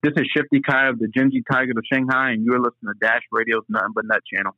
This 0.00 0.12
is 0.16 0.28
Shifty 0.32 0.60
Kai 0.60 0.90
of 0.90 1.00
the 1.00 1.08
Gen 1.08 1.32
G 1.32 1.42
Tiger 1.50 1.72
of 1.72 1.82
Shanghai, 1.92 2.30
and 2.30 2.44
you're 2.44 2.60
listening 2.60 2.94
to 2.94 2.98
Dash 3.00 3.22
Radio's 3.32 3.64
Nothing 3.68 3.90
But 3.96 4.04
Net 4.04 4.20
channel. 4.32 4.54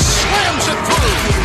Slams 0.00 0.66
it 0.66 0.78
through. 0.86 1.43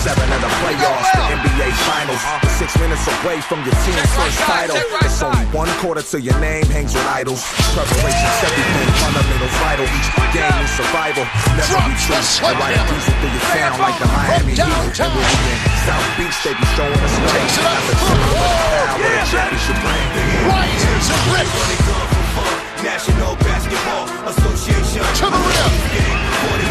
Seven 0.00 0.24
of 0.32 0.40
the 0.40 0.48
playoffs, 0.64 1.12
the 1.12 1.26
NBA 1.36 1.68
Finals. 1.84 2.22
Six 2.56 2.72
minutes 2.80 3.04
away 3.20 3.40
from 3.44 3.60
your 3.68 3.76
team's 3.84 4.08
first 4.16 4.40
title. 4.48 4.76
It's 5.04 5.20
only 5.20 5.44
one 5.52 5.68
quarter 5.76 6.00
till 6.00 6.24
your 6.24 6.36
name 6.40 6.64
hangs 6.72 6.96
with 6.96 7.04
idols. 7.04 7.44
Preparation's 7.76 8.40
everything, 8.48 8.88
fundamentals 8.96 9.56
vital. 9.60 9.84
Each 9.84 10.08
game 10.32 10.56
is 10.64 10.72
survival. 10.72 11.24
Never 11.52 11.76
be 11.84 11.92
true. 12.00 12.16
I 12.16 12.56
ride 12.56 12.80
a 12.80 12.82
diesel 12.88 13.12
through 13.20 13.32
your 13.36 13.46
town 13.52 13.76
like 13.76 13.96
the 14.00 14.08
Miami 14.08 14.56
Heat. 14.56 14.64
And 14.64 15.12
when 15.12 15.20
we 15.20 15.52
in 15.52 15.76
South 15.84 16.08
Beach, 16.16 16.36
they 16.48 16.54
be 16.56 16.66
showing 16.72 16.96
us 16.96 17.14
love. 17.20 17.36
Takes 17.36 17.56
it 17.60 17.66
up. 17.68 17.76
At 17.76 17.84
the 17.84 17.96
center 18.00 18.24
of 18.24 18.32
the 18.32 18.56
crowd 18.56 18.98
where 19.04 19.16
the 19.20 19.28
championship 19.28 19.78
ring. 19.84 20.08
Rises 20.48 21.06
and 21.12 21.24
rips 21.36 21.60
National 22.80 23.36
Basketball 23.44 24.08
Association. 24.32 25.04
to 25.04 25.26
the 25.28 25.40
rim. 25.44 25.72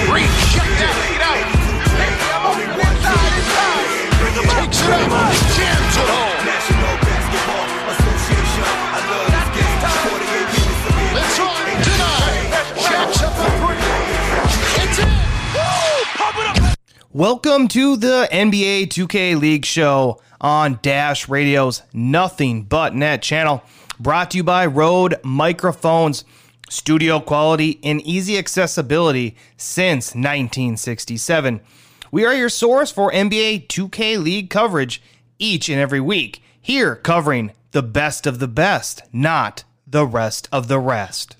Green 0.10 0.34
shut 0.50 0.66
down, 0.82 0.98
eight 1.14 1.22
out. 1.22 1.69
Welcome 17.12 17.68
to 17.70 17.98
the 17.98 18.30
NBA 18.32 18.88
2K 18.88 19.38
League 19.38 19.66
show 19.66 20.22
on 20.40 20.80
Dash 20.82 21.28
Radio's 21.28 21.82
Nothing 21.92 22.64
But 22.64 22.96
Net 22.96 23.22
channel, 23.22 23.62
brought 24.00 24.32
to 24.32 24.38
you 24.38 24.44
by 24.44 24.66
Rode 24.66 25.16
Microphones. 25.24 26.24
Studio 26.70 27.20
quality 27.20 27.80
and 27.84 28.00
easy 28.02 28.38
accessibility 28.38 29.36
since 29.58 30.16
1967. 30.16 31.60
We 32.12 32.26
are 32.26 32.34
your 32.34 32.50
source 32.50 32.92
for 32.92 33.12
NBA 33.12 33.68
2K 33.68 34.22
League 34.22 34.50
coverage 34.50 35.00
each 35.38 35.70
and 35.70 35.80
every 35.80 36.00
week, 36.00 36.42
here 36.60 36.96
covering 36.96 37.52
the 37.70 37.84
best 37.84 38.26
of 38.26 38.40
the 38.40 38.48
best, 38.48 39.04
not 39.14 39.64
the 39.86 40.08
rest 40.08 40.50
of 40.52 40.68
the 40.68 40.80
rest. 40.80 41.36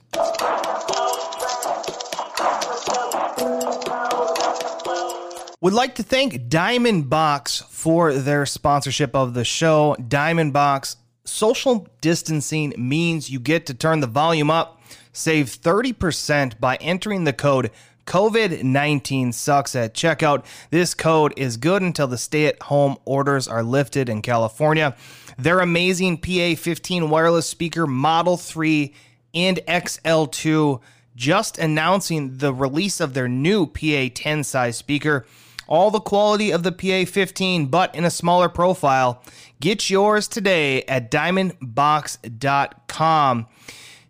Would 5.60 5.74
like 5.74 5.96
to 5.96 6.04
thank 6.04 6.48
Diamond 6.50 7.10
Box 7.10 7.64
for 7.70 8.14
their 8.14 8.46
sponsorship 8.46 9.16
of 9.16 9.34
the 9.34 9.44
show. 9.44 9.96
Diamond 10.08 10.54
Box 10.54 10.98
social 11.26 11.88
distancing 12.00 12.76
means 12.78 13.32
you 13.32 13.40
get 13.40 13.66
to 13.66 13.74
turn 13.74 14.02
the 14.02 14.08
volume 14.08 14.52
up, 14.52 14.80
save 15.14 15.48
30% 15.48 16.60
by 16.60 16.76
entering 16.76 17.24
the 17.24 17.34
code 17.34 17.72
COVID-19 18.10 19.34
sucks 19.36 19.76
at 19.76 19.94
checkout. 19.94 20.44
This 20.72 20.96
code 20.96 21.32
is 21.38 21.58
good 21.58 21.84
until 21.84 22.08
the 22.08 22.18
stay-at-home 22.18 22.98
orders 23.06 23.48
are 23.48 23.62
lifted 23.62 24.10
in 24.10 24.24
California. 24.24 24.96
Their 25.38 25.60
amazing 25.60 26.18
PA15 26.18 27.10
wireless 27.10 27.46
speaker 27.46 27.86
Model 27.86 28.36
3 28.36 28.96
and 29.36 29.60
XL2 29.68 30.82
just 31.16 31.60
announcing 31.60 32.38
the 32.38 32.52
release 32.52 33.00
of 33.00 33.14
their 33.14 33.28
new 33.28 33.68
PA10 33.68 34.44
size 34.44 34.76
speaker. 34.76 35.28
All 35.68 35.92
the 35.92 36.00
quality 36.00 36.50
of 36.50 36.64
the 36.64 36.72
PA15, 36.72 37.70
but 37.70 37.94
in 37.94 38.06
a 38.06 38.10
smaller 38.10 38.50
profile. 38.50 39.22
Get 39.60 39.92
yours 39.92 40.28
today 40.28 40.82
at 40.86 41.12
diamondbox.com. 41.12 43.46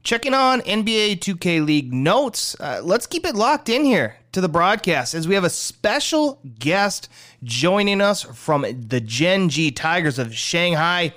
Checking 0.10 0.34
on 0.34 0.62
NBA 0.62 1.20
2K 1.20 1.64
League 1.64 1.94
notes. 1.94 2.60
Uh, 2.60 2.82
let's 2.84 3.06
keep 3.06 3.28
it 3.28 3.36
locked 3.36 3.70
in 3.70 3.86
here 3.86 4.16
to 4.32 4.42
the 4.42 4.50
broadcast 4.50 5.14
as 5.14 5.28
we 5.28 5.36
have 5.36 5.44
a 5.44 5.52
special 5.52 6.42
guest 6.58 7.10
joining 7.44 8.02
us 8.02 8.24
from 8.24 8.66
the 8.88 9.02
Gen 9.02 9.50
G 9.50 9.70
Tigers 9.70 10.18
of 10.18 10.34
Shanghai. 10.34 11.14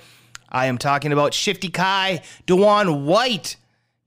I 0.50 0.66
am 0.66 0.76
talking 0.76 1.10
about 1.10 1.32
Shifty 1.32 1.70
Kai, 1.70 2.20
Dewan 2.44 3.06
White. 3.06 3.56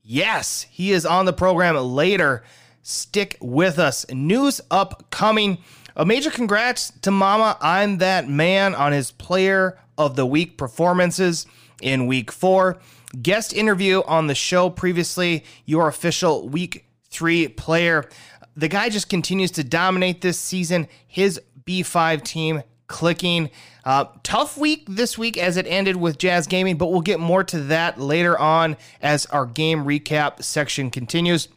Yes, 0.04 0.66
he 0.70 0.92
is 0.92 1.04
on 1.04 1.26
the 1.26 1.32
program 1.32 1.74
later. 1.74 2.44
Stick 2.82 3.36
with 3.40 3.80
us. 3.80 4.08
News 4.12 4.60
upcoming. 4.70 5.58
A 5.96 6.06
major 6.06 6.30
congrats 6.30 6.92
to 7.02 7.10
Mama 7.10 7.58
I'm 7.60 7.98
That 7.98 8.28
Man 8.28 8.72
on 8.72 8.92
his 8.92 9.10
Player 9.10 9.80
of 9.98 10.14
the 10.14 10.26
Week 10.26 10.56
performances 10.56 11.44
in 11.82 12.06
week 12.06 12.30
four. 12.30 12.78
Guest 13.22 13.52
interview 13.52 14.02
on 14.06 14.26
the 14.26 14.34
show 14.34 14.68
previously, 14.70 15.44
your 15.64 15.88
official 15.88 16.48
week 16.48 16.86
three 17.08 17.48
player. 17.48 18.08
The 18.56 18.68
guy 18.68 18.88
just 18.88 19.08
continues 19.08 19.50
to 19.52 19.64
dominate 19.64 20.20
this 20.20 20.38
season. 20.38 20.88
His 21.06 21.40
B5 21.64 22.22
team 22.22 22.62
clicking. 22.86 23.50
Uh, 23.84 24.06
tough 24.22 24.56
week 24.56 24.84
this 24.88 25.16
week 25.16 25.36
as 25.38 25.56
it 25.56 25.66
ended 25.66 25.96
with 25.96 26.18
Jazz 26.18 26.46
Gaming, 26.46 26.76
but 26.76 26.86
we'll 26.86 27.00
get 27.00 27.20
more 27.20 27.44
to 27.44 27.60
that 27.64 28.00
later 28.00 28.38
on 28.38 28.76
as 29.00 29.26
our 29.26 29.46
game 29.46 29.84
recap 29.84 30.42
section 30.42 30.90
continues. 30.90 31.48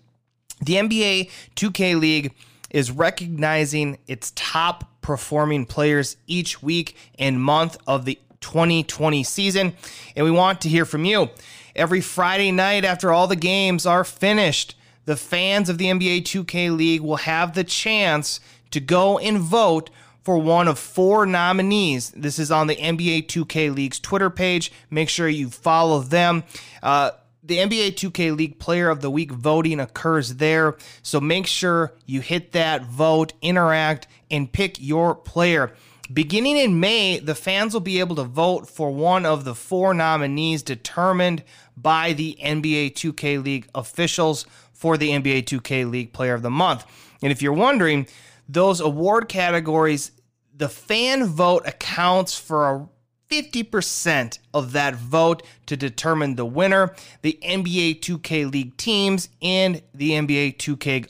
The 0.61 0.73
NBA 0.75 1.31
2K 1.55 1.99
League 1.99 2.33
is 2.69 2.91
recognizing 2.91 3.97
its 4.07 4.31
top 4.35 5.01
performing 5.01 5.65
players 5.65 6.17
each 6.27 6.61
week 6.61 6.95
and 7.17 7.41
month 7.41 7.77
of 7.87 8.05
the 8.05 8.19
2020 8.41 9.23
season, 9.23 9.73
and 10.15 10.25
we 10.25 10.31
want 10.31 10.61
to 10.61 10.69
hear 10.69 10.85
from 10.85 11.05
you. 11.05 11.29
Every 11.75 12.01
Friday 12.01 12.51
night 12.51 12.85
after 12.85 13.11
all 13.11 13.27
the 13.27 13.35
games 13.35 13.85
are 13.85 14.03
finished, 14.03 14.75
the 15.05 15.15
fans 15.15 15.69
of 15.69 15.77
the 15.77 15.85
NBA 15.85 16.23
2K 16.23 16.75
League 16.75 17.01
will 17.01 17.17
have 17.17 17.53
the 17.53 17.63
chance 17.63 18.39
to 18.71 18.79
go 18.79 19.17
and 19.17 19.39
vote 19.39 19.89
for 20.23 20.37
one 20.37 20.67
of 20.67 20.77
four 20.77 21.25
nominees. 21.25 22.11
This 22.11 22.37
is 22.37 22.51
on 22.51 22.67
the 22.67 22.75
NBA 22.75 23.27
2K 23.27 23.73
League's 23.73 23.99
Twitter 23.99 24.29
page. 24.29 24.71
Make 24.89 25.09
sure 25.09 25.27
you 25.27 25.49
follow 25.49 26.01
them. 26.01 26.43
Uh, 26.83 27.11
the 27.41 27.57
NBA 27.57 27.93
2K 27.93 28.37
League 28.37 28.59
Player 28.59 28.89
of 28.89 29.01
the 29.01 29.09
Week 29.09 29.31
voting 29.31 29.79
occurs 29.79 30.35
there. 30.35 30.77
So 31.01 31.19
make 31.19 31.47
sure 31.47 31.93
you 32.05 32.21
hit 32.21 32.51
that 32.51 32.83
vote, 32.83 33.33
interact, 33.41 34.07
and 34.29 34.51
pick 34.51 34.79
your 34.79 35.15
player. 35.15 35.73
Beginning 36.11 36.57
in 36.57 36.79
May, 36.79 37.19
the 37.19 37.35
fans 37.35 37.73
will 37.73 37.81
be 37.81 37.99
able 37.99 38.15
to 38.15 38.23
vote 38.23 38.67
for 38.67 38.89
one 38.89 39.27
of 39.27 39.43
the 39.43 39.53
four 39.53 39.93
nominees 39.93 40.63
determined 40.63 41.43
by 41.77 42.13
the 42.13 42.35
NBA 42.43 42.93
2K 42.93 43.43
League 43.43 43.67
officials 43.75 44.47
for 44.73 44.97
the 44.97 45.09
NBA 45.09 45.43
2K 45.43 45.89
League 45.89 46.11
Player 46.11 46.33
of 46.33 46.41
the 46.41 46.49
Month. 46.49 46.85
And 47.21 47.31
if 47.31 47.43
you're 47.43 47.53
wondering, 47.53 48.07
those 48.47 48.79
award 48.79 49.29
categories, 49.29 50.11
the 50.55 50.67
fan 50.67 51.25
vote 51.27 51.67
accounts 51.67 52.35
for 52.35 52.69
a 52.69 52.89
50% 53.29 54.39
of 54.51 54.71
that 54.71 54.95
vote 54.95 55.43
to 55.67 55.77
determine 55.77 56.35
the 56.35 56.45
winner. 56.45 56.95
The 57.21 57.37
NBA 57.43 57.99
2K 57.99 58.51
League 58.51 58.75
teams 58.77 59.29
and 59.43 59.83
the 59.93 60.11
NBA 60.11 60.57
2K 60.57 61.07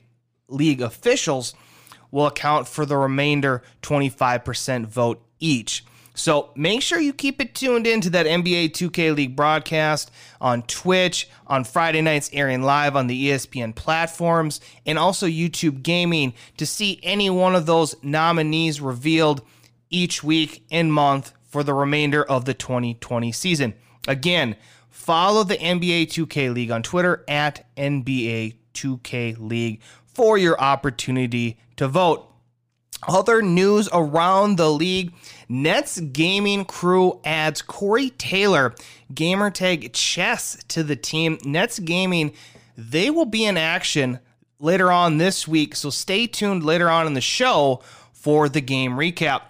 League 0.50 0.82
officials 0.82 1.54
will 2.12 2.28
account 2.28 2.68
for 2.68 2.86
the 2.86 2.98
remainder 2.98 3.64
25% 3.82 4.86
vote 4.86 5.22
each. 5.40 5.84
So 6.20 6.52
make 6.54 6.82
sure 6.82 7.00
you 7.00 7.14
keep 7.14 7.40
it 7.40 7.56
tuned 7.56 7.88
into 7.88 8.10
that 8.10 8.26
NBA 8.26 8.72
2K 8.72 9.16
League 9.16 9.38
broadcast 9.38 10.12
on 10.42 10.64
Twitch, 10.64 11.30
on 11.48 11.64
Friday 11.64 12.02
nights 12.02 12.30
airing 12.34 12.62
live 12.62 12.98
on 12.98 13.08
the 13.08 13.30
ESPN 13.30 13.74
platforms, 13.74 14.60
and 14.86 15.00
also 15.00 15.28
YouTube 15.28 15.82
Gaming 15.82 16.34
to 16.58 16.66
see 16.66 17.00
any 17.04 17.30
one 17.30 17.56
of 17.56 17.66
those 17.66 17.96
nominees 18.04 18.82
revealed 18.82 19.42
each 19.90 20.22
week 20.22 20.66
and 20.70 20.94
month 20.94 21.32
for 21.44 21.64
the 21.64 21.74
remainder 21.74 22.24
of 22.24 22.44
the 22.44 22.54
2020 22.54 23.32
season. 23.32 23.74
Again, 24.06 24.58
follow 24.90 25.46
the 25.46 25.58
NBA 25.58 26.08
2K 26.08 26.54
League 26.54 26.72
on 26.72 26.84
Twitter 26.84 27.24
at 27.30 27.66
NBA 27.78 28.56
2K 28.74 29.38
League 29.40 29.82
for 30.20 30.38
your 30.38 30.60
opportunity 30.60 31.58
to 31.78 31.88
vote. 31.88 32.30
Other 33.08 33.42
news 33.42 33.88
around 33.94 34.58
the 34.58 34.70
league 34.70 35.14
Nets 35.48 35.98
gaming 35.98 36.66
crew 36.66 37.22
adds 37.24 37.62
Corey 37.62 38.10
Taylor, 38.10 38.76
gamertag 39.14 39.94
chess, 39.94 40.62
to 40.68 40.84
the 40.84 40.98
team. 40.98 41.38
Nets 41.46 41.80
gaming, 41.80 42.34
they 42.78 43.10
will 43.10 43.24
be 43.24 43.46
in 43.46 43.56
action 43.56 44.20
later 44.60 44.92
on 44.92 45.20
this 45.20 45.48
week, 45.48 45.74
so 45.74 45.90
stay 45.90 46.28
tuned 46.28 46.66
later 46.66 46.90
on 46.90 47.08
in 47.08 47.14
the 47.14 47.22
show 47.22 47.82
for 48.12 48.50
the 48.50 48.60
game 48.60 48.98
recap. 48.98 49.44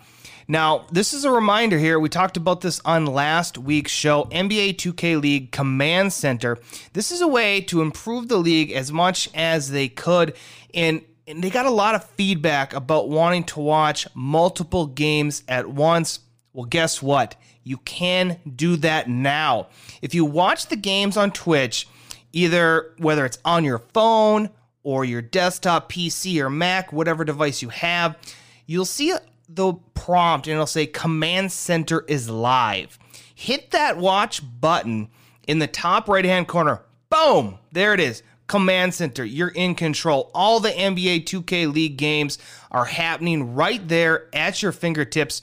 Now, 0.51 0.87
this 0.91 1.13
is 1.13 1.25
a 1.25 1.31
reminder 1.31 1.77
here. 1.77 1.99
We 1.99 2.09
talked 2.09 2.35
about 2.35 2.61
this 2.61 2.81
on 2.83 3.05
last 3.05 3.59
week's 3.59 3.91
show 3.91 4.23
NBA 4.31 4.77
2K 4.77 5.21
League 5.21 5.51
Command 5.51 6.11
Center. 6.11 6.57
This 6.93 7.11
is 7.11 7.21
a 7.21 7.27
way 7.27 7.61
to 7.61 7.83
improve 7.83 8.29
the 8.29 8.37
league 8.37 8.71
as 8.71 8.91
much 8.91 9.29
as 9.35 9.69
they 9.69 9.87
could. 9.87 10.35
And, 10.73 11.03
and 11.27 11.43
they 11.43 11.51
got 11.51 11.67
a 11.67 11.69
lot 11.69 11.93
of 11.93 12.03
feedback 12.03 12.73
about 12.73 13.09
wanting 13.09 13.43
to 13.43 13.59
watch 13.59 14.07
multiple 14.15 14.87
games 14.87 15.43
at 15.47 15.69
once. 15.69 16.21
Well, 16.51 16.65
guess 16.65 16.99
what? 16.99 17.35
You 17.63 17.77
can 17.77 18.39
do 18.55 18.75
that 18.77 19.07
now. 19.07 19.67
If 20.01 20.15
you 20.15 20.25
watch 20.25 20.65
the 20.65 20.77
games 20.77 21.15
on 21.15 21.29
Twitch, 21.29 21.87
either 22.33 22.95
whether 22.97 23.23
it's 23.23 23.37
on 23.45 23.63
your 23.63 23.77
phone 23.77 24.49
or 24.81 25.05
your 25.05 25.21
desktop 25.21 25.91
PC 25.91 26.41
or 26.41 26.49
Mac, 26.49 26.91
whatever 26.91 27.23
device 27.23 27.61
you 27.61 27.69
have, 27.69 28.17
you'll 28.65 28.85
see 28.85 29.13
the 29.49 29.73
prompt 29.95 30.47
and 30.47 30.53
it'll 30.53 30.67
say 30.67 30.85
Command 30.85 31.51
Center 31.51 32.05
is 32.07 32.29
live. 32.29 32.99
Hit 33.33 33.71
that 33.71 33.97
watch 33.97 34.41
button 34.61 35.09
in 35.47 35.59
the 35.59 35.67
top 35.67 36.07
right 36.07 36.25
hand 36.25 36.47
corner. 36.47 36.83
Boom! 37.09 37.57
There 37.71 37.93
it 37.93 37.99
is. 37.99 38.21
Command 38.47 38.93
Center, 38.93 39.23
you're 39.25 39.49
in 39.49 39.75
control. 39.75 40.31
All 40.33 40.59
the 40.59 40.69
NBA 40.69 41.25
2K 41.25 41.73
League 41.73 41.97
games 41.97 42.37
are 42.71 42.85
happening 42.85 43.53
right 43.55 43.85
there 43.87 44.27
at 44.33 44.61
your 44.61 44.71
fingertips. 44.71 45.41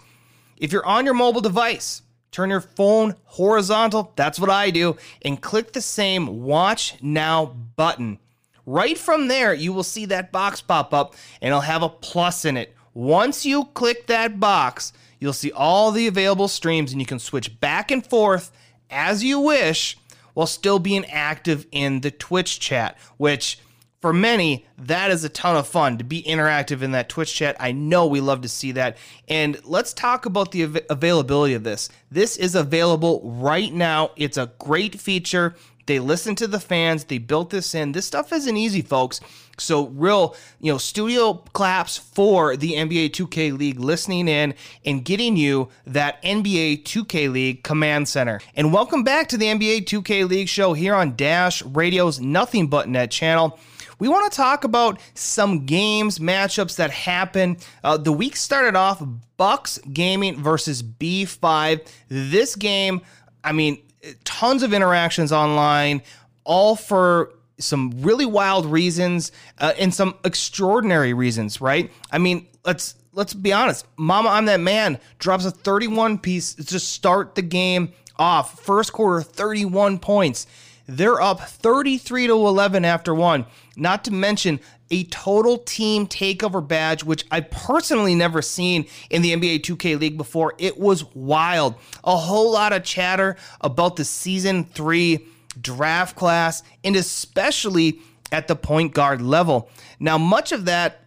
If 0.57 0.73
you're 0.73 0.87
on 0.87 1.05
your 1.05 1.15
mobile 1.15 1.41
device, 1.41 2.03
turn 2.31 2.51
your 2.51 2.61
phone 2.61 3.15
horizontal. 3.25 4.13
That's 4.17 4.39
what 4.41 4.51
I 4.51 4.71
do. 4.71 4.97
And 5.23 5.41
click 5.41 5.73
the 5.73 5.81
same 5.81 6.43
Watch 6.43 7.01
Now 7.03 7.47
button. 7.47 8.19
Right 8.65 8.99
from 8.99 9.29
there, 9.29 9.55
you 9.55 9.73
will 9.73 9.85
see 9.85 10.07
that 10.07 10.33
box 10.33 10.61
pop 10.61 10.93
up 10.93 11.15
and 11.41 11.49
it'll 11.49 11.61
have 11.61 11.83
a 11.83 11.89
plus 11.89 12.45
in 12.45 12.57
it. 12.57 12.76
Once 12.97 13.45
you 13.45 13.63
click 13.75 14.07
that 14.07 14.41
box, 14.41 14.91
you'll 15.21 15.31
see 15.31 15.53
all 15.53 15.91
the 15.91 16.07
available 16.07 16.49
streams 16.49 16.93
and 16.93 17.01
you 17.01 17.07
can 17.07 17.19
switch 17.19 17.61
back 17.61 17.91
and 17.91 18.07
forth 18.07 18.51
as 18.89 19.23
you 19.23 19.39
wish 19.39 19.99
while 20.33 20.47
still 20.47 20.79
being 20.79 21.05
active 21.05 21.67
in 21.73 22.01
the 22.01 22.11
Twitch 22.11 22.59
chat, 22.59 22.97
which 23.19 23.59
for 24.01 24.15
many, 24.15 24.65
that 24.79 25.11
is 25.11 25.25
a 25.25 25.29
ton 25.29 25.57
of 25.57 25.69
fun 25.69 25.99
to 25.99 26.05
be 26.05 26.23
interactive 26.23 26.81
in 26.81 26.93
that 26.93 27.11
Twitch 27.11 27.35
chat. 27.35 27.55
I 27.61 27.73
know 27.73 28.07
we 28.07 28.23
love 28.23 28.41
to 28.41 28.49
see 28.49 28.73
that. 28.73 28.97
And 29.29 29.61
let's 29.67 29.93
talk 29.93 30.25
about 30.25 30.53
the 30.53 30.65
av- 30.65 30.79
availability 30.89 31.53
of 31.53 31.65
this. 31.65 31.91
This 32.11 32.39
is 32.39 32.55
available 32.55 33.21
right 33.25 33.75
now. 33.75 34.13
It's 34.17 34.39
a 34.39 34.53
great 34.59 34.99
feature. 34.99 35.55
They 35.87 36.01
listened 36.01 36.39
to 36.39 36.49
the 36.49 36.61
fans. 36.61 37.05
They 37.05 37.19
built 37.19 37.51
this 37.51 37.75
in. 37.75 37.93
This 37.93 38.07
stuff 38.07 38.33
isn't 38.33 38.57
easy, 38.57 38.83
folks. 38.83 39.21
So, 39.59 39.87
real, 39.87 40.37
you 40.61 40.71
know, 40.71 40.79
studio 40.79 41.35
claps 41.53 41.97
for 41.97 42.57
the 42.57 42.73
NBA 42.73 43.11
2K 43.11 43.57
League 43.57 43.81
listening 43.81 44.29
in 44.29 44.55
and 44.85 45.05
getting 45.05 45.37
you 45.37 45.71
that 45.87 46.23
NBA 46.23 46.83
2K 46.83 47.33
League 47.33 47.63
command 47.63 48.09
center. 48.09 48.41
And 48.55 48.73
welcome 48.73 49.05
back 49.05 49.29
to 49.29 49.39
the 49.39 49.47
NBA 49.47 49.85
2K 49.85 50.29
League 50.29 50.49
show 50.49 50.75
here 50.75 50.95
on 50.95 51.17
Dash 51.17 51.63
Radio's 51.63 52.21
Nothing 52.21 52.67
But 52.67 52.89
Net 52.89 53.11
channel. 53.11 53.59
We 53.99 54.09
want 54.09 54.31
to 54.31 54.37
talk 54.37 54.65
about 54.65 55.01
some 55.15 55.65
games, 55.65 56.19
matchups 56.19 56.77
that 56.77 56.91
happen. 56.91 57.57
Uh, 57.83 57.97
the 57.97 58.13
week 58.13 58.37
started 58.37 58.77
off 58.77 59.03
Bucks 59.39 59.79
Gaming 59.91 60.43
versus 60.43 60.83
B5. 60.83 61.87
This 62.09 62.57
game, 62.57 63.01
I 63.43 63.53
mean, 63.53 63.79
tons 64.25 64.63
of 64.63 64.73
interactions 64.73 65.33
online, 65.33 66.03
all 66.45 66.77
for 66.77 67.33
some 67.59 67.91
really 68.03 68.27
wild 68.27 68.67
reasons 68.67 69.33
uh, 69.59 69.73
and 69.79 69.95
some 69.95 70.15
extraordinary 70.25 71.15
reasons, 71.15 71.61
right? 71.61 71.91
I 72.11 72.19
mean, 72.19 72.47
let's 72.65 72.95
let's 73.13 73.35
be 73.35 73.53
honest. 73.53 73.87
Mama, 73.97 74.29
I'm 74.29 74.45
that 74.47 74.61
man 74.61 74.99
drops 75.19 75.45
a 75.45 75.51
31 75.51 76.19
piece 76.19 76.55
to 76.55 76.79
start 76.79 77.35
the 77.35 77.43
game 77.43 77.93
off. 78.19 78.61
First 78.61 78.93
quarter, 78.93 79.23
31 79.23 79.99
points. 79.99 80.47
They're 80.89 81.21
up 81.21 81.41
33 81.41 82.29
to 82.29 82.33
11 82.35 82.85
after 82.85 83.15
one. 83.15 83.47
Not 83.77 84.05
to 84.05 84.13
mention 84.13 84.61
a 84.91 85.05
total 85.05 85.59
team 85.59 86.07
takeover 86.07 86.67
badge, 86.67 87.05
which 87.05 87.25
I 87.31 87.41
personally 87.41 88.15
never 88.15 88.43
seen 88.43 88.87
in 89.11 89.23
the 89.23 89.33
NBA 89.33 89.61
2K 89.61 89.99
League 89.99 90.17
before. 90.17 90.55
It 90.59 90.79
was 90.79 91.05
wild. 91.15 91.75
A 92.05 92.17
whole 92.17 92.53
lot 92.53 92.73
of 92.73 92.85
chatter 92.85 93.37
about 93.61 93.97
the 93.97 94.05
season 94.05 94.65
three 94.65 95.27
draft 95.61 96.17
class, 96.17 96.63
and 96.85 96.97
especially 96.97 98.01
at 98.33 98.49
the 98.49 98.57
point 98.57 98.95
guard 98.95 99.23
level. 99.23 99.71
Now, 99.99 100.19
much 100.19 100.53
of 100.53 100.67
that 100.67 101.05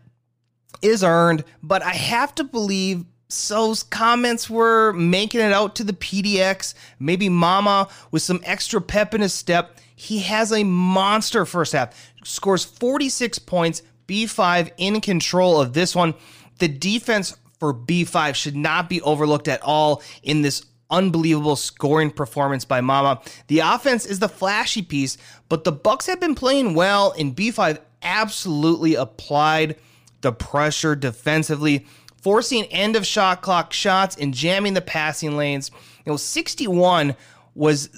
is 0.81 1.03
earned, 1.03 1.43
but 1.61 1.83
I 1.83 1.93
have 1.93 2.33
to 2.35 2.43
believe 2.43 3.05
So's 3.27 3.83
comments 3.83 4.49
were 4.49 4.91
making 4.93 5.41
it 5.41 5.53
out 5.53 5.75
to 5.75 5.83
the 5.83 5.93
PDX. 5.93 6.73
Maybe 6.99 7.29
Mama 7.29 7.87
with 8.11 8.23
some 8.23 8.41
extra 8.43 8.81
pep 8.81 9.13
in 9.13 9.21
his 9.21 9.33
step. 9.33 9.77
He 9.99 10.19
has 10.19 10.53
a 10.53 10.63
monster 10.63 11.45
first 11.45 11.73
half, 11.73 12.13
scores 12.23 12.63
46 12.63 13.37
points. 13.39 13.81
B5 14.07 14.71
in 14.77 15.01
control 15.01 15.59
of 15.61 15.73
this 15.73 15.93
one. 15.93 16.15
The 16.57 16.69
defense 16.69 17.37
for 17.59 17.73
B5 17.73 18.33
should 18.33 18.55
not 18.55 18.89
be 18.89 19.01
overlooked 19.01 19.47
at 19.49 19.61
all 19.61 20.01
in 20.23 20.41
this 20.41 20.65
unbelievable 20.89 21.57
scoring 21.57 22.09
performance 22.11 22.63
by 22.63 22.81
Mama. 22.81 23.21
The 23.47 23.59
offense 23.59 24.05
is 24.05 24.19
the 24.19 24.29
flashy 24.29 24.81
piece, 24.81 25.17
but 25.49 25.65
the 25.65 25.71
Bucks 25.73 26.07
have 26.07 26.19
been 26.19 26.33
playing 26.33 26.73
well 26.73 27.13
and 27.19 27.35
B5 27.35 27.77
absolutely 28.01 28.95
applied 28.95 29.75
the 30.21 30.31
pressure 30.31 30.95
defensively, 30.95 31.85
forcing 32.23 32.63
end 32.65 32.95
of 32.95 33.05
shot 33.05 33.41
clock 33.41 33.73
shots 33.73 34.15
and 34.15 34.33
jamming 34.33 34.73
the 34.73 34.81
passing 34.81 35.37
lanes. 35.37 35.69
You 36.05 36.13
know, 36.13 36.17
61 36.17 37.15
was 37.53 37.89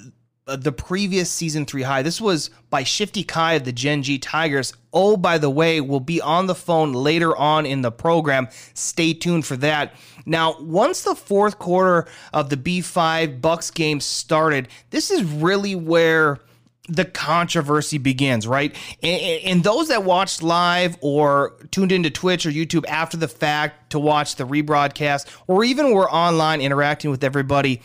Uh, 0.52 0.56
the 0.56 0.70
previous 0.70 1.30
season 1.30 1.64
three 1.64 1.80
high. 1.80 2.02
This 2.02 2.20
was 2.20 2.50
by 2.68 2.82
Shifty 2.82 3.24
Kai 3.24 3.54
of 3.54 3.64
the 3.64 3.72
Gen 3.72 4.02
G 4.02 4.18
Tigers. 4.18 4.74
Oh, 4.92 5.16
by 5.16 5.38
the 5.38 5.48
way, 5.48 5.80
will 5.80 5.98
be 5.98 6.20
on 6.20 6.46
the 6.46 6.54
phone 6.54 6.92
later 6.92 7.34
on 7.34 7.64
in 7.64 7.80
the 7.80 7.90
program. 7.90 8.48
Stay 8.74 9.14
tuned 9.14 9.46
for 9.46 9.56
that. 9.56 9.94
Now, 10.26 10.56
once 10.60 11.04
the 11.04 11.14
fourth 11.14 11.58
quarter 11.58 12.06
of 12.34 12.50
the 12.50 12.58
B5 12.58 13.40
Bucks 13.40 13.70
game 13.70 13.98
started, 14.00 14.68
this 14.90 15.10
is 15.10 15.24
really 15.24 15.74
where 15.74 16.38
the 16.86 17.06
controversy 17.06 17.96
begins, 17.96 18.46
right? 18.46 18.76
And, 19.02 19.22
and, 19.44 19.64
those 19.64 19.88
that 19.88 20.04
watched 20.04 20.42
live 20.42 20.98
or 21.00 21.54
tuned 21.70 21.92
into 21.92 22.10
Twitch 22.10 22.44
or 22.44 22.50
YouTube 22.50 22.84
after 22.88 23.16
the 23.16 23.28
fact 23.28 23.90
to 23.90 23.98
watch 23.98 24.36
the 24.36 24.44
rebroadcast, 24.44 25.26
or 25.46 25.64
even 25.64 25.92
were 25.92 26.10
online 26.10 26.60
interacting 26.60 27.10
with 27.10 27.24
everybody, 27.24 27.80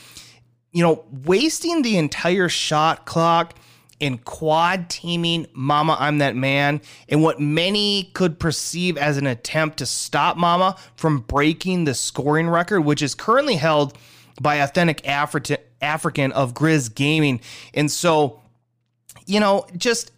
you 0.77 0.83
know, 0.83 1.03
wasting 1.25 1.81
the 1.81 1.97
entire 1.97 2.47
shot 2.47 3.07
clock 3.07 3.55
in 3.99 4.19
quad 4.19 4.91
teaming 4.91 5.47
Mama 5.51 5.97
I'm 5.99 6.19
That 6.19 6.35
Man 6.35 6.81
and 7.09 7.23
what 7.23 7.39
many 7.39 8.11
could 8.13 8.37
perceive 8.37 8.95
as 8.95 9.17
an 9.17 9.25
attempt 9.25 9.77
to 9.77 9.87
stop 9.87 10.37
Mama 10.37 10.77
from 10.95 11.21
breaking 11.21 11.85
the 11.85 11.95
scoring 11.95 12.47
record, 12.47 12.81
which 12.81 13.01
is 13.01 13.15
currently 13.15 13.55
held 13.55 13.97
by 14.39 14.57
Authentic 14.57 15.01
Afri- 15.01 15.57
African 15.81 16.31
of 16.33 16.53
Grizz 16.53 16.93
Gaming. 16.93 17.41
And 17.73 17.91
so, 17.91 18.39
you 19.25 19.39
know, 19.39 19.65
just 19.77 20.11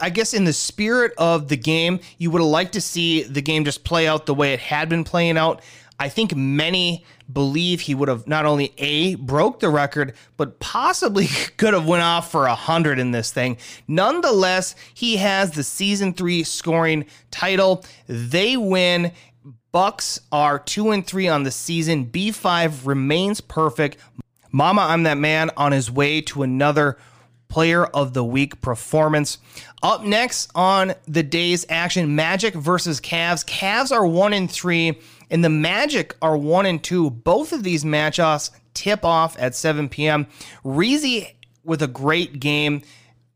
I 0.00 0.08
guess 0.08 0.32
in 0.32 0.44
the 0.44 0.54
spirit 0.54 1.12
of 1.18 1.48
the 1.48 1.56
game, 1.58 2.00
you 2.16 2.30
would 2.30 2.40
have 2.40 2.48
liked 2.48 2.72
to 2.72 2.80
see 2.80 3.24
the 3.24 3.42
game 3.42 3.66
just 3.66 3.84
play 3.84 4.08
out 4.08 4.24
the 4.24 4.34
way 4.34 4.54
it 4.54 4.60
had 4.60 4.88
been 4.88 5.04
playing 5.04 5.36
out. 5.36 5.60
I 5.98 6.08
think 6.08 6.34
many 6.34 7.04
believe 7.32 7.80
he 7.80 7.94
would 7.94 8.08
have 8.08 8.26
not 8.26 8.46
only 8.46 8.72
a 8.78 9.16
broke 9.16 9.60
the 9.60 9.68
record, 9.68 10.14
but 10.36 10.60
possibly 10.60 11.26
could 11.56 11.74
have 11.74 11.86
went 11.86 12.02
off 12.02 12.30
for 12.30 12.46
a 12.46 12.54
hundred 12.54 12.98
in 12.98 13.10
this 13.10 13.32
thing. 13.32 13.58
Nonetheless, 13.88 14.74
he 14.94 15.16
has 15.16 15.50
the 15.50 15.64
season 15.64 16.12
three 16.14 16.44
scoring 16.44 17.06
title. 17.30 17.84
They 18.06 18.56
win. 18.56 19.12
Bucks 19.70 20.20
are 20.32 20.58
two 20.58 20.90
and 20.90 21.06
three 21.06 21.28
on 21.28 21.42
the 21.42 21.50
season. 21.50 22.06
B5 22.06 22.86
remains 22.86 23.40
perfect. 23.40 23.98
Mama, 24.50 24.82
I'm 24.82 25.02
that 25.02 25.18
man 25.18 25.50
on 25.56 25.72
his 25.72 25.90
way 25.90 26.22
to 26.22 26.42
another 26.42 26.96
player 27.48 27.84
of 27.84 28.14
the 28.14 28.24
week 28.24 28.60
performance. 28.60 29.38
Up 29.82 30.04
next 30.04 30.50
on 30.54 30.94
the 31.06 31.22
day's 31.22 31.66
action, 31.68 32.14
Magic 32.14 32.54
versus 32.54 33.00
Cavs. 33.00 33.44
Cavs 33.44 33.92
are 33.92 34.06
one 34.06 34.32
and 34.32 34.50
three 34.50 34.98
and 35.30 35.44
the 35.44 35.48
Magic 35.48 36.16
are 36.22 36.36
one 36.36 36.66
and 36.66 36.82
two. 36.82 37.10
Both 37.10 37.52
of 37.52 37.62
these 37.62 37.84
matchups 37.84 38.50
tip 38.74 39.04
off 39.04 39.36
at 39.38 39.54
7 39.54 39.88
p.m. 39.88 40.26
Reezy 40.64 41.34
with 41.64 41.82
a 41.82 41.86
great 41.88 42.40
game 42.40 42.82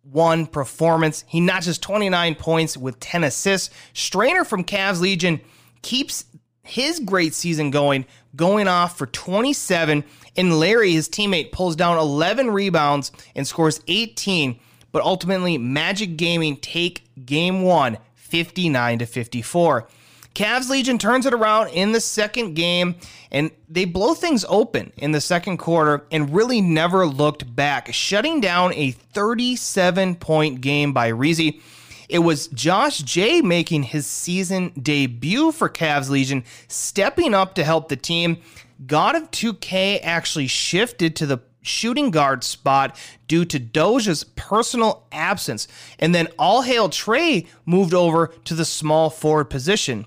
one 0.02 0.46
performance. 0.46 1.24
He 1.26 1.40
notches 1.40 1.78
29 1.78 2.34
points 2.34 2.76
with 2.76 3.00
10 3.00 3.24
assists. 3.24 3.70
Strainer 3.92 4.44
from 4.44 4.64
Cavs 4.64 5.00
Legion 5.00 5.40
keeps 5.82 6.24
his 6.62 7.00
great 7.00 7.34
season 7.34 7.70
going, 7.70 8.04
going 8.36 8.68
off 8.68 8.98
for 8.98 9.06
27. 9.06 10.04
And 10.36 10.58
Larry, 10.58 10.92
his 10.92 11.08
teammate, 11.08 11.52
pulls 11.52 11.76
down 11.76 11.98
11 11.98 12.50
rebounds 12.50 13.12
and 13.34 13.46
scores 13.46 13.80
18. 13.86 14.58
But 14.92 15.02
ultimately, 15.02 15.58
Magic 15.58 16.16
Gaming 16.16 16.56
take 16.56 17.04
game 17.24 17.62
one, 17.62 17.98
59 18.14 18.98
to 19.00 19.06
54. 19.06 19.88
Cavs 20.34 20.70
Legion 20.70 20.98
turns 20.98 21.26
it 21.26 21.34
around 21.34 21.68
in 21.68 21.92
the 21.92 22.00
second 22.00 22.54
game 22.54 22.96
and 23.30 23.50
they 23.68 23.84
blow 23.84 24.14
things 24.14 24.44
open 24.48 24.92
in 24.96 25.12
the 25.12 25.20
second 25.20 25.58
quarter 25.58 26.06
and 26.10 26.34
really 26.34 26.60
never 26.60 27.06
looked 27.06 27.54
back, 27.54 27.92
shutting 27.92 28.40
down 28.40 28.72
a 28.74 28.92
37 28.92 30.16
point 30.16 30.60
game 30.60 30.92
by 30.92 31.10
Reezy. 31.10 31.60
It 32.08 32.20
was 32.20 32.48
Josh 32.48 32.98
J 32.98 33.40
making 33.40 33.84
his 33.84 34.06
season 34.06 34.72
debut 34.80 35.52
for 35.52 35.68
Cavs 35.68 36.10
Legion, 36.10 36.44
stepping 36.68 37.32
up 37.32 37.54
to 37.54 37.64
help 37.64 37.88
the 37.88 37.96
team. 37.96 38.38
God 38.86 39.14
of 39.14 39.30
2K 39.30 40.00
actually 40.02 40.46
shifted 40.46 41.16
to 41.16 41.26
the 41.26 41.40
shooting 41.62 42.10
guard 42.10 42.44
spot 42.44 42.98
due 43.28 43.44
to 43.44 43.58
Doja's 43.58 44.24
personal 44.24 45.06
absence. 45.12 45.68
And 45.98 46.14
then 46.14 46.28
All 46.38 46.62
Hail 46.62 46.88
Trey 46.88 47.46
moved 47.64 47.94
over 47.94 48.26
to 48.44 48.54
the 48.54 48.64
small 48.64 49.08
forward 49.08 49.46
position. 49.46 50.06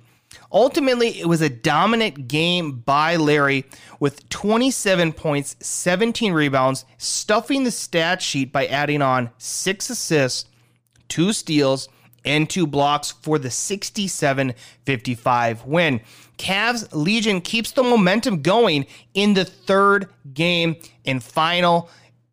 Ultimately, 0.55 1.19
it 1.19 1.25
was 1.25 1.41
a 1.41 1.49
dominant 1.49 2.29
game 2.29 2.79
by 2.79 3.17
Larry 3.17 3.65
with 3.99 4.29
27 4.29 5.11
points, 5.11 5.57
17 5.59 6.31
rebounds, 6.31 6.85
stuffing 6.97 7.65
the 7.65 7.71
stat 7.71 8.21
sheet 8.21 8.53
by 8.53 8.65
adding 8.65 9.01
on 9.01 9.31
six 9.37 9.89
assists, 9.89 10.49
two 11.09 11.33
steals, 11.33 11.89
and 12.23 12.49
two 12.49 12.65
blocks 12.65 13.11
for 13.11 13.37
the 13.37 13.51
67 13.51 14.53
55 14.85 15.65
win. 15.65 15.99
Cavs 16.37 16.87
Legion 16.93 17.41
keeps 17.41 17.73
the 17.73 17.83
momentum 17.83 18.41
going 18.41 18.85
in 19.13 19.33
the 19.33 19.43
third 19.43 20.07
game 20.33 20.77
and 21.05 21.21
final. 21.21 21.89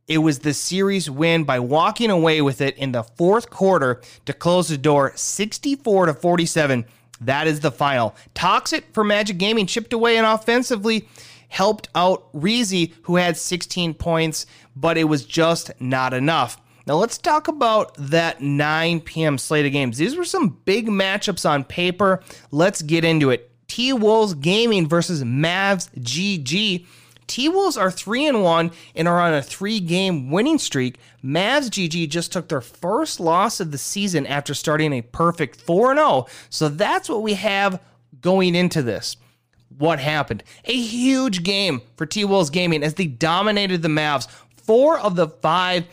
It 0.07 0.19
was 0.19 0.39
the 0.39 0.55
series 0.55 1.11
win 1.11 1.43
by 1.43 1.59
walking 1.59 2.11
away 2.11 2.41
with 2.41 2.61
it 2.61 2.77
in 2.77 2.93
the 2.93 3.03
fourth 3.03 3.51
quarter 3.51 4.01
to 4.27 4.33
close 4.33 4.69
the 4.69 4.79
door 4.79 5.13
64 5.17 6.07
to 6.07 6.15
47. 6.15 6.85
That 7.25 7.47
is 7.47 7.61
the 7.61 7.71
final. 7.71 8.15
Toxic 8.35 8.93
for 8.93 9.05
Magic 9.05 9.39
Gaming 9.39 9.67
chipped 9.67 9.93
away 9.93 10.17
and 10.17 10.27
offensively 10.27 11.09
helped 11.49 11.89
out 11.95 12.33
Reezy, 12.33 12.93
who 13.03 13.17
had 13.17 13.37
16 13.37 13.95
points, 13.95 14.47
but 14.75 14.97
it 14.97 15.05
was 15.05 15.25
just 15.25 15.71
not 15.81 16.15
enough. 16.15 16.59
Now 16.87 16.95
let's 16.95 17.19
talk 17.19 17.47
about 17.47 17.95
that 17.99 18.41
9 18.41 19.01
p.m. 19.01 19.39
slate 19.39 19.67
of 19.67 19.73
games. 19.73 19.99
These 19.99 20.17
were 20.17 20.25
some 20.25 20.61
big 20.65 20.89
matchups 20.89 21.49
on 21.49 21.65
paper. 21.65 22.23
Let's 22.51 22.83
get 22.83 23.05
into 23.05 23.31
it. 23.31 23.51
T 23.69 23.93
Wolves 23.93 24.35
Gaming 24.35 24.89
versus 24.89 25.23
Mavs 25.23 25.89
GG. 25.99 26.87
T 27.33 27.49
Wolves 27.49 27.79
are 27.79 27.91
3 27.91 28.27
and 28.27 28.43
1 28.43 28.71
and 28.95 29.09
are 29.09 29.19
on 29.19 29.33
a 29.33 29.39
3-game 29.39 30.31
winning 30.31 30.59
streak. 30.59 30.99
Mavs 31.25 31.71
GG 31.71 32.11
just 32.11 32.31
took 32.31 32.49
their 32.49 32.61
first 32.61 33.21
loss 33.21 33.59
of 33.59 33.71
the 33.71 33.79
season 33.79 34.27
after 34.27 34.53
starting 34.53 34.93
a 34.93 35.01
perfect 35.01 35.59
4 35.59 35.95
0. 35.95 36.27
So 36.51 36.69
that's 36.69 37.09
what 37.09 37.23
we 37.23 37.33
have 37.33 37.81
going 38.21 38.55
into 38.55 38.83
this. 38.83 39.17
What 39.79 39.99
happened? 39.99 40.43
A 40.67 40.79
huge 40.79 41.43
game 41.43 41.81
for 41.97 42.05
T 42.05 42.27
Wolves 42.27 42.51
Gaming 42.51 42.83
as 42.83 42.93
they 42.93 43.07
dominated 43.07 43.81
the 43.81 43.89
Mavs. 43.89 44.29
Four 44.67 44.99
of 44.99 45.17
the 45.17 45.29
five 45.29 45.87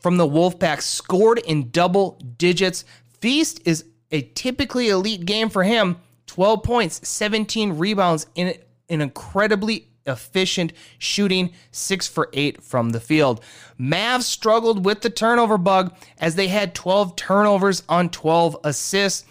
from 0.00 0.16
the 0.16 0.26
Wolfpack 0.26 0.82
scored 0.82 1.38
in 1.38 1.70
double 1.70 2.18
digits. 2.38 2.84
Feast 3.20 3.60
is 3.64 3.84
a 4.10 4.22
typically 4.34 4.88
elite 4.88 5.26
game 5.26 5.48
for 5.48 5.62
him. 5.62 5.98
12 6.26 6.64
points, 6.64 7.08
17 7.08 7.78
rebounds 7.78 8.26
in 8.34 8.56
an 8.88 9.00
incredibly 9.00 9.91
efficient 10.06 10.72
shooting, 10.98 11.52
6 11.70 12.08
for 12.08 12.28
8 12.32 12.62
from 12.62 12.90
the 12.90 13.00
field. 13.00 13.40
Mavs 13.78 14.22
struggled 14.22 14.84
with 14.84 15.02
the 15.02 15.10
turnover 15.10 15.58
bug 15.58 15.94
as 16.18 16.34
they 16.34 16.48
had 16.48 16.74
12 16.74 17.16
turnovers 17.16 17.82
on 17.88 18.10
12 18.10 18.56
assists. 18.64 19.24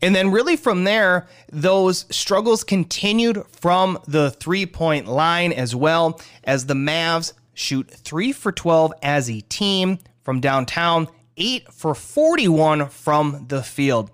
And 0.00 0.14
then, 0.14 0.30
really, 0.30 0.56
from 0.56 0.84
there, 0.84 1.26
those 1.50 2.06
struggles 2.10 2.62
continued 2.62 3.44
from 3.50 3.98
the 4.06 4.30
three 4.30 4.66
point 4.66 5.06
line 5.06 5.52
as 5.52 5.74
well 5.74 6.20
as 6.44 6.66
the 6.66 6.74
Mavs 6.74 7.32
shoot 7.54 7.90
3 7.90 8.32
for 8.32 8.52
12 8.52 8.92
as 9.02 9.28
a 9.28 9.40
team 9.40 9.98
from 10.22 10.40
downtown, 10.40 11.08
8 11.36 11.72
for 11.72 11.94
41 11.94 12.88
from 12.88 13.46
the 13.48 13.62
field. 13.62 14.10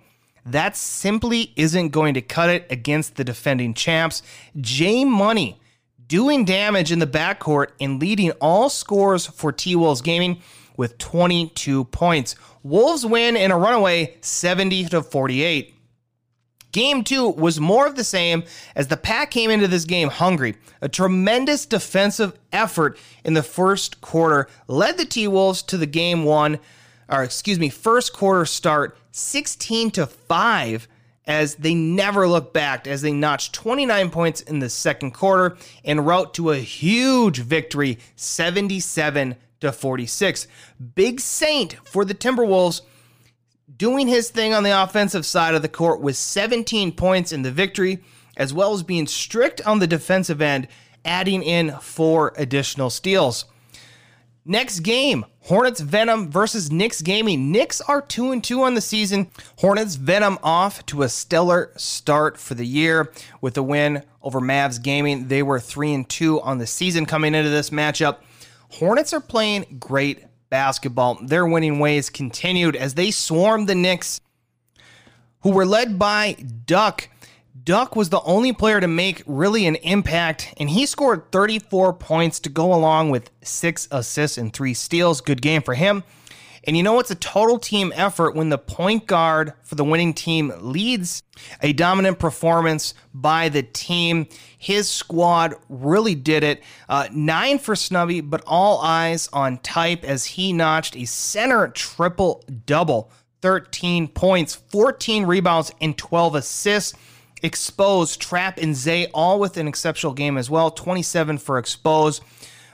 That 0.46 0.76
simply 0.76 1.52
isn't 1.56 1.88
going 1.88 2.14
to 2.14 2.22
cut 2.22 2.50
it 2.50 2.66
against 2.70 3.16
the 3.16 3.24
defending 3.24 3.74
champs. 3.74 4.22
J 4.60 5.04
Money 5.04 5.58
doing 6.08 6.44
damage 6.44 6.92
in 6.92 6.98
the 6.98 7.06
backcourt 7.06 7.68
and 7.80 8.00
leading 8.00 8.30
all 8.32 8.68
scores 8.68 9.26
for 9.26 9.52
T 9.52 9.76
Wolves 9.76 10.02
Gaming 10.02 10.40
with 10.76 10.98
22 10.98 11.84
points. 11.84 12.34
Wolves 12.62 13.06
win 13.06 13.36
in 13.36 13.50
a 13.50 13.58
runaway 13.58 14.16
70 14.20 14.86
to 14.86 15.02
48. 15.02 15.74
Game 16.72 17.04
two 17.04 17.28
was 17.28 17.60
more 17.60 17.86
of 17.86 17.94
the 17.94 18.02
same 18.02 18.42
as 18.74 18.88
the 18.88 18.96
Pack 18.96 19.30
came 19.30 19.48
into 19.48 19.68
this 19.68 19.84
game 19.84 20.08
hungry. 20.08 20.56
A 20.82 20.88
tremendous 20.88 21.66
defensive 21.66 22.36
effort 22.52 22.98
in 23.24 23.34
the 23.34 23.44
first 23.44 24.00
quarter 24.00 24.48
led 24.66 24.98
the 24.98 25.04
T 25.04 25.28
Wolves 25.28 25.62
to 25.62 25.76
the 25.76 25.86
game 25.86 26.24
one, 26.24 26.58
or 27.08 27.22
excuse 27.22 27.60
me, 27.60 27.68
first 27.68 28.12
quarter 28.12 28.44
start 28.44 28.98
16 29.12 29.92
to 29.92 30.06
5 30.06 30.88
as 31.26 31.54
they 31.56 31.74
never 31.74 32.28
looked 32.28 32.52
back 32.52 32.86
as 32.86 33.02
they 33.02 33.12
notched 33.12 33.54
29 33.54 34.10
points 34.10 34.40
in 34.42 34.58
the 34.58 34.68
second 34.68 35.12
quarter 35.12 35.56
and 35.84 36.06
route 36.06 36.34
to 36.34 36.50
a 36.50 36.58
huge 36.58 37.38
victory 37.38 37.98
77 38.16 39.36
to 39.60 39.72
46. 39.72 40.46
Big 40.94 41.20
Saint 41.20 41.76
for 41.86 42.04
the 42.04 42.14
Timberwolves 42.14 42.82
doing 43.76 44.06
his 44.06 44.30
thing 44.30 44.52
on 44.52 44.62
the 44.62 44.82
offensive 44.82 45.26
side 45.26 45.54
of 45.54 45.62
the 45.62 45.68
court 45.68 46.00
with 46.00 46.16
17 46.16 46.92
points 46.92 47.32
in 47.32 47.42
the 47.42 47.50
victory, 47.50 48.02
as 48.36 48.52
well 48.52 48.72
as 48.72 48.82
being 48.82 49.06
strict 49.06 49.60
on 49.66 49.78
the 49.78 49.86
defensive 49.86 50.42
end, 50.42 50.68
adding 51.04 51.42
in 51.42 51.72
four 51.80 52.32
additional 52.36 52.90
steals. 52.90 53.46
Next 54.46 54.80
game, 54.80 55.24
Hornets 55.40 55.80
Venom 55.80 56.30
versus 56.30 56.70
Knicks 56.70 57.00
Gaming. 57.00 57.50
Knicks 57.50 57.80
are 57.80 58.02
2 58.02 58.30
and 58.30 58.44
2 58.44 58.62
on 58.62 58.74
the 58.74 58.82
season. 58.82 59.30
Hornets 59.60 59.94
Venom 59.94 60.38
off 60.42 60.84
to 60.86 61.02
a 61.02 61.08
stellar 61.08 61.72
start 61.76 62.36
for 62.36 62.52
the 62.52 62.66
year 62.66 63.10
with 63.40 63.56
a 63.56 63.62
win 63.62 64.02
over 64.22 64.42
Mavs 64.42 64.82
Gaming. 64.82 65.28
They 65.28 65.42
were 65.42 65.60
3 65.60 65.94
and 65.94 66.08
2 66.08 66.42
on 66.42 66.58
the 66.58 66.66
season 66.66 67.06
coming 67.06 67.34
into 67.34 67.48
this 67.48 67.70
matchup. 67.70 68.18
Hornets 68.72 69.14
are 69.14 69.20
playing 69.20 69.78
great 69.80 70.24
basketball. 70.50 71.14
Their 71.22 71.46
winning 71.46 71.78
ways 71.78 72.10
continued 72.10 72.76
as 72.76 72.92
they 72.92 73.12
swarmed 73.12 73.66
the 73.66 73.74
Knicks, 73.74 74.20
who 75.40 75.52
were 75.52 75.64
led 75.64 75.98
by 75.98 76.34
Duck. 76.66 77.08
Duck 77.62 77.94
was 77.94 78.08
the 78.08 78.20
only 78.22 78.52
player 78.52 78.80
to 78.80 78.88
make 78.88 79.22
really 79.26 79.64
an 79.66 79.76
impact, 79.76 80.52
and 80.56 80.68
he 80.70 80.86
scored 80.86 81.30
34 81.30 81.92
points 81.92 82.40
to 82.40 82.48
go 82.48 82.74
along 82.74 83.10
with 83.10 83.30
six 83.42 83.86
assists 83.92 84.36
and 84.36 84.52
three 84.52 84.74
steals. 84.74 85.20
Good 85.20 85.40
game 85.40 85.62
for 85.62 85.74
him. 85.74 86.02
And 86.66 86.76
you 86.76 86.82
know, 86.82 86.98
it's 86.98 87.10
a 87.10 87.16
total 87.16 87.58
team 87.58 87.92
effort 87.94 88.34
when 88.34 88.48
the 88.48 88.58
point 88.58 89.06
guard 89.06 89.52
for 89.62 89.76
the 89.76 89.84
winning 89.84 90.14
team 90.14 90.52
leads 90.58 91.22
a 91.62 91.72
dominant 91.72 92.18
performance 92.18 92.94
by 93.12 93.50
the 93.50 93.62
team. 93.62 94.26
His 94.58 94.88
squad 94.88 95.54
really 95.68 96.14
did 96.14 96.42
it. 96.42 96.62
Uh, 96.88 97.06
nine 97.12 97.58
for 97.58 97.76
Snubby, 97.76 98.20
but 98.20 98.42
all 98.46 98.80
eyes 98.80 99.28
on 99.32 99.58
Type 99.58 100.04
as 100.04 100.24
he 100.24 100.52
notched 100.52 100.96
a 100.96 101.04
center 101.04 101.68
triple 101.68 102.42
double 102.66 103.12
13 103.42 104.08
points, 104.08 104.54
14 104.54 105.26
rebounds, 105.26 105.70
and 105.80 105.96
12 105.98 106.34
assists. 106.36 106.94
Expose, 107.44 108.16
Trap, 108.16 108.58
and 108.58 108.74
Zay 108.74 109.06
all 109.12 109.38
with 109.38 109.58
an 109.58 109.68
exceptional 109.68 110.14
game 110.14 110.38
as 110.38 110.48
well. 110.48 110.70
27 110.70 111.36
for 111.36 111.58
Expose. 111.58 112.22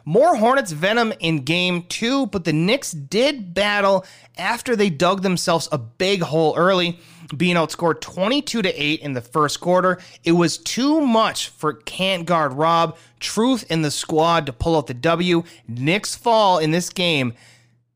More 0.05 0.37
Hornets 0.37 0.71
Venom 0.71 1.13
in 1.19 1.45
game 1.45 1.83
two, 1.89 2.27
but 2.27 2.45
the 2.45 2.53
Knicks 2.53 2.93
did 2.93 3.53
battle 3.53 4.07
after 4.39 4.77
they 4.77 4.89
dug 4.89 5.23
themselves 5.23 5.69
a 5.73 5.79
big 5.79 6.23
hole 6.23 6.55
early, 6.57 7.01
being 7.37 7.57
outscored 7.57 8.01
22 8.01 8.63
to 8.63 8.83
8 8.83 9.01
in 9.01 9.13
the 9.13 9.21
first 9.21 9.61
quarter. 9.61 9.99
It 10.23 10.33
was 10.33 10.57
too 10.57 11.01
much 11.01 11.49
for 11.49 11.73
can't 11.73 12.25
guard 12.25 12.53
Rob, 12.53 12.97
Truth 13.19 13.71
in 13.71 13.83
the 13.83 13.91
squad 13.91 14.47
to 14.47 14.53
pull 14.53 14.77
out 14.77 14.87
the 14.87 14.95
W. 14.95 15.43
Knicks 15.67 16.15
fall 16.15 16.59
in 16.59 16.71
this 16.71 16.89
game 16.91 17.35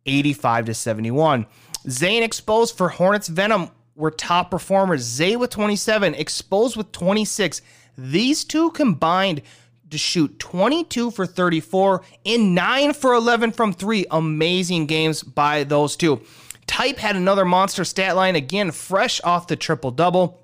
85 0.07 0.67
to 0.67 0.75
71. 0.75 1.47
Zay 1.89 2.17
and 2.17 2.25
Expose 2.25 2.73
for 2.73 2.89
Hornets 2.89 3.29
Venom 3.29 3.71
were 3.95 4.11
top 4.11 4.51
performers. 4.51 5.03
Zay 5.03 5.37
with 5.37 5.51
27, 5.51 6.15
Expose 6.15 6.77
with 6.77 6.93
26. 6.93 7.63
These 7.97 8.45
two 8.45 8.71
combined 8.73 9.43
to 9.91 9.99
shoot 9.99 10.39
22 10.39 11.11
for 11.13 11.27
34 11.27 12.03
and 12.27 12.55
9 12.55 12.93
for 12.95 13.15
11 13.15 13.53
from 13.53 13.73
3. 13.73 14.07
Amazing 14.11 14.87
games 14.87 15.23
by 15.23 15.65
those 15.65 15.97
two. 15.97 16.21
Type 16.67 16.99
had 16.99 17.15
another 17.15 17.45
monster 17.45 17.85
stat 17.85 18.17
line, 18.17 18.37
again, 18.37 18.71
fresh 18.71 19.21
off 19.23 19.47
the 19.47 19.57
triple 19.57 19.91
double 19.91 20.41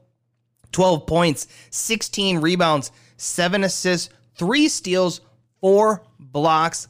12 0.73 1.07
points, 1.07 1.49
16 1.71 2.38
rebounds, 2.38 2.92
7 3.16 3.64
assists, 3.64 4.11
3 4.37 4.69
steals, 4.69 5.21
4 5.61 6.02
blocks. 6.19 6.88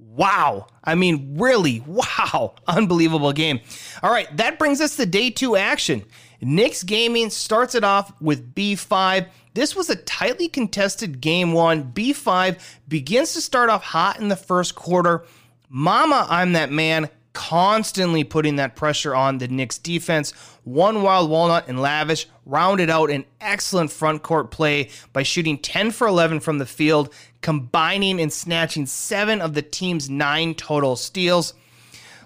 Wow. 0.00 0.66
I 0.82 0.94
mean, 0.94 1.38
really, 1.38 1.80
wow. 1.86 2.54
Unbelievable 2.66 3.32
game. 3.32 3.60
All 4.02 4.10
right, 4.10 4.34
that 4.36 4.58
brings 4.58 4.80
us 4.80 4.96
to 4.96 5.06
day 5.06 5.30
two 5.30 5.56
action. 5.56 6.04
Knicks 6.40 6.82
Gaming 6.82 7.30
starts 7.30 7.74
it 7.74 7.84
off 7.84 8.12
with 8.20 8.54
B5. 8.54 9.28
This 9.54 9.76
was 9.76 9.90
a 9.90 9.96
tightly 9.96 10.48
contested 10.48 11.20
game 11.20 11.52
one. 11.52 11.92
B5 11.92 12.58
begins 12.88 13.34
to 13.34 13.40
start 13.40 13.68
off 13.68 13.82
hot 13.82 14.18
in 14.18 14.28
the 14.28 14.36
first 14.36 14.74
quarter. 14.74 15.24
Mama, 15.68 16.26
I'm 16.28 16.54
that 16.54 16.72
man, 16.72 17.10
constantly 17.32 18.24
putting 18.24 18.56
that 18.56 18.76
pressure 18.76 19.14
on 19.14 19.38
the 19.38 19.48
Knicks 19.48 19.78
defense. 19.78 20.32
One 20.64 21.02
wild 21.02 21.30
walnut 21.30 21.68
and 21.68 21.80
lavish 21.80 22.26
rounded 22.44 22.90
out 22.90 23.10
an 23.10 23.24
excellent 23.40 23.92
front 23.92 24.22
court 24.22 24.50
play 24.50 24.90
by 25.12 25.22
shooting 25.22 25.58
10 25.58 25.90
for 25.90 26.06
11 26.06 26.40
from 26.40 26.58
the 26.58 26.66
field, 26.66 27.12
combining 27.40 28.20
and 28.20 28.32
snatching 28.32 28.86
seven 28.86 29.40
of 29.40 29.54
the 29.54 29.62
team's 29.62 30.10
nine 30.10 30.54
total 30.54 30.96
steals. 30.96 31.54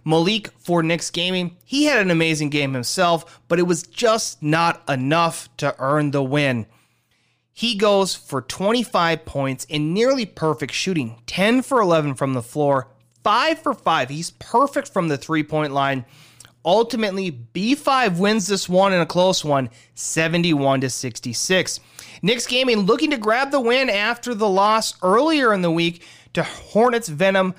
Malik 0.05 0.51
for 0.59 0.83
Knicks 0.83 1.11
Gaming, 1.11 1.57
he 1.65 1.85
had 1.85 1.99
an 1.99 2.11
amazing 2.11 2.51
game 2.51 2.75
himself, 2.75 3.41
but 3.49 3.59
it 3.59 3.63
was 3.63 3.83
just 3.83 4.43
not 4.43 4.83
enough 4.89 5.49
to 5.57 5.75
earn 5.79 6.11
the 6.11 6.23
win. 6.23 6.67
He 7.53 7.77
goes 7.77 8.15
for 8.15 8.43
25 8.43 9.25
points 9.25 9.65
in 9.67 9.95
nearly 9.95 10.27
perfect 10.27 10.75
shooting, 10.75 11.23
10 11.27 11.63
for 11.63 11.81
11 11.81 12.15
from 12.15 12.35
the 12.35 12.43
floor, 12.43 12.89
5 13.23 13.59
for 13.61 13.73
5. 13.73 14.09
He's 14.11 14.33
perfect 14.33 14.89
from 14.89 15.09
the 15.09 15.17
three 15.17 15.45
point 15.45 15.73
line. 15.73 16.05
Ultimately, 16.65 17.31
B5 17.31 18.19
wins 18.19 18.47
this 18.47 18.69
one 18.69 18.93
in 18.93 19.01
a 19.01 19.07
close 19.07 19.45
one, 19.45 19.69
71 19.95 20.81
to 20.81 20.91
66. 20.91 21.81
Knicks 22.23 22.47
Gaming 22.47 22.81
looking 22.81 23.11
to 23.11 23.19
grab 23.19 23.51
the 23.51 23.61
win 23.61 23.91
after 23.91 24.35
the 24.35 24.49
loss 24.49 24.95
earlier 25.03 25.53
in 25.53 25.61
the 25.61 25.71
week 25.71 26.03
to 26.33 26.43
Hornets 26.43 27.09
Venom. 27.09 27.55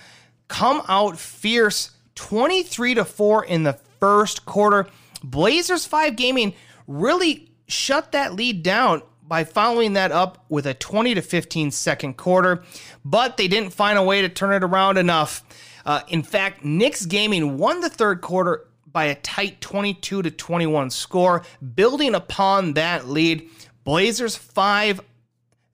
Come 0.47 0.81
out 0.87 1.19
fierce, 1.19 1.91
23 2.15 2.95
to 2.95 3.05
4 3.05 3.45
in 3.45 3.63
the 3.63 3.73
first 3.99 4.45
quarter. 4.45 4.87
Blazers 5.23 5.85
5 5.85 6.15
Gaming 6.15 6.53
really 6.87 7.51
shut 7.67 8.11
that 8.11 8.33
lead 8.33 8.63
down 8.63 9.01
by 9.27 9.43
following 9.43 9.93
that 9.93 10.11
up 10.11 10.45
with 10.49 10.67
a 10.67 10.73
20 10.73 11.15
to 11.15 11.21
15 11.21 11.71
second 11.71 12.15
quarter, 12.15 12.63
but 13.03 13.37
they 13.37 13.47
didn't 13.47 13.71
find 13.71 13.97
a 13.97 14.03
way 14.03 14.21
to 14.21 14.29
turn 14.29 14.53
it 14.53 14.63
around 14.63 14.97
enough. 14.97 15.43
Uh, 15.85 16.01
in 16.07 16.23
fact, 16.23 16.63
Knicks 16.63 17.05
Gaming 17.05 17.57
won 17.57 17.81
the 17.81 17.89
third 17.89 18.21
quarter 18.21 18.67
by 18.95 19.03
a 19.07 19.15
tight 19.15 19.59
22 19.59 20.21
to 20.21 20.31
21 20.31 20.89
score, 20.89 21.43
building 21.75 22.15
upon 22.15 22.75
that 22.75 23.09
lead. 23.09 23.49
Blazers 23.83 24.37
5, 24.37 25.01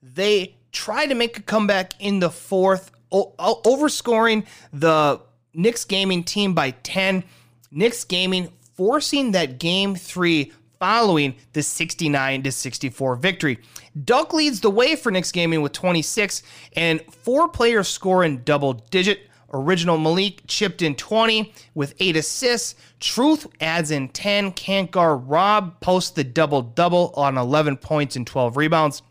they 0.02 0.56
tried 0.72 1.06
to 1.06 1.14
make 1.14 1.38
a 1.38 1.42
comeback 1.42 1.92
in 2.00 2.18
the 2.18 2.30
fourth, 2.30 2.90
o- 3.12 3.32
overscoring 3.38 4.44
the 4.72 5.20
Knicks 5.54 5.84
Gaming 5.84 6.24
team 6.24 6.52
by 6.52 6.72
10. 6.72 7.22
Knicks 7.70 8.02
Gaming 8.02 8.48
forcing 8.74 9.30
that 9.30 9.60
game 9.60 9.94
three 9.94 10.50
following 10.80 11.36
the 11.52 11.62
69 11.62 12.42
to 12.42 12.50
64 12.50 13.14
victory. 13.14 13.60
Duck 14.04 14.32
leads 14.32 14.58
the 14.58 14.70
way 14.70 14.96
for 14.96 15.12
Knicks 15.12 15.30
Gaming 15.30 15.62
with 15.62 15.70
26 15.70 16.42
and 16.74 17.00
four 17.08 17.46
players 17.46 17.86
score 17.86 18.24
in 18.24 18.42
double 18.42 18.72
digit. 18.72 19.28
Original 19.52 19.98
Malik 19.98 20.42
chipped 20.46 20.82
in 20.82 20.94
20 20.94 21.52
with 21.74 21.94
eight 21.98 22.16
assists. 22.16 22.74
Truth 23.00 23.46
adds 23.60 23.90
in 23.90 24.08
10. 24.08 24.52
can't 24.52 24.90
guard 24.90 25.28
Rob 25.28 25.80
posts 25.80 26.10
the 26.10 26.24
double 26.24 26.62
double 26.62 27.12
on 27.16 27.36
11 27.36 27.76
points 27.78 28.16
and 28.16 28.26
12 28.26 28.56
rebounds. 28.56 29.02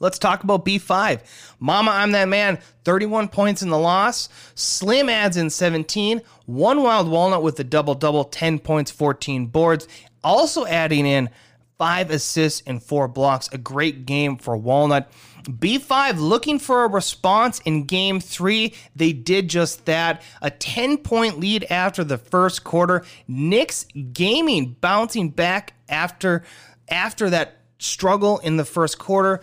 Let's 0.00 0.18
talk 0.18 0.44
about 0.44 0.66
B5. 0.66 1.20
Mama, 1.60 1.92
I'm 1.92 2.12
that 2.12 2.28
man. 2.28 2.58
31 2.84 3.28
points 3.28 3.62
in 3.62 3.70
the 3.70 3.78
loss. 3.78 4.28
Slim 4.54 5.08
adds 5.08 5.36
in 5.36 5.48
17. 5.48 6.20
One 6.46 6.82
wild 6.82 7.08
walnut 7.08 7.42
with 7.42 7.56
the 7.56 7.64
double 7.64 7.94
double, 7.94 8.24
10 8.24 8.58
points, 8.58 8.90
14 8.90 9.46
boards. 9.46 9.88
Also 10.22 10.66
adding 10.66 11.06
in 11.06 11.30
five 11.78 12.10
assists 12.10 12.62
and 12.66 12.82
four 12.82 13.08
blocks. 13.08 13.48
A 13.52 13.58
great 13.58 14.04
game 14.04 14.36
for 14.36 14.56
Walnut. 14.56 15.10
B5 15.44 16.18
looking 16.18 16.58
for 16.58 16.84
a 16.84 16.88
response 16.88 17.60
in 17.60 17.84
game 17.84 18.20
three. 18.20 18.74
They 18.96 19.12
did 19.12 19.48
just 19.48 19.84
that. 19.86 20.22
A 20.42 20.50
10 20.50 20.98
point 20.98 21.38
lead 21.38 21.64
after 21.70 22.04
the 22.04 22.18
first 22.18 22.64
quarter. 22.64 23.04
Knicks 23.28 23.86
Gaming 24.12 24.76
bouncing 24.80 25.30
back 25.30 25.74
after 25.88 26.44
after 26.88 27.30
that 27.30 27.58
struggle 27.78 28.38
in 28.38 28.56
the 28.56 28.64
first 28.64 28.98
quarter, 28.98 29.40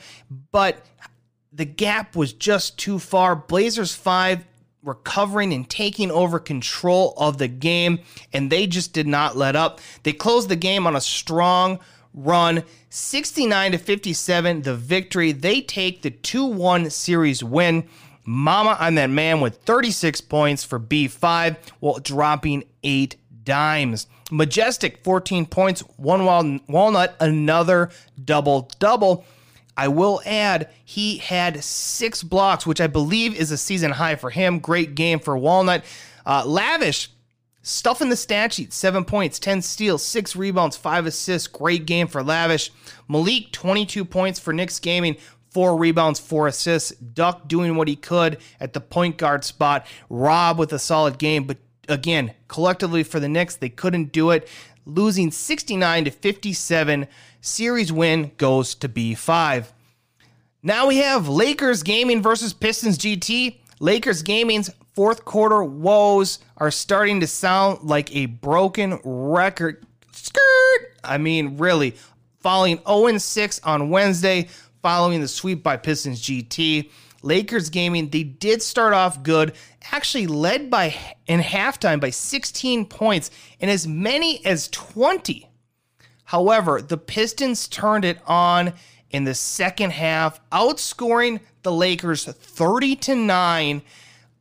but 0.51 0.85
the 1.51 1.65
gap 1.65 2.15
was 2.15 2.33
just 2.33 2.77
too 2.77 2.99
far. 2.99 3.35
Blazers 3.35 3.93
5 3.93 4.45
recovering 4.83 5.53
and 5.53 5.69
taking 5.69 6.11
over 6.11 6.39
control 6.39 7.13
of 7.17 7.37
the 7.37 7.47
game, 7.47 7.99
and 8.33 8.51
they 8.51 8.67
just 8.67 8.93
did 8.93 9.07
not 9.07 9.37
let 9.37 9.55
up. 9.55 9.79
They 10.03 10.13
closed 10.13 10.49
the 10.49 10.55
game 10.55 10.87
on 10.87 10.95
a 10.95 11.01
strong 11.01 11.79
run, 12.13 12.63
69 12.89 13.73
to 13.73 13.77
57, 13.77 14.61
the 14.63 14.75
victory. 14.75 15.31
They 15.31 15.61
take 15.61 16.01
the 16.01 16.11
2 16.11 16.45
1 16.45 16.89
series 16.89 17.43
win. 17.43 17.87
Mama, 18.23 18.77
I'm 18.79 18.95
that 18.95 19.09
man 19.09 19.41
with 19.41 19.57
36 19.63 20.21
points 20.21 20.63
for 20.63 20.79
B5 20.79 21.57
while 21.79 21.99
dropping 21.99 22.65
eight 22.83 23.15
dimes. 23.43 24.07
Majestic, 24.31 25.03
14 25.03 25.45
points, 25.45 25.81
one 25.97 26.25
wild 26.25 26.61
walnut, 26.67 27.15
another 27.19 27.89
double 28.23 28.69
double. 28.79 29.25
I 29.75 29.87
will 29.87 30.21
add, 30.25 30.69
he 30.85 31.17
had 31.17 31.63
six 31.63 32.23
blocks, 32.23 32.65
which 32.65 32.81
I 32.81 32.87
believe 32.87 33.35
is 33.35 33.51
a 33.51 33.57
season 33.57 33.91
high 33.91 34.15
for 34.15 34.29
him. 34.29 34.59
Great 34.59 34.95
game 34.95 35.19
for 35.19 35.37
Walnut. 35.37 35.83
Uh, 36.25 36.43
lavish, 36.45 37.09
stuff 37.61 38.01
in 38.01 38.09
the 38.09 38.15
stat 38.15 38.53
sheet 38.53 38.73
seven 38.73 39.05
points, 39.05 39.39
10 39.39 39.61
steals, 39.61 40.03
six 40.03 40.35
rebounds, 40.35 40.77
five 40.77 41.05
assists. 41.05 41.47
Great 41.47 41.85
game 41.85 42.07
for 42.07 42.23
Lavish. 42.23 42.71
Malik, 43.07 43.51
22 43.51 44.05
points 44.05 44.39
for 44.39 44.53
Knicks 44.53 44.79
Gaming. 44.79 45.17
Four 45.49 45.77
rebounds, 45.77 46.19
four 46.19 46.47
assists. 46.47 46.91
Duck 46.91 47.47
doing 47.47 47.75
what 47.75 47.87
he 47.87 47.95
could 47.95 48.37
at 48.59 48.73
the 48.73 48.79
point 48.79 49.17
guard 49.17 49.43
spot. 49.43 49.85
Rob 50.09 50.57
with 50.57 50.71
a 50.71 50.79
solid 50.79 51.17
game, 51.17 51.43
but 51.43 51.57
again, 51.89 52.33
collectively 52.47 53.03
for 53.03 53.19
the 53.19 53.27
Knicks, 53.27 53.55
they 53.57 53.69
couldn't 53.69 54.11
do 54.11 54.29
it. 54.31 54.47
Losing 54.85 55.29
69 55.29 56.05
to 56.05 56.11
57. 56.11 57.07
Series 57.41 57.91
win 57.91 58.31
goes 58.37 58.75
to 58.75 58.87
B5. 58.87 59.67
Now 60.63 60.87
we 60.87 60.97
have 60.97 61.27
Lakers 61.27 61.83
Gaming 61.83 62.21
versus 62.21 62.53
Pistons 62.53 62.97
GT. 62.97 63.57
Lakers 63.79 64.21
Gaming's 64.21 64.69
fourth 64.93 65.25
quarter 65.25 65.63
woes 65.63 66.39
are 66.57 66.71
starting 66.71 67.19
to 67.21 67.27
sound 67.27 67.83
like 67.83 68.15
a 68.15 68.25
broken 68.25 68.99
record. 69.03 69.85
Skirt! 70.11 70.97
I 71.03 71.17
mean, 71.17 71.57
really. 71.57 71.95
Falling 72.39 72.79
0 72.87 73.17
6 73.17 73.59
on 73.63 73.89
Wednesday, 73.89 74.47
following 74.81 75.21
the 75.21 75.27
sweep 75.27 75.63
by 75.63 75.77
Pistons 75.77 76.21
GT. 76.21 76.89
Lakers 77.23 77.69
Gaming, 77.69 78.09
they 78.09 78.23
did 78.23 78.63
start 78.63 78.93
off 78.93 79.21
good, 79.21 79.53
actually 79.91 80.25
led 80.25 80.71
by 80.71 80.95
in 81.27 81.39
halftime 81.39 81.99
by 81.99 82.09
16 82.09 82.85
points 82.85 83.29
and 83.59 83.69
as 83.69 83.87
many 83.87 84.43
as 84.43 84.67
20. 84.69 85.47
However, 86.25 86.81
the 86.81 86.97
Pistons 86.97 87.67
turned 87.67 88.05
it 88.05 88.17
on 88.25 88.73
in 89.11 89.25
the 89.25 89.35
second 89.35 89.91
half, 89.91 90.39
outscoring 90.49 91.41
the 91.61 91.71
Lakers 91.71 92.25
30 92.25 92.95
to 92.95 93.15
9. 93.15 93.81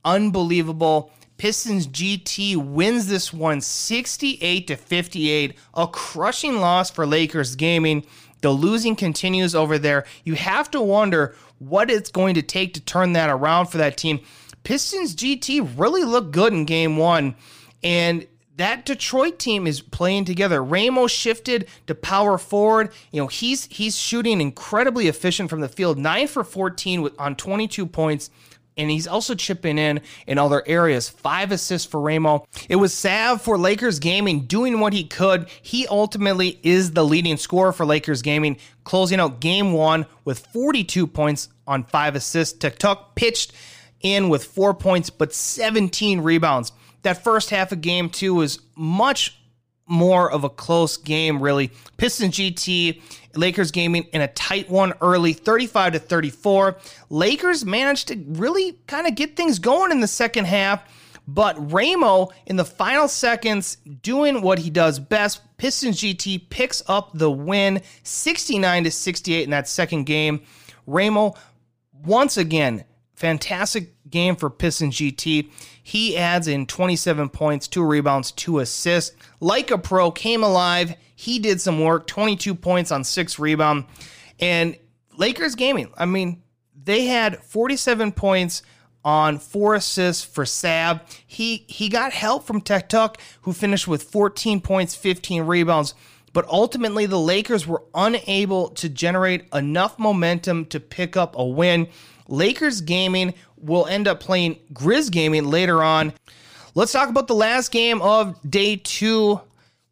Unbelievable. 0.05 1.11
Pistons 1.37 1.87
GT 1.87 2.57
wins 2.57 3.07
this 3.07 3.33
one 3.33 3.61
68 3.61 4.67
to 4.67 4.77
58, 4.77 5.55
a 5.75 5.89
crushing 5.89 6.61
loss 6.61 6.91
for 6.91 7.07
Lakers 7.07 7.57
Gaming. 7.57 8.05
The 8.43 8.51
losing 8.51 8.95
continues 8.97 9.55
over 9.55 9.79
there. 9.79 10.05
You 10.25 10.35
have 10.35 10.71
to 10.73 10.81
wonder 10.81 11.35
what 11.59 11.91
it's 11.91 12.11
going 12.11 12.35
to 12.35 12.43
take 12.43 12.75
to 12.75 12.81
turn 12.81 13.15
that 13.15 13.31
around 13.31 13.67
for 13.67 13.79
that 13.79 13.97
team. 13.97 14.21
Pistons 14.65 15.15
GT 15.15 15.79
really 15.79 16.05
looked 16.05 16.33
good 16.33 16.53
in 16.53 16.67
game 16.67 16.97
one, 16.99 17.35
and 17.83 18.27
that 18.57 18.85
Detroit 18.85 19.39
team 19.39 19.67
is 19.67 19.81
playing 19.81 20.27
together. 20.27 20.63
Ramos 20.63 21.11
shifted 21.11 21.69
to 21.87 21.95
power 21.95 22.37
forward. 22.37 22.93
You 23.13 23.23
know, 23.23 23.27
he's 23.27 23.65
he's 23.65 23.97
shooting 23.97 24.43
incredibly 24.43 25.09
efficient 25.09 25.49
from 25.49 25.61
the 25.61 25.69
field, 25.69 25.99
nine 25.99 26.29
for 26.29 26.45
14 26.45 27.01
with, 27.01 27.19
on 27.19 27.37
22 27.37 27.87
points 27.87 28.29
and 28.81 28.91
he's 28.91 29.07
also 29.07 29.35
chipping 29.35 29.79
in 29.79 30.01
in 30.27 30.39
other 30.39 30.63
areas. 30.67 31.09
Five 31.09 31.53
assists 31.53 31.87
for 31.87 32.01
Ramo. 32.01 32.47
It 32.69 32.77
was 32.77 32.95
Sav 32.95 33.43
for 33.43 33.59
Lakers 33.59 33.99
Gaming 33.99 34.41
doing 34.47 34.81
what 34.81 34.93
he 34.93 35.05
could. 35.05 35.49
He 35.63 35.87
ultimately 35.87 36.59
is 36.63 36.93
the 36.93 37.05
leading 37.05 37.37
scorer 37.37 37.73
for 37.73 37.85
Lakers 37.85 38.23
Gaming, 38.23 38.57
closing 38.85 39.21
out 39.21 39.41
game 39.41 39.73
one 39.73 40.07
with 40.25 40.47
42 40.47 41.07
points 41.07 41.49
on 41.67 41.85
five 41.85 42.17
assists. 42.17 42.59
Tuktuk 42.59 43.15
pitched 43.15 43.53
in 44.01 44.29
with 44.31 44.45
four 44.45 44.73
points, 44.73 45.11
but 45.11 45.35
17 45.35 46.23
rebounds. 46.23 46.73
That 47.03 47.23
first 47.23 47.51
half 47.51 47.73
of 47.73 47.81
game 47.83 48.09
two 48.09 48.35
was 48.35 48.61
much 48.77 49.37
more 49.87 50.31
of 50.31 50.45
a 50.45 50.49
close 50.49 50.97
game, 50.97 51.43
really. 51.43 51.73
Pistons 51.97 52.37
GT, 52.37 53.03
Lakers 53.37 53.71
gaming 53.71 54.05
in 54.13 54.21
a 54.21 54.29
tight 54.29 54.69
one 54.69 54.93
early, 55.01 55.33
35 55.33 55.93
to 55.95 55.99
34. 55.99 56.77
Lakers 57.11 57.65
managed 57.65 58.09
to 58.09 58.23
really 58.29 58.73
kind 58.87 59.07
of 59.07 59.15
get 59.15 59.37
things 59.37 59.59
going 59.59 59.93
in 59.93 60.01
the 60.01 60.09
second 60.09 60.47
half, 60.47 60.83
But 61.29 61.73
Ramo, 61.73 62.31
in 62.47 62.57
the 62.57 62.65
final 62.65 63.07
seconds, 63.07 63.77
doing 64.03 64.43
what 64.43 64.59
he 64.59 64.69
does 64.69 64.99
best, 64.99 65.41
Pistons 65.59 66.01
GT 66.01 66.51
picks 66.51 66.83
up 66.89 67.11
the 67.15 67.31
win 67.31 67.83
69 68.03 68.85
to 68.85 68.91
68 68.91 69.45
in 69.45 69.51
that 69.51 69.69
second 69.69 70.05
game. 70.05 70.43
Ramo, 70.87 71.35
once 72.05 72.37
again, 72.37 72.85
fantastic 73.15 73.95
game 74.11 74.35
for 74.35 74.51
Pistons 74.51 74.97
GT. 74.97 75.51
He 75.83 76.17
adds 76.17 76.49
in 76.49 76.67
27 76.67 77.29
points, 77.29 77.69
two 77.69 77.85
rebounds, 77.85 78.33
two 78.33 78.59
assists. 78.59 79.15
Like 79.39 79.71
a 79.71 79.79
pro, 79.79 80.11
came 80.11 80.43
alive. 80.43 80.97
He 81.21 81.39
did 81.39 81.61
some 81.61 81.81
work, 81.81 82.07
22 82.07 82.55
points 82.55 82.91
on 82.91 83.05
six 83.05 83.39
rebound. 83.39 83.85
And 84.39 84.75
Lakers 85.19 85.55
gaming, 85.55 85.93
I 85.99 86.07
mean, 86.07 86.43
they 86.83 87.05
had 87.05 87.43
47 87.45 88.13
points 88.13 88.63
on 89.05 89.39
four 89.39 89.75
assists 89.75 90.25
for 90.25 90.47
Sav. 90.47 91.03
He 91.27 91.67
he 91.69 91.91
got 91.91 92.15
help 92.15 92.47
from 92.47 92.63
Tech 92.63 92.89
Tuck, 92.89 93.21
who 93.43 93.53
finished 93.53 93.87
with 93.87 94.05
14 94.05 94.63
points, 94.63 94.95
15 94.95 95.43
rebounds. 95.43 95.93
But 96.33 96.49
ultimately, 96.49 97.05
the 97.05 97.21
Lakers 97.21 97.67
were 97.67 97.83
unable 97.95 98.71
to 98.71 98.89
generate 98.89 99.45
enough 99.53 99.99
momentum 99.99 100.65
to 100.67 100.81
pick 100.81 101.19
up 101.19 101.37
a 101.37 101.45
win. 101.45 101.89
Lakers 102.29 102.81
gaming 102.81 103.35
will 103.59 103.85
end 103.85 104.09
up 104.09 104.21
playing 104.21 104.59
Grizz 104.73 105.13
gaming 105.13 105.51
later 105.51 105.83
on. 105.83 106.15
Let's 106.75 106.93
talk 106.93 107.11
about 107.11 107.27
the 107.27 107.35
last 107.35 107.73
game 107.73 108.01
of 108.01 108.39
day 108.49 108.77
two 108.77 109.43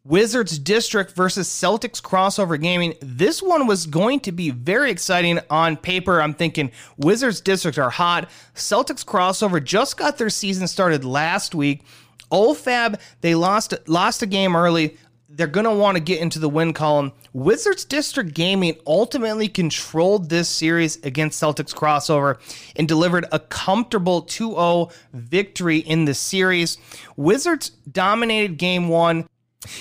Wizards 0.05 0.57
District 0.57 1.11
versus 1.11 1.49
Celtics 1.49 2.01
crossover 2.01 2.59
gaming. 2.59 2.93
This 3.01 3.41
one 3.41 3.67
was 3.67 3.85
going 3.85 4.21
to 4.21 4.31
be 4.31 4.49
very 4.49 4.91
exciting 4.91 5.39
on 5.49 5.75
paper. 5.75 6.21
I'm 6.21 6.33
thinking 6.33 6.71
Wizards 6.97 7.41
District 7.41 7.77
are 7.77 7.89
hot. 7.89 8.29
Celtics 8.55 9.05
crossover 9.05 9.61
just 9.61 9.97
got 9.97 10.17
their 10.17 10.29
season 10.29 10.67
started 10.67 11.03
last 11.03 11.53
week. 11.53 11.83
OFAB, 12.31 12.99
they 13.21 13.35
lost 13.35 13.73
lost 13.87 14.21
a 14.21 14.25
game 14.25 14.55
early. 14.55 14.95
They're 15.27 15.47
going 15.47 15.65
to 15.65 15.71
want 15.71 15.95
to 15.95 16.03
get 16.03 16.21
into 16.21 16.39
the 16.39 16.49
win 16.49 16.73
column. 16.73 17.11
Wizards 17.33 17.85
District 17.85 18.33
Gaming 18.33 18.77
ultimately 18.87 19.47
controlled 19.47 20.29
this 20.29 20.49
series 20.49 20.95
against 21.03 21.41
Celtics 21.41 21.75
crossover 21.75 22.39
and 22.77 22.87
delivered 22.87 23.25
a 23.31 23.39
comfortable 23.39 24.21
2 24.21 24.51
0 24.51 24.89
victory 25.13 25.79
in 25.79 26.05
the 26.05 26.13
series. 26.13 26.77
Wizards 27.17 27.71
dominated 27.91 28.57
game 28.57 28.87
one. 28.87 29.27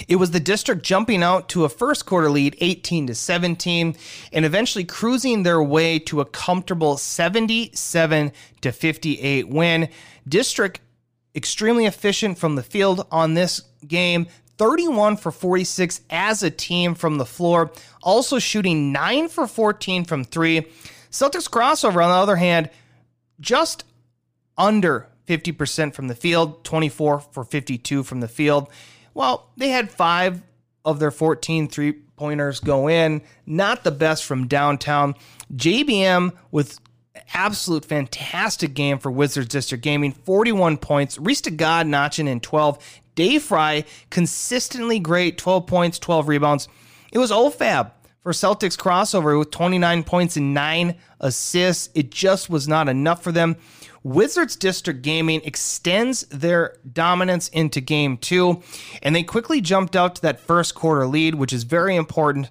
It 0.08 0.16
was 0.16 0.32
the 0.32 0.40
district 0.40 0.82
jumping 0.82 1.22
out 1.22 1.48
to 1.50 1.64
a 1.64 1.68
first 1.68 2.04
quarter 2.04 2.30
lead 2.30 2.56
18 2.60 3.06
to 3.06 3.14
17 3.14 3.96
and 4.32 4.44
eventually 4.44 4.84
cruising 4.84 5.42
their 5.44 5.62
way 5.62 6.00
to 6.00 6.20
a 6.20 6.24
comfortable 6.24 6.96
77 6.96 8.32
to 8.60 8.72
58 8.72 9.48
win. 9.48 9.88
District 10.26 10.80
extremely 11.34 11.86
efficient 11.86 12.38
from 12.38 12.56
the 12.56 12.62
field 12.62 13.06
on 13.12 13.34
this 13.34 13.62
game. 13.86 14.26
31 14.56 15.16
for 15.16 15.30
46 15.30 16.00
as 16.10 16.42
a 16.42 16.50
team 16.50 16.96
from 16.96 17.18
the 17.18 17.24
floor, 17.24 17.70
also 18.02 18.40
shooting 18.40 18.90
9 18.90 19.28
for 19.28 19.46
14 19.46 20.04
from 20.04 20.24
3. 20.24 20.62
Celtics 21.12 21.48
crossover 21.48 22.02
on 22.02 22.10
the 22.10 22.16
other 22.16 22.36
hand 22.36 22.68
just 23.40 23.84
under 24.56 25.06
50% 25.28 25.94
from 25.94 26.08
the 26.08 26.14
field, 26.16 26.64
24 26.64 27.20
for 27.20 27.44
52 27.44 28.02
from 28.02 28.18
the 28.18 28.26
field. 28.26 28.68
Well, 29.18 29.50
they 29.56 29.70
had 29.70 29.90
five 29.90 30.42
of 30.84 31.00
their 31.00 31.10
14 31.10 31.66
three 31.66 31.90
pointers 31.90 32.60
go 32.60 32.88
in. 32.88 33.22
Not 33.46 33.82
the 33.82 33.90
best 33.90 34.24
from 34.24 34.46
downtown. 34.46 35.16
JBM 35.52 36.36
with 36.52 36.78
absolute 37.34 37.84
fantastic 37.84 38.74
game 38.74 39.00
for 39.00 39.10
Wizards 39.10 39.48
District 39.48 39.82
Gaming 39.82 40.12
41 40.12 40.76
points. 40.76 41.16
To 41.16 41.50
God 41.50 41.88
notching 41.88 42.28
in 42.28 42.38
12. 42.38 42.78
Dave 43.16 43.42
Fry 43.42 43.84
consistently 44.08 45.00
great 45.00 45.36
12 45.36 45.66
points, 45.66 45.98
12 45.98 46.28
rebounds. 46.28 46.68
It 47.10 47.18
was 47.18 47.32
OFAB 47.32 47.90
for 48.20 48.30
Celtics 48.30 48.78
crossover 48.78 49.36
with 49.36 49.50
29 49.50 50.04
points 50.04 50.36
and 50.36 50.54
9 50.54 50.94
assists. 51.18 51.90
It 51.92 52.12
just 52.12 52.48
was 52.48 52.68
not 52.68 52.88
enough 52.88 53.24
for 53.24 53.32
them. 53.32 53.56
Wizards 54.08 54.56
District 54.56 55.02
Gaming 55.02 55.42
extends 55.44 56.22
their 56.30 56.76
dominance 56.90 57.48
into 57.48 57.82
game 57.82 58.16
two, 58.16 58.62
and 59.02 59.14
they 59.14 59.22
quickly 59.22 59.60
jumped 59.60 59.94
out 59.94 60.14
to 60.14 60.22
that 60.22 60.40
first 60.40 60.74
quarter 60.74 61.06
lead, 61.06 61.34
which 61.34 61.52
is 61.52 61.64
very 61.64 61.94
important. 61.94 62.48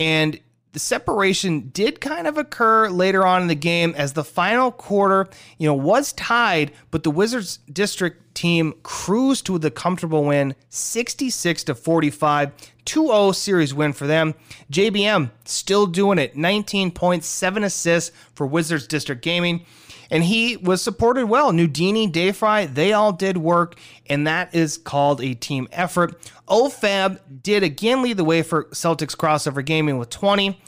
And 0.00 0.40
the 0.72 0.80
separation 0.80 1.68
did 1.68 2.00
kind 2.00 2.26
of 2.26 2.36
occur 2.36 2.88
later 2.90 3.24
on 3.24 3.42
in 3.42 3.48
the 3.48 3.54
game 3.54 3.94
as 3.96 4.14
the 4.14 4.24
final 4.24 4.72
quarter, 4.72 5.28
you 5.56 5.68
know, 5.68 5.74
was 5.74 6.12
tied, 6.14 6.72
but 6.90 7.04
the 7.04 7.12
Wizards 7.12 7.60
District 7.72 8.34
team 8.34 8.74
cruised 8.82 9.46
to 9.46 9.56
the 9.56 9.70
comfortable 9.70 10.24
win, 10.24 10.56
66 10.68 11.62
to 11.64 11.76
45, 11.76 12.52
2-0 12.84 13.34
series 13.36 13.72
win 13.72 13.92
for 13.92 14.08
them. 14.08 14.34
JBM 14.72 15.30
still 15.44 15.86
doing 15.86 16.18
it, 16.18 16.36
19 16.36 16.90
points, 16.90 17.28
7 17.28 17.62
assists 17.62 18.10
for 18.34 18.48
Wizards 18.48 18.88
District 18.88 19.22
Gaming 19.22 19.64
and 20.10 20.24
he 20.24 20.56
was 20.56 20.82
supported 20.82 21.26
well. 21.26 21.52
Nudini, 21.52 22.10
Dayfry, 22.10 22.72
they 22.72 22.92
all 22.92 23.12
did 23.12 23.36
work, 23.36 23.78
and 24.06 24.26
that 24.26 24.54
is 24.54 24.78
called 24.78 25.20
a 25.20 25.34
team 25.34 25.68
effort. 25.72 26.18
OFAB 26.48 27.20
did 27.42 27.62
again 27.62 28.02
lead 28.02 28.16
the 28.16 28.24
way 28.24 28.42
for 28.42 28.64
Celtics 28.66 29.16
crossover 29.16 29.64
gaming 29.64 29.98
with 29.98 30.10
20, 30.10 30.60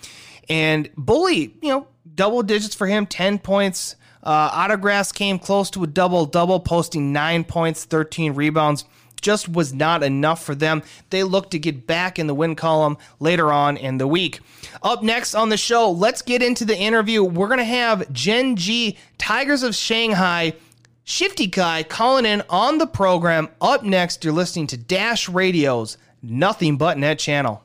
and 0.48 0.90
Bully, 0.96 1.54
you 1.62 1.68
know, 1.68 1.86
double 2.14 2.42
digits 2.42 2.74
for 2.74 2.86
him, 2.86 3.06
10 3.06 3.38
points. 3.38 3.96
Uh, 4.22 4.50
Autographs 4.52 5.12
came 5.12 5.38
close 5.38 5.70
to 5.70 5.82
a 5.84 5.86
double 5.86 6.26
double, 6.26 6.60
posting 6.60 7.12
nine 7.12 7.44
points, 7.44 7.84
13 7.84 8.34
rebounds 8.34 8.84
just 9.20 9.48
was 9.48 9.72
not 9.72 10.02
enough 10.02 10.42
for 10.42 10.54
them. 10.54 10.82
They 11.10 11.22
look 11.22 11.50
to 11.50 11.58
get 11.58 11.86
back 11.86 12.18
in 12.18 12.26
the 12.26 12.34
win 12.34 12.56
column 12.56 12.98
later 13.18 13.52
on 13.52 13.76
in 13.76 13.98
the 13.98 14.06
week. 14.06 14.40
Up 14.82 15.02
next 15.02 15.34
on 15.34 15.48
the 15.48 15.56
show, 15.56 15.90
let's 15.90 16.22
get 16.22 16.42
into 16.42 16.64
the 16.64 16.76
interview. 16.76 17.22
We're 17.22 17.48
going 17.48 17.58
to 17.58 17.64
have 17.64 18.12
Gen 18.12 18.56
G 18.56 18.96
Tigers 19.18 19.62
of 19.62 19.74
Shanghai. 19.74 20.54
Shifty 21.04 21.48
Kai 21.48 21.82
calling 21.82 22.26
in 22.26 22.42
on 22.48 22.78
the 22.78 22.86
program. 22.86 23.48
Up 23.60 23.82
next, 23.82 24.24
you're 24.24 24.32
listening 24.32 24.68
to 24.68 24.76
Dash 24.76 25.28
Radio's 25.28 25.98
Nothing 26.22 26.76
But 26.76 26.98
Net 26.98 27.18
channel. 27.18 27.64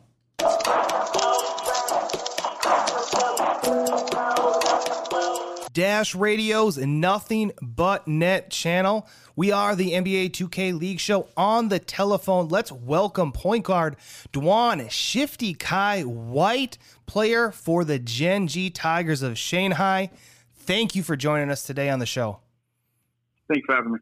Dash 5.76 6.16
Radio's 6.16 6.78
Nothing 6.78 7.52
But 7.62 8.08
Net 8.08 8.50
channel. 8.50 9.10
We 9.36 9.52
are 9.52 9.76
the 9.76 9.92
NBA 9.92 10.32
2K 10.32 10.80
League 10.80 11.02
show 11.02 11.28
on 11.36 11.68
the 11.68 11.80
telephone. 11.80 12.48
Let's 12.48 12.72
welcome 12.72 13.34
point 13.34 13.66
guard 13.66 13.98
Dwan 14.32 14.90
Shifty 14.90 15.54
Kai 15.54 16.04
White, 16.04 16.78
player 17.08 17.52
for 17.52 17.84
the 17.84 18.00
Gen 18.00 18.48
G 18.48 18.70
Tigers 18.70 19.22
of 19.22 19.38
Shanghai. 19.38 20.12
Thank 20.54 20.96
you 20.96 21.04
for 21.04 21.18
joining 21.18 21.52
us 21.52 21.64
today 21.64 21.90
on 21.90 22.00
the 22.00 22.06
show. 22.06 22.40
Thanks 23.50 23.66
for 23.66 23.76
having 23.76 23.92
me. 23.92 24.00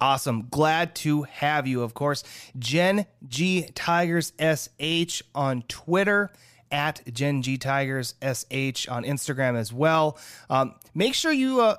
Awesome. 0.00 0.48
Glad 0.50 0.96
to 0.96 1.22
have 1.22 1.68
you, 1.68 1.82
of 1.82 1.94
course. 1.94 2.24
Gen 2.58 3.06
G 3.28 3.68
Tigers 3.76 4.32
SH 4.40 5.22
on 5.36 5.62
Twitter 5.68 6.32
at 6.70 7.02
Gen 7.12 7.42
G 7.42 7.58
Tigers 7.58 8.14
SH 8.20 8.88
on 8.88 9.04
Instagram 9.04 9.56
as 9.56 9.72
well. 9.72 10.18
Um, 10.50 10.74
make 10.94 11.14
sure 11.14 11.32
you 11.32 11.60
uh, 11.60 11.76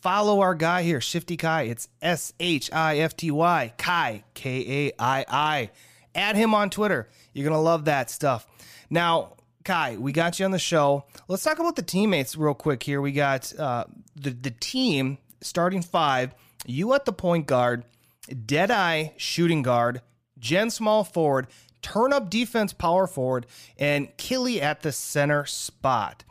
follow 0.00 0.40
our 0.40 0.54
guy 0.54 0.82
here, 0.82 1.00
Shifty 1.00 1.36
Kai. 1.36 1.62
It's 1.62 1.88
S 2.00 2.32
H 2.40 2.70
I 2.72 2.98
F 2.98 3.16
T 3.16 3.30
Y, 3.30 3.72
Kai, 3.78 4.24
K 4.34 4.88
A 4.88 4.92
I 4.98 5.24
I. 5.28 5.70
Add 6.14 6.36
him 6.36 6.54
on 6.54 6.70
Twitter. 6.70 7.08
You're 7.32 7.48
to 7.50 7.58
love 7.58 7.84
that 7.86 8.08
stuff. 8.10 8.46
Now, 8.88 9.34
Kai, 9.64 9.96
we 9.96 10.12
got 10.12 10.38
you 10.38 10.44
on 10.44 10.52
the 10.52 10.58
show. 10.58 11.04
Let's 11.28 11.42
talk 11.42 11.58
about 11.58 11.76
the 11.76 11.82
teammates 11.82 12.36
real 12.36 12.54
quick 12.54 12.82
here. 12.82 13.00
We 13.00 13.12
got 13.12 13.52
uh, 13.58 13.84
the, 14.14 14.30
the 14.30 14.52
team 14.52 15.18
starting 15.40 15.82
five, 15.82 16.34
you 16.66 16.94
at 16.94 17.04
the 17.04 17.12
point 17.12 17.46
guard, 17.46 17.84
Deadeye 18.46 19.08
shooting 19.16 19.62
guard, 19.62 20.02
Jen 20.38 20.70
small 20.70 21.04
forward, 21.04 21.48
turn 21.86 22.12
up 22.12 22.28
defense 22.28 22.72
power 22.72 23.06
forward, 23.06 23.46
and 23.78 24.14
Killy 24.16 24.60
at 24.60 24.82
the 24.82 24.90
center 24.90 25.46
spot. 25.46 26.24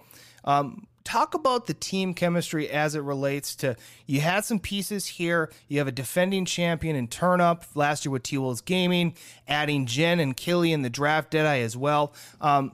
Um, 0.43 0.87
talk 1.05 1.33
about 1.33 1.65
the 1.67 1.73
team 1.73 2.13
chemistry 2.13 2.69
as 2.69 2.93
it 2.93 2.99
relates 2.99 3.55
to 3.55 3.77
you 4.05 4.19
had 4.19 4.43
some 4.43 4.59
pieces 4.59 5.05
here. 5.05 5.49
You 5.69 5.77
have 5.77 5.87
a 5.87 5.93
defending 5.93 6.43
champion 6.43 6.97
in 6.97 7.07
turn 7.07 7.39
up 7.39 7.63
last 7.73 8.03
year 8.03 8.11
with 8.11 8.23
T 8.23 8.37
Wolves 8.37 8.59
Gaming, 8.59 9.15
adding 9.47 9.85
Jen 9.85 10.19
and 10.19 10.35
Killy 10.35 10.73
in 10.73 10.81
the 10.81 10.89
draft 10.89 11.31
Deadeye 11.31 11.59
as 11.59 11.77
well. 11.77 12.13
Um, 12.41 12.73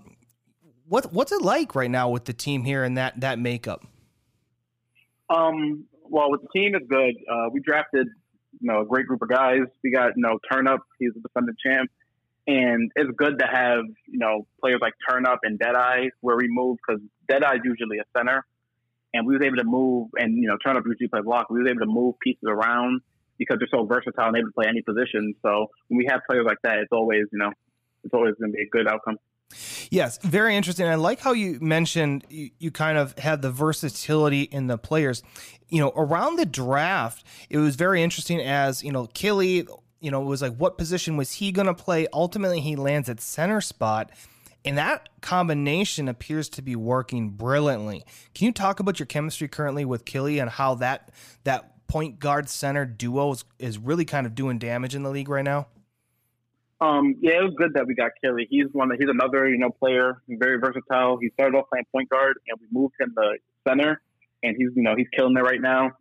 what 0.88 1.14
what's 1.14 1.32
it 1.32 1.44
like 1.44 1.76
right 1.76 1.92
now 1.92 2.10
with 2.10 2.26
the 2.26 2.34
team 2.34 2.64
here 2.64 2.84
and 2.84 2.98
that 2.98 3.20
that 3.22 3.38
makeup? 3.38 3.86
Um, 5.30 5.86
well, 6.10 6.32
with 6.32 6.42
the 6.42 6.50
team, 6.54 6.74
is 6.74 6.82
good. 6.90 7.14
Uh, 7.32 7.50
we 7.54 7.62
drafted, 7.62 8.08
you 8.60 8.72
know, 8.72 8.82
a 8.82 8.86
great 8.86 9.06
group 9.06 9.22
of 9.22 9.30
guys. 9.30 9.62
We 9.84 9.92
got, 9.92 10.18
you 10.18 10.24
know, 10.24 10.40
Turn 10.52 10.68
Up. 10.68 10.82
He's 11.00 11.12
a 11.16 11.22
defending 11.22 11.56
champ. 11.64 11.90
And 12.52 12.92
it's 12.96 13.12
good 13.16 13.40
to 13.40 13.46
have, 13.46 13.84
you 14.08 14.20
know, 14.20 14.46
players 14.60 14.80
like 14.82 14.94
Turn 15.10 15.26
Up 15.26 15.40
and 15.44 15.58
Deadeye 15.58 16.08
where 16.22 16.36
we 16.36 16.48
move 16.50 16.78
because 16.86 17.02
Deadeye 17.30 17.56
is 17.56 17.62
usually 17.64 18.00
a 18.00 18.18
center. 18.18 18.46
And 19.14 19.28
we 19.28 19.36
was 19.36 19.46
able 19.46 19.58
to 19.58 19.66
move, 19.66 20.08
and, 20.16 20.38
you 20.38 20.48
know, 20.48 20.56
Turn 20.66 20.78
Up 20.78 20.84
usually 20.86 21.10
plays 21.10 21.26
block. 21.26 21.50
We 21.50 21.62
was 21.62 21.70
able 21.70 21.82
to 21.82 21.86
move 21.86 22.16
pieces 22.24 22.44
around, 22.48 23.02
because 23.42 23.58
they're 23.58 23.68
so 23.72 23.86
versatile 23.86 24.28
and 24.28 24.38
able 24.38 24.50
to 24.50 24.54
play 24.54 24.68
any 24.70 24.84
position. 24.84 25.34
So 25.42 25.68
when 25.88 25.98
we 25.98 26.06
have 26.08 26.22
players 26.30 26.46
like 26.46 26.60
that, 26.64 26.78
it's 26.78 26.92
always 26.92 27.24
you 27.32 27.40
know 27.40 27.52
it's 28.04 28.14
always 28.14 28.36
going 28.40 28.52
to 28.52 28.56
be 28.56 28.64
a 28.64 28.70
good 28.70 28.88
outcome. 28.88 29.18
Yes, 29.90 30.20
very 30.20 30.56
interesting. 30.56 30.88
I 30.88 30.96
like 30.96 31.20
how 31.20 31.34
you 31.34 31.60
mentioned 31.60 32.24
you, 32.30 32.52
you, 32.60 32.72
kind 32.72 32.98
of 32.98 33.18
had 33.18 33.42
the 33.42 33.52
versatility 33.52 34.44
in 34.44 34.68
the 34.68 34.78
players. 34.78 35.24
You 35.68 35.80
know, 35.80 35.92
around 35.96 36.38
the 36.38 36.46
draft, 36.46 37.26
it 37.50 37.58
was 37.58 37.76
very 37.76 38.02
interesting 38.02 38.40
as, 38.40 38.82
you 38.82 38.94
know, 38.94 39.08
Killy, 39.08 39.68
you 40.02 40.12
know, 40.12 40.22
it 40.22 40.26
was 40.26 40.42
like, 40.42 40.56
what 40.58 40.78
position 40.78 41.16
was 41.16 41.34
he 41.34 41.52
going 41.52 41.68
to 41.68 41.74
play? 41.74 42.08
Ultimately, 42.12 42.60
he 42.60 42.76
lands 42.76 43.08
at 43.08 43.22
center 43.22 43.62
spot. 43.62 44.12
And 44.66 44.78
that 44.78 45.10
combination 45.22 46.08
appears 46.08 46.50
to 46.50 46.62
be 46.62 46.76
working 46.76 47.30
brilliantly. 47.30 48.04
Can 48.36 48.46
you 48.46 48.52
talk 48.52 48.80
about 48.80 49.00
your 49.00 49.08
chemistry 49.08 49.48
currently 49.48 49.86
with 49.86 50.06
Killy 50.06 50.40
and 50.40 50.50
how 50.50 50.76
that 50.76 51.10
that 51.46 51.88
point 51.88 52.20
guard 52.20 52.48
center 52.48 52.86
duo 52.86 53.32
is, 53.32 53.46
is 53.58 53.78
really 53.78 54.06
kind 54.06 54.28
of 54.28 54.36
doing 54.36 54.60
damage 54.60 54.94
in 54.94 55.04
the 55.04 55.10
league 55.10 55.30
right 55.30 55.44
now? 55.44 55.68
Um, 56.80 57.16
yeah, 57.22 57.40
it 57.40 57.44
was 57.44 57.54
good 57.58 57.74
that 57.76 57.86
we 57.86 57.94
got 57.94 58.12
Kelly. 58.24 58.48
He's 58.50 58.66
one. 58.72 58.90
He's 59.00 59.10
another 59.10 59.48
you 59.48 59.58
know 59.58 59.70
player, 59.70 60.22
very 60.28 60.60
versatile. 60.60 61.18
He 61.22 61.30
started 61.34 61.58
off 61.58 61.70
playing 61.70 61.86
point 61.92 62.10
guard, 62.10 62.38
and 62.48 62.60
we 62.60 62.68
moved 62.72 62.96
him 63.00 63.14
to 63.18 63.38
center, 63.68 64.02
and 64.42 64.56
he's 64.58 64.70
you 64.76 64.82
know 64.82 64.96
he's 64.96 65.08
killing 65.16 65.36
it 65.38 65.42
right 65.42 65.62
now. 65.62 65.92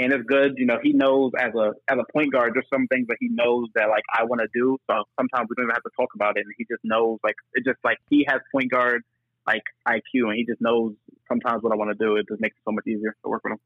And 0.00 0.12
it's 0.12 0.24
good, 0.26 0.54
you 0.56 0.66
know. 0.66 0.78
He 0.82 0.92
knows 0.92 1.32
as 1.38 1.52
a 1.54 1.72
as 1.88 1.98
a 1.98 2.12
point 2.12 2.32
guard, 2.32 2.52
there's 2.54 2.68
some 2.72 2.86
things 2.86 3.08
that 3.08 3.16
he 3.20 3.28
knows 3.30 3.66
that 3.74 3.88
like 3.88 4.04
I 4.14 4.24
want 4.24 4.40
to 4.40 4.48
do. 4.54 4.78
So 4.88 5.02
sometimes 5.18 5.48
we 5.50 5.56
don't 5.56 5.64
even 5.64 5.74
have 5.74 5.82
to 5.82 5.90
talk 5.96 6.10
about 6.14 6.36
it, 6.36 6.44
and 6.44 6.54
he 6.56 6.64
just 6.64 6.84
knows 6.84 7.18
like 7.24 7.34
it 7.54 7.64
just 7.64 7.78
like 7.82 7.98
he 8.08 8.24
has 8.28 8.40
point 8.52 8.70
guard 8.70 9.02
like 9.46 9.62
IQ, 9.88 10.28
and 10.28 10.34
he 10.34 10.44
just 10.44 10.60
knows 10.60 10.94
sometimes 11.26 11.62
what 11.62 11.72
I 11.72 11.76
want 11.76 11.90
to 11.90 12.04
do. 12.04 12.16
It 12.16 12.26
just 12.28 12.40
makes 12.40 12.56
it 12.56 12.62
so 12.64 12.72
much 12.72 12.86
easier 12.86 13.16
to 13.24 13.28
work 13.28 13.42
with 13.44 13.54
him. 13.54 13.58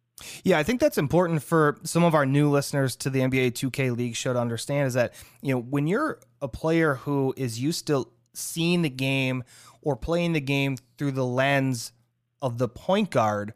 Yeah, 0.45 0.59
I 0.59 0.63
think 0.63 0.81
that's 0.81 0.99
important 0.99 1.43
for 1.43 1.79
some 1.83 2.05
of 2.05 2.15
our 2.15 2.25
new 2.25 2.49
listeners 2.49 2.97
to 2.97 3.11
the 3.11 3.21
NBA 3.21 3.53
2K 3.53 3.97
League 3.97 4.17
show 4.17 4.33
to 4.33 4.39
understand 4.39 4.89
is 4.89 4.95
that 4.95 5.13
you 5.43 5.55
know 5.55 5.61
when 5.61 5.87
you're 5.87 6.21
a 6.41 6.49
player 6.49 6.95
who 6.95 7.35
is 7.37 7.61
used 7.61 7.87
to 7.89 8.09
seeing 8.33 8.83
the 8.83 8.91
game 8.91 9.45
or 9.83 9.97
playing 9.97 10.33
the 10.33 10.41
game 10.41 10.77
through 10.97 11.13
the 11.13 11.27
lens 11.27 11.93
of 12.41 12.59
the 12.59 12.69
point 12.69 13.11
guard, 13.11 13.53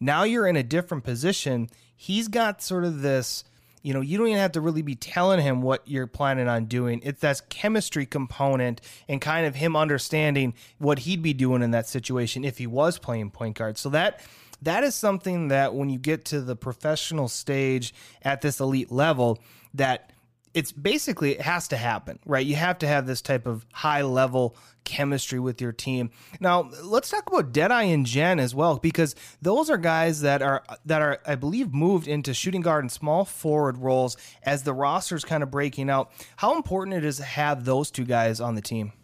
now 0.00 0.24
you're 0.24 0.46
in 0.46 0.56
a 0.56 0.62
different 0.62 1.04
position. 1.04 1.68
He's 1.96 2.28
got 2.28 2.62
sort 2.62 2.84
of 2.84 3.02
this 3.02 3.44
you 3.86 3.94
know, 3.94 4.00
you 4.00 4.18
don't 4.18 4.26
even 4.26 4.40
have 4.40 4.50
to 4.52 4.60
really 4.60 4.82
be 4.82 4.96
telling 4.96 5.38
him 5.38 5.62
what 5.62 5.80
you're 5.86 6.08
planning 6.08 6.48
on 6.48 6.64
doing. 6.64 7.00
It's 7.04 7.20
that 7.20 7.48
chemistry 7.50 8.04
component 8.04 8.80
and 9.08 9.20
kind 9.20 9.46
of 9.46 9.54
him 9.54 9.76
understanding 9.76 10.54
what 10.78 10.98
he'd 10.98 11.22
be 11.22 11.32
doing 11.32 11.62
in 11.62 11.70
that 11.70 11.86
situation 11.86 12.44
if 12.44 12.58
he 12.58 12.66
was 12.66 12.98
playing 12.98 13.30
point 13.30 13.56
guard. 13.56 13.78
So 13.78 13.88
that 13.90 14.18
that 14.60 14.82
is 14.82 14.96
something 14.96 15.48
that 15.48 15.72
when 15.72 15.88
you 15.88 16.00
get 16.00 16.24
to 16.24 16.40
the 16.40 16.56
professional 16.56 17.28
stage 17.28 17.94
at 18.22 18.40
this 18.40 18.58
elite 18.58 18.90
level 18.90 19.38
that 19.74 20.10
it's 20.56 20.72
basically 20.72 21.32
it 21.32 21.42
has 21.42 21.68
to 21.68 21.76
happen, 21.76 22.18
right? 22.24 22.44
You 22.44 22.56
have 22.56 22.78
to 22.78 22.88
have 22.88 23.06
this 23.06 23.20
type 23.20 23.46
of 23.46 23.66
high 23.74 24.00
level 24.00 24.56
chemistry 24.84 25.38
with 25.38 25.60
your 25.60 25.70
team. 25.70 26.10
Now, 26.40 26.70
let's 26.82 27.10
talk 27.10 27.28
about 27.28 27.52
Deadeye 27.52 27.82
and 27.82 28.06
Jen 28.06 28.40
as 28.40 28.54
well, 28.54 28.78
because 28.78 29.14
those 29.42 29.68
are 29.68 29.76
guys 29.76 30.22
that 30.22 30.40
are 30.40 30.64
that 30.86 31.02
are, 31.02 31.18
I 31.26 31.34
believe, 31.34 31.74
moved 31.74 32.08
into 32.08 32.32
shooting 32.32 32.62
guard 32.62 32.84
and 32.84 32.90
small 32.90 33.26
forward 33.26 33.76
roles 33.76 34.16
as 34.44 34.62
the 34.62 34.72
roster's 34.72 35.26
kind 35.26 35.42
of 35.42 35.50
breaking 35.50 35.90
out. 35.90 36.10
How 36.36 36.56
important 36.56 36.96
it 36.96 37.04
is 37.04 37.18
to 37.18 37.24
have 37.24 37.66
those 37.66 37.90
two 37.90 38.06
guys 38.06 38.40
on 38.40 38.54
the 38.54 38.62
team? 38.62 38.94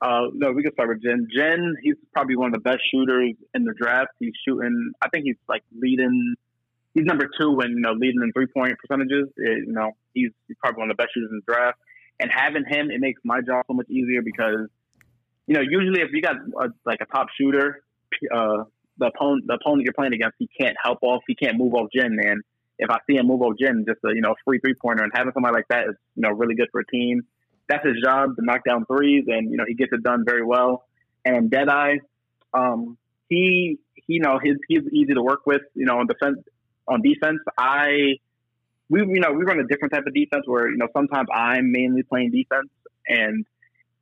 Uh, 0.00 0.28
no, 0.32 0.50
we 0.50 0.62
can 0.62 0.72
start 0.72 0.88
with 0.88 1.02
Jen. 1.02 1.28
Jen, 1.30 1.76
he's 1.82 1.96
probably 2.14 2.36
one 2.36 2.46
of 2.46 2.54
the 2.54 2.70
best 2.70 2.80
shooters 2.90 3.34
in 3.52 3.64
the 3.64 3.74
draft. 3.78 4.08
He's 4.18 4.32
shooting. 4.48 4.92
I 5.02 5.10
think 5.10 5.26
he's 5.26 5.36
like 5.46 5.62
leading 5.78 6.36
he's 6.94 7.04
number 7.04 7.28
two 7.38 7.60
in 7.60 7.72
you 7.72 7.80
know 7.80 7.92
leading 7.92 8.20
in 8.22 8.32
three 8.32 8.46
point 8.46 8.74
percentages. 8.78 9.28
It, 9.36 9.66
you 9.66 9.72
know, 9.72 9.92
he's, 10.14 10.30
he's 10.48 10.56
probably 10.60 10.80
one 10.80 10.90
of 10.90 10.96
the 10.96 11.02
best 11.02 11.14
shooters 11.14 11.30
in 11.30 11.42
the 11.44 11.52
draft. 11.52 11.78
And 12.20 12.30
having 12.30 12.64
him, 12.68 12.90
it 12.90 13.00
makes 13.00 13.20
my 13.24 13.40
job 13.40 13.64
so 13.66 13.74
much 13.74 13.88
easier 13.90 14.22
because 14.22 14.68
you 15.46 15.54
know 15.54 15.60
usually 15.60 16.02
if 16.02 16.10
you 16.12 16.22
got 16.22 16.36
a, 16.36 16.68
like 16.84 17.00
a 17.00 17.06
top 17.06 17.28
shooter, 17.38 17.82
uh, 18.34 18.64
the 18.98 19.06
opponent 19.06 19.44
the 19.46 19.54
opponent 19.54 19.84
you're 19.84 19.94
playing 19.94 20.14
against, 20.14 20.36
he 20.38 20.48
can't 20.58 20.76
help 20.82 20.98
off, 21.02 21.22
he 21.26 21.34
can't 21.34 21.56
move 21.56 21.74
off 21.74 21.88
Jen. 21.94 22.14
Man, 22.14 22.42
if 22.78 22.90
I 22.90 22.98
see 23.08 23.16
him 23.16 23.26
move 23.26 23.42
off 23.42 23.54
Jen, 23.60 23.84
just 23.86 24.00
a 24.04 24.14
you 24.14 24.20
know 24.20 24.34
free 24.44 24.60
three 24.60 24.74
pointer, 24.74 25.02
and 25.02 25.12
having 25.14 25.32
somebody 25.32 25.54
like 25.54 25.68
that 25.68 25.88
is 25.88 25.94
you 26.14 26.22
know 26.22 26.30
really 26.30 26.54
good 26.54 26.68
for 26.70 26.80
a 26.80 26.86
team. 26.86 27.22
That's 27.68 27.86
his 27.86 27.96
job 28.04 28.36
to 28.36 28.44
knock 28.44 28.62
down 28.68 28.84
threes, 28.86 29.24
and 29.28 29.50
you 29.50 29.56
know 29.56 29.64
he 29.66 29.74
gets 29.74 29.92
it 29.92 30.02
done 30.02 30.24
very 30.26 30.44
well. 30.44 30.84
And 31.24 31.50
Deadeye, 31.50 31.98
um, 32.52 32.98
he, 33.28 33.78
he 33.94 34.14
you 34.14 34.20
know 34.20 34.38
he's 34.42 34.56
he's 34.68 34.82
easy 34.92 35.14
to 35.14 35.22
work 35.22 35.46
with. 35.46 35.62
You 35.74 35.86
know, 35.86 35.98
on 35.98 36.06
defense 36.06 36.38
on 36.88 37.02
defense, 37.02 37.40
I 37.58 38.18
we 38.88 39.00
you 39.00 39.20
know 39.20 39.32
we 39.32 39.44
run 39.44 39.60
a 39.60 39.66
different 39.66 39.92
type 39.92 40.04
of 40.06 40.14
defense 40.14 40.44
where 40.46 40.70
you 40.70 40.76
know 40.76 40.88
sometimes 40.96 41.28
I'm 41.32 41.72
mainly 41.72 42.02
playing 42.02 42.30
defense 42.30 42.68
and 43.08 43.44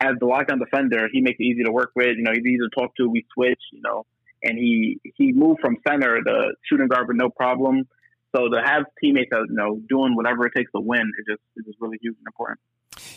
as 0.01 0.14
the 0.19 0.27
lockdown 0.27 0.59
defender, 0.59 1.09
he 1.12 1.21
makes 1.21 1.38
it 1.38 1.45
easy 1.45 1.62
to 1.64 1.71
work 1.71 1.90
with. 1.95 2.16
You 2.16 2.23
know, 2.23 2.33
he's 2.33 2.45
easy 2.45 2.59
to 2.59 2.71
talk 2.71 2.97
to. 2.97 3.09
We 3.09 3.27
switch. 3.35 3.61
You 3.73 3.83
know, 3.83 4.07
and 4.43 4.59
he 4.59 5.01
he 5.16 5.33
moved 5.33 5.61
from 5.61 5.77
center 5.87 6.23
to 6.23 6.53
shooting 6.69 6.88
guard 6.88 7.09
with 7.09 7.16
no 7.16 7.31
problem. 7.31 7.88
So 8.35 8.49
to 8.49 8.62
have 8.64 8.85
teammates 9.03 9.31
that 9.31 9.47
you 9.49 9.55
know 9.55 9.81
doing 9.88 10.16
whatever 10.16 10.47
it 10.47 10.53
takes 10.57 10.73
to 10.73 10.81
win 10.81 11.03
is 11.19 11.27
just 11.29 11.43
is 11.57 11.66
just 11.66 11.81
really 11.81 11.99
huge 12.01 12.16
and 12.19 12.27
important. 12.27 12.61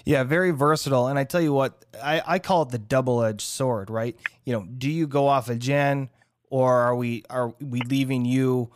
Yeah, 0.05 0.23
very 0.23 0.51
versatile. 0.51 1.07
And 1.07 1.17
I 1.17 1.23
tell 1.23 1.41
you 1.41 1.53
what, 1.53 1.85
I, 2.01 2.21
I 2.25 2.39
call 2.39 2.63
it 2.63 2.69
the 2.69 2.77
double 2.77 3.23
edged 3.23 3.41
sword, 3.41 3.89
right? 3.89 4.15
You 4.45 4.53
know, 4.53 4.65
do 4.65 4.89
you 4.89 5.07
go 5.07 5.27
off 5.27 5.49
a 5.49 5.55
Jen 5.55 6.09
or 6.49 6.73
are 6.73 6.95
we 6.95 7.23
are 7.29 7.53
we 7.59 7.81
leaving 7.81 8.25
you 8.25 8.71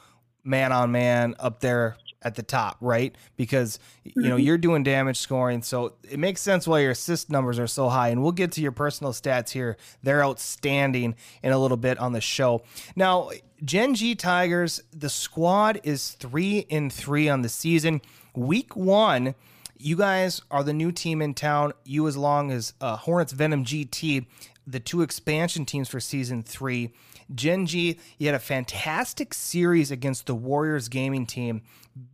man 0.48 0.72
on 0.72 0.92
man 0.92 1.36
up 1.40 1.60
there 1.60 1.98
at 2.22 2.36
the 2.36 2.44
top, 2.44 2.78
right? 2.82 3.16
Because 3.36 3.80
you 4.04 4.24
know 4.24 4.36
mm-hmm. 4.36 4.40
you're 4.40 4.58
doing 4.58 4.84
damage 4.84 5.18
scoring, 5.18 5.62
so 5.62 5.94
it 6.10 6.20
makes 6.20 6.42
sense 6.42 6.68
why 6.68 6.80
your 6.80 6.92
assist 6.92 7.30
numbers 7.30 7.60
are 7.60 7.68
so 7.68 7.90
high. 7.90 8.10
And 8.10 8.24
we'll 8.24 8.32
get 8.32 8.52
to 8.54 8.62
your 8.62 8.72
personal 8.72 9.14
stats 9.14 9.52
here; 9.52 9.78
they're 10.04 10.24
outstanding 10.24 11.16
in 11.44 11.52
a 11.52 11.58
little 11.58 11.78
bit 11.78 11.98
on 12.00 12.14
the 12.14 12.22
show. 12.22 12.64
Now, 12.96 13.30
Gen 13.64 13.96
G 13.96 14.16
Tigers, 14.16 14.82
the 14.92 15.10
squad 15.10 15.80
is 15.84 16.12
three 16.12 16.60
in 16.60 16.90
three 16.90 17.30
on 17.30 17.42
the 17.42 17.50
season. 17.50 18.02
Week 18.36 18.76
one. 18.76 19.36
You 19.80 19.96
guys 19.96 20.42
are 20.50 20.64
the 20.64 20.74
new 20.74 20.92
team 20.92 21.22
in 21.22 21.36
town. 21.36 21.72
You, 21.86 22.08
as 22.08 22.18
long 22.18 22.50
as 22.50 22.74
uh, 22.82 22.96
Hornets 22.96 23.32
Venom 23.32 23.64
GT, 23.64 24.26
the 24.66 24.80
two 24.80 25.04
expansion 25.04 25.66
teams 25.66 25.88
for 25.88 26.00
season 26.00 26.42
three. 26.42 26.94
Gen 27.34 27.66
G, 27.66 28.00
you 28.18 28.28
had 28.28 28.36
a 28.36 28.40
fantastic 28.40 29.34
series 29.34 29.92
against 29.92 30.26
the 30.26 30.36
Warriors 30.36 30.90
gaming 30.90 31.26
team. 31.26 31.62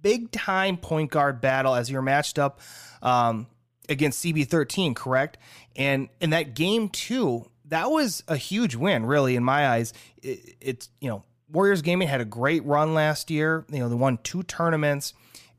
Big 0.01 0.31
time 0.31 0.77
point 0.77 1.11
guard 1.11 1.41
battle 1.41 1.75
as 1.75 1.89
you're 1.89 2.01
matched 2.01 2.39
up 2.39 2.59
um, 3.01 3.47
against 3.89 4.23
CB13, 4.23 4.95
correct? 4.95 5.37
And 5.75 6.09
in 6.21 6.31
that 6.31 6.55
game, 6.55 6.89
too, 6.89 7.49
that 7.65 7.91
was 7.91 8.23
a 8.27 8.37
huge 8.37 8.75
win, 8.75 9.05
really, 9.05 9.35
in 9.35 9.43
my 9.43 9.67
eyes. 9.67 9.93
It, 10.21 10.55
it's, 10.61 10.89
you 10.99 11.09
know, 11.09 11.23
Warriors 11.51 11.81
gaming 11.81 12.07
had 12.07 12.21
a 12.21 12.25
great 12.25 12.65
run 12.65 12.93
last 12.93 13.29
year. 13.29 13.65
You 13.69 13.79
know, 13.79 13.89
they 13.89 13.95
won 13.95 14.17
two 14.23 14.43
tournaments, 14.43 15.13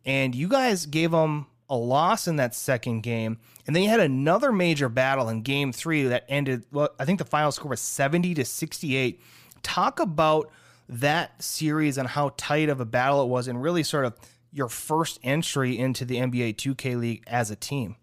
and 0.04 0.34
you 0.34 0.48
guys 0.48 0.86
gave 0.86 1.10
them 1.10 1.46
a 1.68 1.76
loss 1.76 2.28
in 2.28 2.36
that 2.36 2.54
second 2.54 3.02
game. 3.02 3.38
And 3.66 3.74
then 3.74 3.82
you 3.82 3.88
had 3.88 4.00
another 4.00 4.52
major 4.52 4.88
battle 4.88 5.28
in 5.28 5.42
game 5.42 5.72
three 5.72 6.04
that 6.04 6.24
ended, 6.28 6.64
well, 6.70 6.90
I 6.98 7.04
think 7.04 7.18
the 7.18 7.24
final 7.24 7.52
score 7.52 7.70
was 7.70 7.80
70 7.80 8.34
to 8.34 8.44
68 8.44 9.20
talk 9.64 9.98
about 9.98 10.50
that 10.88 11.42
series 11.42 11.98
and 11.98 12.06
how 12.06 12.32
tight 12.36 12.68
of 12.68 12.80
a 12.80 12.84
battle 12.84 13.22
it 13.22 13.28
was, 13.28 13.48
and 13.48 13.60
really 13.60 13.82
sort 13.82 14.04
of 14.04 14.14
your 14.52 14.68
first 14.68 15.18
entry 15.24 15.76
into 15.76 16.04
the 16.04 16.16
NBA 16.16 16.54
2K 16.54 16.98
League 16.98 17.24
as 17.26 17.50
a 17.50 17.56
team. 17.56 17.96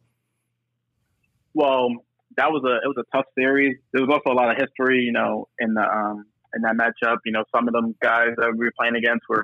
Well, 1.53 1.89
that 2.37 2.51
was 2.51 2.63
a 2.65 2.75
it 2.83 2.87
was 2.87 2.97
a 2.97 3.15
tough 3.15 3.25
series. 3.37 3.77
There 3.93 4.05
was 4.05 4.11
also 4.11 4.33
a 4.33 4.37
lot 4.37 4.51
of 4.51 4.57
history, 4.57 4.99
you 4.99 5.11
know, 5.11 5.47
in 5.59 5.73
the 5.73 5.81
um 5.81 6.25
in 6.55 6.61
that 6.63 6.75
matchup. 6.75 7.17
You 7.25 7.31
know, 7.31 7.43
some 7.55 7.67
of 7.67 7.73
them 7.73 7.95
guys 8.01 8.29
that 8.37 8.51
we 8.57 8.65
were 8.65 8.73
playing 8.77 8.95
against 8.95 9.23
were 9.29 9.43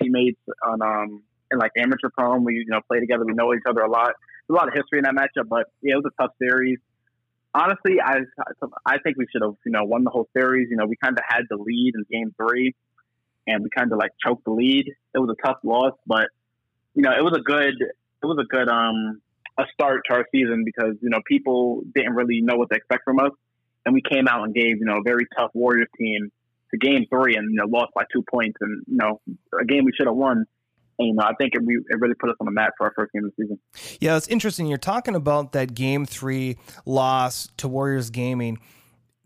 teammates 0.00 0.40
on 0.66 0.82
um 0.82 1.22
in 1.50 1.58
like 1.58 1.72
amateur 1.76 2.08
Pro-Am. 2.16 2.44
We 2.44 2.54
you 2.54 2.66
know 2.66 2.80
play 2.88 3.00
together. 3.00 3.24
We 3.24 3.34
know 3.34 3.52
each 3.54 3.62
other 3.68 3.80
a 3.80 3.90
lot. 3.90 4.12
There's 4.48 4.56
a 4.56 4.58
lot 4.58 4.68
of 4.68 4.74
history 4.74 4.98
in 4.98 5.04
that 5.04 5.14
matchup, 5.14 5.48
but 5.48 5.66
yeah, 5.82 5.94
it 5.94 6.02
was 6.02 6.12
a 6.18 6.22
tough 6.22 6.32
series 6.40 6.78
honestly, 7.54 7.96
I 8.04 8.20
I 8.86 8.98
think 8.98 9.16
we 9.16 9.26
should 9.30 9.42
have 9.42 9.54
you 9.64 9.72
know 9.72 9.84
won 9.84 10.04
the 10.04 10.10
whole 10.10 10.28
series. 10.36 10.68
You 10.70 10.76
know, 10.76 10.86
we 10.86 10.96
kind 10.96 11.16
of 11.16 11.24
had 11.26 11.42
the 11.48 11.56
lead 11.56 11.94
in 11.94 12.04
game 12.10 12.34
three, 12.36 12.74
and 13.46 13.62
we 13.62 13.70
kind 13.76 13.92
of 13.92 13.98
like 13.98 14.10
choked 14.24 14.44
the 14.44 14.52
lead. 14.52 14.86
It 15.14 15.18
was 15.18 15.34
a 15.38 15.46
tough 15.46 15.58
loss, 15.64 15.94
but 16.06 16.28
you 16.94 17.02
know, 17.02 17.12
it 17.12 17.22
was 17.22 17.36
a 17.36 17.40
good 17.40 17.74
it 17.80 18.26
was 18.26 18.38
a 18.40 18.44
good 18.44 18.68
um 18.68 19.20
a 19.58 19.64
start 19.72 20.02
to 20.08 20.14
our 20.14 20.26
season 20.32 20.64
because 20.64 20.94
you 21.02 21.10
know 21.10 21.20
people 21.26 21.82
didn't 21.94 22.14
really 22.14 22.40
know 22.40 22.56
what 22.56 22.70
to 22.70 22.76
expect 22.76 23.04
from 23.04 23.18
us, 23.18 23.32
and 23.84 23.94
we 23.94 24.02
came 24.02 24.28
out 24.28 24.44
and 24.44 24.54
gave 24.54 24.78
you 24.78 24.84
know 24.84 24.98
a 24.98 25.02
very 25.02 25.26
tough 25.36 25.50
Warriors 25.54 25.88
team 25.98 26.30
to 26.70 26.78
game 26.78 27.06
three 27.10 27.36
and 27.36 27.50
you 27.50 27.56
know 27.56 27.66
lost 27.66 27.92
by 27.94 28.04
two 28.12 28.22
points 28.30 28.56
and 28.60 28.82
you 28.86 28.96
know 28.96 29.20
a 29.60 29.64
game 29.64 29.84
we 29.84 29.92
should 29.96 30.06
have 30.06 30.16
won. 30.16 30.46
And, 31.00 31.08
you 31.08 31.14
know, 31.14 31.24
I 31.24 31.32
think 31.34 31.54
it, 31.54 31.62
it 31.62 31.98
really 31.98 32.14
put 32.14 32.28
us 32.28 32.36
on 32.40 32.44
the 32.44 32.52
map 32.52 32.74
for 32.76 32.84
our 32.84 32.92
first 32.94 33.12
game 33.12 33.24
of 33.24 33.32
the 33.36 33.42
season. 33.42 33.58
Yeah, 34.00 34.16
it's 34.16 34.28
interesting. 34.28 34.66
You're 34.66 34.78
talking 34.78 35.14
about 35.14 35.52
that 35.52 35.74
game 35.74 36.04
three 36.04 36.58
loss 36.84 37.48
to 37.56 37.68
Warriors 37.68 38.10
Gaming. 38.10 38.58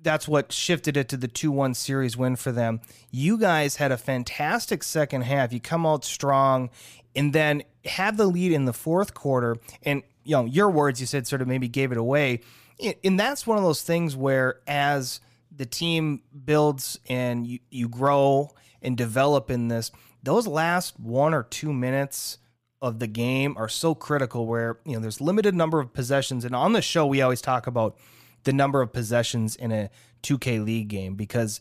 That's 0.00 0.28
what 0.28 0.52
shifted 0.52 0.96
it 0.96 1.08
to 1.08 1.16
the 1.16 1.26
2 1.26 1.50
1 1.50 1.74
series 1.74 2.16
win 2.16 2.36
for 2.36 2.52
them. 2.52 2.80
You 3.10 3.38
guys 3.38 3.76
had 3.76 3.90
a 3.90 3.96
fantastic 3.96 4.84
second 4.84 5.22
half. 5.22 5.52
You 5.52 5.60
come 5.60 5.84
out 5.84 6.04
strong, 6.04 6.70
and 7.16 7.32
then 7.32 7.64
have 7.86 8.16
the 8.16 8.26
lead 8.26 8.52
in 8.52 8.66
the 8.66 8.72
fourth 8.72 9.14
quarter, 9.14 9.56
and 9.82 10.02
you 10.24 10.36
know 10.36 10.44
your 10.44 10.70
words, 10.70 11.00
you 11.00 11.06
said 11.06 11.26
sort 11.26 11.42
of 11.42 11.48
maybe 11.48 11.68
gave 11.68 11.90
it 11.90 11.98
away, 11.98 12.40
and 12.80 12.94
and 13.02 13.18
that's 13.18 13.46
one 13.46 13.56
of 13.56 13.64
those 13.64 13.82
things 13.82 14.16
where 14.16 14.60
as 14.66 15.20
the 15.56 15.66
team 15.66 16.22
builds 16.44 16.98
and 17.08 17.46
you, 17.46 17.58
you 17.70 17.88
grow 17.88 18.50
and 18.82 18.96
develop 18.96 19.50
in 19.50 19.68
this, 19.68 19.90
those 20.24 20.46
last 20.46 20.98
one 20.98 21.34
or 21.34 21.42
two 21.44 21.72
minutes 21.72 22.38
of 22.80 22.98
the 22.98 23.06
game 23.06 23.54
are 23.56 23.68
so 23.68 23.94
critical 23.94 24.46
where 24.46 24.78
you 24.84 24.92
know 24.92 25.00
there's 25.00 25.20
limited 25.20 25.54
number 25.54 25.80
of 25.80 25.92
possessions. 25.92 26.44
And 26.44 26.54
on 26.54 26.72
the 26.72 26.82
show 26.82 27.06
we 27.06 27.22
always 27.22 27.40
talk 27.40 27.66
about 27.66 27.96
the 28.44 28.52
number 28.52 28.82
of 28.82 28.92
possessions 28.92 29.56
in 29.56 29.72
a 29.72 29.90
2K 30.22 30.64
league 30.64 30.88
game 30.88 31.14
because 31.14 31.60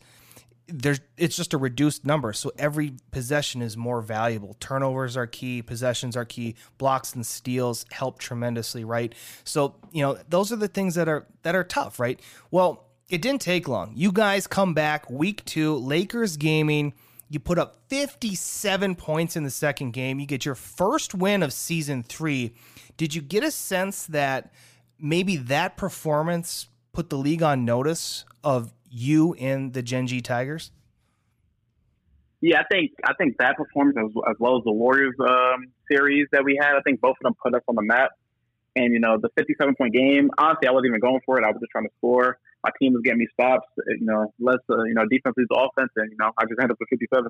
there's 0.68 1.02
it's 1.18 1.36
just 1.36 1.54
a 1.54 1.58
reduced 1.58 2.06
number. 2.06 2.34
So 2.34 2.52
every 2.58 2.94
possession 3.12 3.62
is 3.62 3.76
more 3.78 4.02
valuable. 4.02 4.56
Turnovers 4.60 5.16
are 5.18 5.28
key 5.28 5.62
possessions 5.62 6.16
are 6.16 6.26
key 6.26 6.56
blocks 6.78 7.14
and 7.14 7.26
steals 7.26 7.86
help 7.92 8.20
tremendously 8.20 8.84
right? 8.84 9.14
So 9.44 9.76
you 9.92 10.02
know 10.02 10.18
those 10.30 10.52
are 10.52 10.58
the 10.58 10.68
things 10.68 10.96
that 10.96 11.08
are 11.08 11.28
that 11.44 11.56
are 11.56 11.64
tough 11.64 12.00
right? 12.00 12.20
Well 12.52 12.86
it 13.10 13.22
didn't 13.22 13.42
take 13.42 13.68
long. 13.68 13.92
You 13.96 14.12
guys 14.12 14.48
come 14.48 14.74
back 14.74 15.10
week 15.10 15.44
2 15.46 15.76
Lakers 15.76 16.38
gaming 16.38 16.94
you 17.34 17.40
put 17.40 17.58
up 17.58 17.80
57 17.90 18.96
points 18.96 19.36
in 19.36 19.44
the 19.44 19.50
second 19.50 19.92
game 19.92 20.20
you 20.20 20.26
get 20.26 20.46
your 20.46 20.56
first 20.56 21.16
win 21.16 21.44
of 21.44 21.52
season 21.52 22.04
3 22.04 22.54
did 22.98 23.16
you 23.16 23.22
get 23.22 23.44
a 23.44 23.52
sense 23.52 24.06
that 24.08 24.52
maybe 25.00 25.36
that 25.36 25.76
performance 25.78 26.68
put 26.94 27.10
the 27.10 27.18
league 27.18 27.44
on 27.44 27.66
notice 27.66 28.24
of 28.44 28.74
you 28.90 29.34
and 29.40 29.74
the 29.74 29.82
Gen 29.82 30.08
G 30.08 30.22
Tigers? 30.22 30.72
Yeah, 32.42 32.60
I 32.60 32.64
think 32.72 32.92
I 33.04 33.14
think 33.14 33.38
that 33.40 33.58
performance 33.58 33.98
as, 33.98 34.12
as 34.30 34.36
well 34.40 34.58
as 34.58 34.64
the 34.64 34.72
Warriors 34.72 35.16
um, 35.20 35.72
series 35.92 36.28
that 36.32 36.44
we 36.44 36.60
had, 36.62 36.76
I 36.76 36.82
think 36.82 37.02
both 37.02 37.16
of 37.20 37.24
them 37.24 37.34
put 37.42 37.56
us 37.56 37.62
on 37.68 37.76
the 37.76 37.82
map. 37.82 38.12
And 38.76 38.92
you 38.94 39.00
know, 39.00 39.18
the 39.18 39.30
57 39.38 39.76
point 39.76 39.94
game. 39.94 40.30
Honestly, 40.38 40.68
I 40.68 40.72
wasn't 40.72 40.88
even 40.88 41.00
going 41.00 41.22
for 41.26 41.40
it. 41.40 41.44
I 41.44 41.52
was 41.52 41.58
just 41.60 41.72
trying 41.72 41.86
to 41.86 41.94
score. 41.98 42.38
My 42.64 42.72
team 42.80 42.94
was 42.94 43.02
getting 43.04 43.20
me 43.20 43.28
stops. 43.34 43.68
You 43.88 44.06
know, 44.06 44.34
less 44.40 44.58
uh, 44.70 44.84
you 44.84 44.94
know 44.94 45.06
defense 45.06 45.36
leads 45.38 45.50
offense, 45.52 45.92
and 45.96 46.12
you 46.12 46.18
know 46.18 46.32
I 46.38 46.44
just 46.46 46.60
ended 46.60 46.72
up 46.72 46.78
with 46.80 46.90
57. 46.90 47.30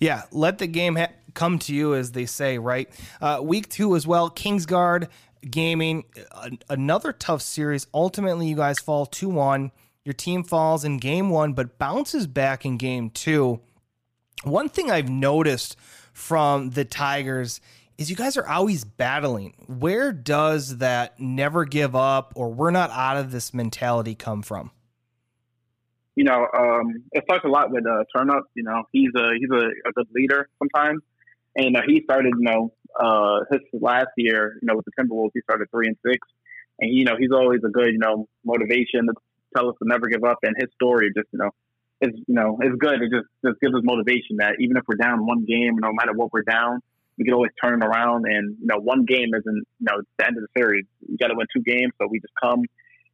Yeah, 0.00 0.24
let 0.30 0.58
the 0.58 0.66
game 0.66 0.96
ha- 0.96 1.12
come 1.32 1.58
to 1.60 1.74
you, 1.74 1.94
as 1.94 2.12
they 2.12 2.26
say, 2.26 2.58
right? 2.58 2.90
Uh, 3.20 3.40
week 3.42 3.68
two 3.68 3.96
as 3.96 4.06
well. 4.06 4.30
Kingsguard 4.30 5.08
Gaming, 5.48 6.04
uh, 6.30 6.50
another 6.68 7.12
tough 7.12 7.42
series. 7.42 7.88
Ultimately, 7.92 8.46
you 8.46 8.54
guys 8.54 8.78
fall 8.78 9.06
2 9.06 9.28
1. 9.28 9.72
Your 10.04 10.12
team 10.12 10.42
falls 10.42 10.84
in 10.84 10.98
game 10.98 11.30
one, 11.30 11.52
but 11.52 11.78
bounces 11.78 12.26
back 12.26 12.64
in 12.64 12.76
game 12.76 13.10
two. 13.10 13.60
One 14.42 14.68
thing 14.68 14.90
I've 14.90 15.08
noticed 15.08 15.76
from 16.12 16.70
the 16.70 16.84
Tigers 16.84 17.60
is 18.02 18.10
you 18.10 18.16
guys 18.16 18.36
are 18.36 18.46
always 18.46 18.84
battling. 18.84 19.54
Where 19.66 20.12
does 20.12 20.78
that 20.78 21.18
never 21.20 21.64
give 21.64 21.94
up 21.94 22.32
or 22.36 22.52
we're 22.52 22.72
not 22.72 22.90
out 22.90 23.16
of 23.16 23.30
this 23.30 23.54
mentality 23.54 24.14
come 24.14 24.42
from? 24.42 24.72
You 26.16 26.24
know, 26.24 26.46
um, 26.52 27.04
it 27.12 27.24
starts 27.24 27.44
a 27.44 27.48
lot 27.48 27.70
with 27.70 27.86
uh, 27.86 28.04
Turnup. 28.14 28.42
You 28.54 28.64
know, 28.64 28.82
he's 28.92 29.10
a 29.16 29.30
he's 29.38 29.48
a, 29.50 29.88
a 29.88 29.92
good 29.94 30.08
leader 30.14 30.48
sometimes, 30.58 31.00
and 31.56 31.74
uh, 31.76 31.82
he 31.86 32.02
started. 32.04 32.34
You 32.38 32.44
know, 32.44 32.72
uh, 33.00 33.44
his 33.50 33.60
last 33.80 34.08
year, 34.18 34.58
you 34.60 34.66
know, 34.66 34.74
with 34.76 34.84
the 34.84 34.92
Timberwolves, 35.00 35.30
he 35.32 35.40
started 35.40 35.68
three 35.70 35.86
and 35.86 35.96
six, 36.04 36.18
and 36.80 36.92
you 36.92 37.04
know, 37.04 37.14
he's 37.18 37.30
always 37.32 37.60
a 37.64 37.70
good, 37.70 37.92
you 37.92 37.98
know, 37.98 38.28
motivation 38.44 39.06
to 39.06 39.14
tell 39.56 39.70
us 39.70 39.76
to 39.82 39.88
never 39.88 40.06
give 40.08 40.22
up. 40.24 40.38
And 40.42 40.54
his 40.58 40.68
story, 40.74 41.08
just 41.16 41.28
you 41.32 41.38
know, 41.38 41.50
is 42.02 42.10
you 42.26 42.34
know, 42.34 42.58
is 42.60 42.72
good. 42.78 43.00
It 43.00 43.10
just 43.10 43.28
just 43.46 43.58
gives 43.62 43.74
us 43.74 43.80
motivation 43.82 44.36
that 44.36 44.56
even 44.58 44.76
if 44.76 44.82
we're 44.86 44.96
down 44.96 45.24
one 45.24 45.46
game, 45.46 45.76
no 45.80 45.92
matter 45.94 46.12
what 46.12 46.30
we're 46.30 46.42
down, 46.42 46.82
we 47.18 47.24
can 47.24 47.34
always 47.34 47.52
turn 47.62 47.82
it 47.82 47.86
around. 47.86 48.24
And 48.26 48.56
you 48.60 48.66
know, 48.66 48.78
one 48.78 49.04
game 49.04 49.30
isn't 49.34 49.56
you 49.56 49.64
know 49.80 50.02
the 50.18 50.26
end 50.26 50.36
of 50.36 50.42
the 50.42 50.60
series. 50.60 50.84
We 51.08 51.16
got 51.16 51.28
to 51.28 51.34
win 51.34 51.46
two 51.54 51.62
games, 51.62 51.92
so 52.00 52.06
we 52.10 52.20
just 52.20 52.34
come 52.42 52.64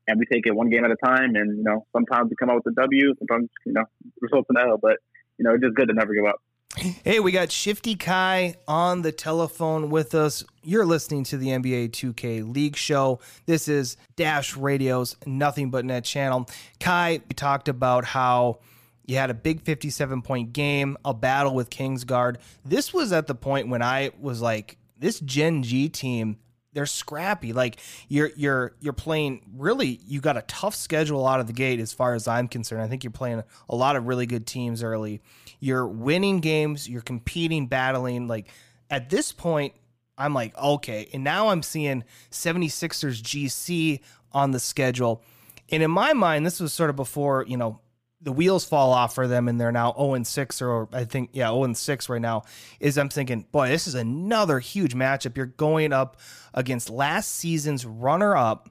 and 0.07 0.19
we 0.19 0.27
take 0.27 0.47
it 0.47 0.55
one 0.55 0.71
game 0.71 0.85
at 0.85 0.91
a 0.91 0.97
time. 1.05 1.35
And 1.35 1.59
you 1.59 1.63
know, 1.63 1.87
sometimes 1.93 2.31
we 2.31 2.37
come 2.37 2.51
out 2.51 2.65
with 2.65 2.73
a 2.73 2.81
W, 2.81 3.15
sometimes 3.19 3.49
you 3.67 3.73
know, 3.73 3.85
results 4.21 4.49
in 4.51 4.57
L. 4.57 4.79
But 4.81 4.99
you 5.39 5.45
know, 5.45 5.55
it's 5.55 5.63
just 5.63 5.75
good 5.75 5.89
to 5.89 5.95
never 5.95 6.15
give 6.15 6.25
up. 6.25 6.41
Hey, 6.77 7.19
we 7.19 7.33
got 7.33 7.51
Shifty 7.51 7.97
Kai 7.97 8.55
on 8.69 9.03
the 9.03 9.11
telephone 9.11 9.91
with 9.91 10.15
us. 10.15 10.45
You're 10.63 10.85
listening 10.85 11.25
to 11.25 11.37
the 11.37 11.49
NBA 11.49 11.91
2K 11.91 12.55
League 12.55 12.77
Show. 12.77 13.21
This 13.47 13.69
is 13.69 13.97
Dash 14.17 14.57
Radio's 14.57 15.17
Nothing 15.27 15.71
But 15.71 15.87
Net 15.87 16.05
channel. 16.05 16.49
Kai, 16.79 17.21
we 17.29 17.35
talked 17.35 17.69
about 17.69 18.05
how 18.05 18.61
you 19.09 19.17
had 19.17 19.31
a 19.31 19.35
big 19.35 19.63
57 19.63 20.21
point 20.21 20.53
game, 20.53 20.99
a 21.05 21.15
battle 21.15 21.55
with 21.55 21.71
Kingsguard. 21.71 22.37
This 22.65 22.93
was 22.93 23.11
at 23.11 23.27
the 23.27 23.35
point 23.35 23.69
when 23.69 23.83
I 23.83 24.11
was 24.21 24.43
like, 24.43 24.77
this 24.99 25.19
Gen 25.21 25.63
G 25.63 25.89
team, 25.89 26.37
they're 26.75 26.85
scrappy. 26.85 27.55
Like 27.55 27.81
you're 28.09 28.31
you're 28.37 28.77
you're 28.81 28.93
playing 28.93 29.41
really 29.57 29.99
you 30.07 30.21
got 30.21 30.37
a 30.37 30.43
tough 30.43 30.75
schedule 30.75 31.27
out 31.27 31.41
of 31.41 31.47
the 31.47 31.55
gate 31.55 31.81
as 31.81 31.93
far 31.93 32.15
as 32.15 32.29
I'm 32.29 32.49
concerned. 32.49 32.83
I 32.83 32.87
think 32.87 33.03
you're 33.03 33.11
playing 33.11 33.43
a 33.71 33.75
lot 33.75 33.97
of 33.97 34.07
really 34.07 34.27
good 34.27 34.47
teams 34.47 34.83
early. 34.83 35.23
You're 35.59 35.87
winning 35.87 36.41
games, 36.41 36.87
you're 36.87 37.01
competing, 37.01 37.67
battling. 37.67 38.29
Like 38.29 38.49
at 38.91 39.09
this 39.09 39.33
point, 39.33 39.73
I'm 40.19 40.35
like, 40.35 40.57
okay. 40.59 41.09
And 41.15 41.25
now 41.25 41.49
I'm 41.49 41.63
seeing 41.63 42.05
76ers 42.31 43.23
GC 43.23 44.01
on 44.33 44.51
the 44.51 44.61
schedule. 44.61 45.23
And 45.71 45.83
in 45.83 45.91
my 45.91 46.13
mind, 46.13 46.45
this 46.45 46.61
was 46.61 46.75
sort 46.75 46.91
of 46.91 46.97
before, 46.97 47.47
you 47.49 47.57
know, 47.57 47.81
the 48.21 48.33
wheels 48.33 48.65
fall 48.65 48.93
off 48.93 49.15
for 49.15 49.29
them 49.29 49.49
and 49.49 49.61
they're 49.61 49.73
now 49.73 49.95
0 49.97 50.15
and 50.15 50.27
6 50.27 50.63
or 50.63 50.89
I 50.93 51.05
think 51.05 51.31
yeah 51.33 51.49
0 51.49 51.65
and 51.65 51.77
6 51.77 52.09
right 52.09 52.21
now 52.21 52.43
is 52.81 52.99
I'm 52.99 53.09
thinking 53.09 53.47
boy 53.53 53.69
this 53.69 53.87
is 53.87 53.95
another 53.95 54.59
huge 54.59 54.95
matchup 54.95 55.37
you're 55.37 55.47
going 55.47 55.93
up 55.93 56.19
against 56.55 56.91
last 56.91 57.35
season's 57.35 57.87
runner 57.87 58.37
up 58.37 58.71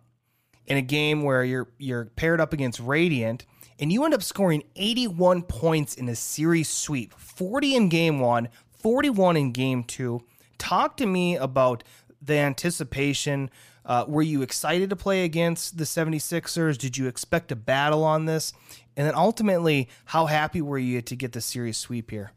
in 0.66 0.78
a 0.78 0.82
game 0.82 1.24
where 1.24 1.44
you're 1.44 1.70
you're 1.78 2.06
paired 2.06 2.42
up 2.42 2.54
against 2.54 2.80
Radiant 2.80 3.46
and 3.80 3.92
you 3.92 4.04
end 4.04 4.14
up 4.14 4.24
scoring 4.24 4.64
81 4.76 5.44
points 5.44 5.96
in 5.96 6.10
a 6.10 6.16
series 6.16 6.70
sweep 6.70 7.14
40 7.14 7.76
in 7.76 7.90
game 7.90 8.20
1 8.20 8.50
41 8.82 9.38
in 9.38 9.52
game 9.54 9.84
2 9.84 10.22
talk 10.58 10.98
to 10.98 11.06
me 11.06 11.38
about 11.38 11.84
the 12.22 12.36
anticipation 12.36 13.50
uh, 13.88 14.04
were 14.06 14.22
you 14.22 14.42
excited 14.42 14.90
to 14.90 14.98
play 14.98 15.24
against 15.24 15.78
the 15.78 15.86
76ers? 15.86 16.78
Did 16.78 16.98
you 16.98 17.08
expect 17.08 17.54
a 17.54 17.56
battle 17.56 18.04
on 18.04 18.26
this? 18.26 18.52
And 18.98 19.08
then 19.08 19.16
ultimately, 19.16 19.88
how 20.06 20.26
happy 20.26 20.62
were 20.62 20.78
you 20.78 21.02
to 21.04 21.16
get 21.16 21.32
the 21.32 21.40
series 21.40 21.78
sweep 21.78 22.12
here? 22.12 22.32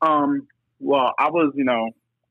Um, 0.00 0.46
well, 0.78 1.12
I 1.18 1.30
was, 1.30 1.52
you 1.56 1.64
know, 1.64 1.88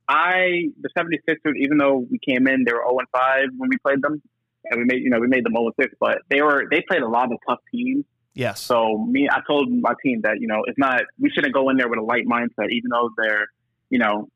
I 0.07 0.69
the 0.79 0.89
76ers, 0.97 1.53
even 1.59 1.77
though 1.77 2.05
we 2.09 2.19
came 2.19 2.47
in, 2.47 2.63
they 2.63 2.71
were 2.71 2.83
0 2.87 2.99
and 2.99 3.07
5 3.11 3.45
when 3.57 3.69
we 3.69 3.77
played 3.77 4.01
them, 4.01 4.21
and 4.69 4.79
we 4.79 4.85
made, 4.85 5.01
you 5.01 5.09
know, 5.09 5.19
we 5.19 5.27
made 5.27 5.43
them 5.43 5.53
0 5.53 5.65
and 5.65 5.73
6, 5.81 5.95
but 5.99 6.19
they 6.29 6.41
were 6.41 6.65
they 6.69 6.81
played 6.87 7.01
a 7.01 7.07
lot 7.09 7.31
of 7.31 7.39
tough 7.49 7.59
teams. 7.73 8.05
Yes. 8.35 8.61
So 8.61 8.97
me, 8.97 9.27
I 9.29 9.41
told 9.45 9.69
my 9.69 9.93
team 10.03 10.21
that 10.21 10.39
you 10.39 10.47
know 10.47 10.63
it's 10.67 10.77
not 10.77 11.01
we 11.19 11.29
shouldn't 11.31 11.53
go 11.53 11.69
in 11.69 11.77
there 11.77 11.89
with 11.89 11.99
a 11.99 12.03
light 12.03 12.25
mindset, 12.25 12.69
even 12.69 12.89
though 12.91 13.09
they're, 13.17 13.47
you 13.89 13.97
know, 13.99 14.29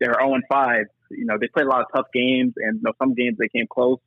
they're 0.00 0.14
0 0.18 0.34
and 0.34 0.44
5 0.50 0.86
you 1.16 1.24
know, 1.24 1.36
they 1.40 1.48
played 1.48 1.66
a 1.66 1.68
lot 1.68 1.80
of 1.80 1.86
tough 1.94 2.06
games, 2.12 2.54
and 2.56 2.76
you 2.76 2.82
know, 2.82 2.92
some 2.98 3.14
games 3.14 3.36
they 3.38 3.48
came 3.48 3.66
close. 3.68 3.98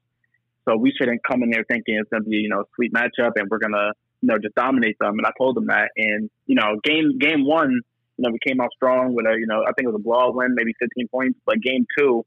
So 0.67 0.75
we 0.75 0.91
shouldn't 0.97 1.23
come 1.23 1.43
in 1.43 1.49
there 1.49 1.63
thinking 1.67 1.97
it's 1.99 2.10
going 2.10 2.23
to 2.23 2.30
be, 2.30 2.38
you 2.38 2.49
know, 2.49 2.62
a 2.62 2.65
sweet 2.75 2.93
matchup, 2.93 3.32
and 3.36 3.49
we're 3.49 3.60
going 3.60 3.73
to, 3.73 3.93
you 4.21 4.27
know, 4.27 4.38
just 4.38 4.56
dominate 4.56 4.97
them. 4.99 5.17
And 5.17 5.25
I 5.25 5.32
told 5.38 5.56
them 5.56 5.67
that. 5.67 5.91
And 5.95 6.30
you 6.45 6.56
know, 6.56 6.80
game 6.84 7.17
game 7.17 7.45
one, 7.45 7.71
you 7.71 8.23
know, 8.23 8.32
we 8.32 8.39
came 8.45 8.60
out 8.60 8.69
strong 8.75 9.13
with 9.13 9.25
a, 9.25 9.38
you 9.39 9.47
know, 9.47 9.62
I 9.63 9.71
think 9.71 9.86
it 9.86 9.91
was 9.93 9.99
a 9.99 10.03
blowout 10.03 10.36
win, 10.36 10.56
maybe 10.56 10.73
15 10.80 11.08
points. 11.08 11.39
But 11.45 11.62
game 11.62 11.86
two, 11.97 12.25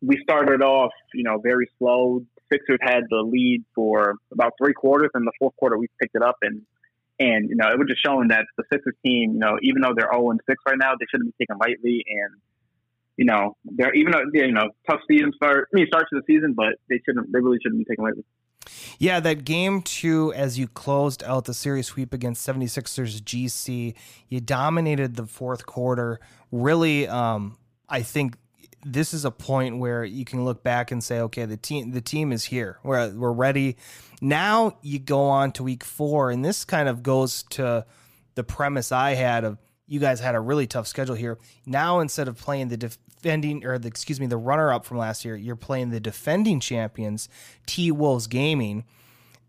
we 0.00 0.18
started 0.22 0.62
off, 0.62 0.92
you 1.14 1.22
know, 1.22 1.38
very 1.38 1.70
slow. 1.78 2.24
Sixers 2.50 2.78
had 2.82 3.04
the 3.08 3.22
lead 3.22 3.64
for 3.74 4.16
about 4.32 4.52
three 4.62 4.74
quarters. 4.74 5.10
and 5.14 5.26
the 5.26 5.32
fourth 5.38 5.56
quarter, 5.56 5.78
we 5.78 5.88
picked 6.00 6.16
it 6.16 6.22
up, 6.22 6.36
and 6.42 6.62
and 7.20 7.48
you 7.48 7.56
know, 7.56 7.68
it 7.68 7.78
was 7.78 7.86
just 7.88 8.04
showing 8.04 8.28
that 8.28 8.46
the 8.56 8.64
Sixers 8.72 8.96
team, 9.04 9.34
you 9.34 9.38
know, 9.38 9.58
even 9.62 9.82
though 9.82 9.94
they're 9.96 10.10
0 10.12 10.30
and 10.30 10.40
6 10.48 10.62
right 10.66 10.78
now, 10.78 10.92
they 10.98 11.06
shouldn't 11.10 11.36
be 11.36 11.44
taken 11.44 11.58
lightly. 11.58 12.04
And 12.06 12.40
you 13.16 13.24
know, 13.24 13.56
they're 13.64 13.94
even 13.94 14.12
though 14.12 14.22
you 14.32 14.52
know 14.52 14.70
tough 14.88 15.00
season 15.10 15.32
start. 15.36 15.68
I 15.72 15.76
mean, 15.76 15.86
start 15.86 16.06
to 16.12 16.20
the 16.20 16.22
season, 16.26 16.54
but 16.54 16.74
they 16.88 17.00
shouldn't. 17.04 17.32
They 17.32 17.40
really 17.40 17.58
shouldn't 17.62 17.78
be 17.78 17.84
taken 17.84 18.04
lightly. 18.04 18.24
Yeah, 18.98 19.20
that 19.20 19.44
game 19.44 19.82
two, 19.82 20.32
as 20.34 20.58
you 20.58 20.68
closed 20.68 21.24
out 21.24 21.46
the 21.46 21.54
series 21.54 21.86
sweep 21.86 22.14
against 22.14 22.46
76ers 22.46 23.20
GC, 23.20 23.94
you 24.28 24.40
dominated 24.40 25.16
the 25.16 25.26
fourth 25.26 25.66
quarter. 25.66 26.20
Really, 26.52 27.08
um, 27.08 27.58
I 27.88 28.02
think 28.02 28.36
this 28.84 29.12
is 29.14 29.24
a 29.24 29.30
point 29.30 29.78
where 29.78 30.04
you 30.04 30.24
can 30.24 30.44
look 30.44 30.62
back 30.62 30.90
and 30.90 31.02
say, 31.02 31.20
okay, 31.20 31.44
the 31.44 31.56
team 31.56 31.92
the 31.92 32.00
team 32.00 32.32
is 32.32 32.44
here. 32.44 32.78
We're 32.82 33.10
we're 33.10 33.32
ready. 33.32 33.76
Now 34.20 34.78
you 34.82 34.98
go 34.98 35.22
on 35.22 35.52
to 35.52 35.62
week 35.62 35.84
four, 35.84 36.30
and 36.30 36.44
this 36.44 36.64
kind 36.64 36.88
of 36.88 37.02
goes 37.02 37.44
to 37.50 37.84
the 38.34 38.44
premise 38.44 38.92
I 38.92 39.14
had 39.14 39.44
of 39.44 39.58
you 39.92 40.00
guys 40.00 40.20
had 40.20 40.34
a 40.34 40.40
really 40.40 40.66
tough 40.66 40.86
schedule 40.86 41.14
here. 41.14 41.38
Now 41.66 42.00
instead 42.00 42.26
of 42.26 42.38
playing 42.38 42.68
the 42.68 42.78
defending 42.78 43.62
or 43.62 43.78
the 43.78 43.88
excuse 43.88 44.18
me 44.18 44.26
the 44.26 44.38
runner 44.38 44.72
up 44.72 44.86
from 44.86 44.96
last 44.96 45.22
year, 45.22 45.36
you're 45.36 45.54
playing 45.54 45.90
the 45.90 46.00
defending 46.00 46.60
champions 46.60 47.28
T 47.66 47.92
Wolves 47.92 48.26
Gaming. 48.26 48.84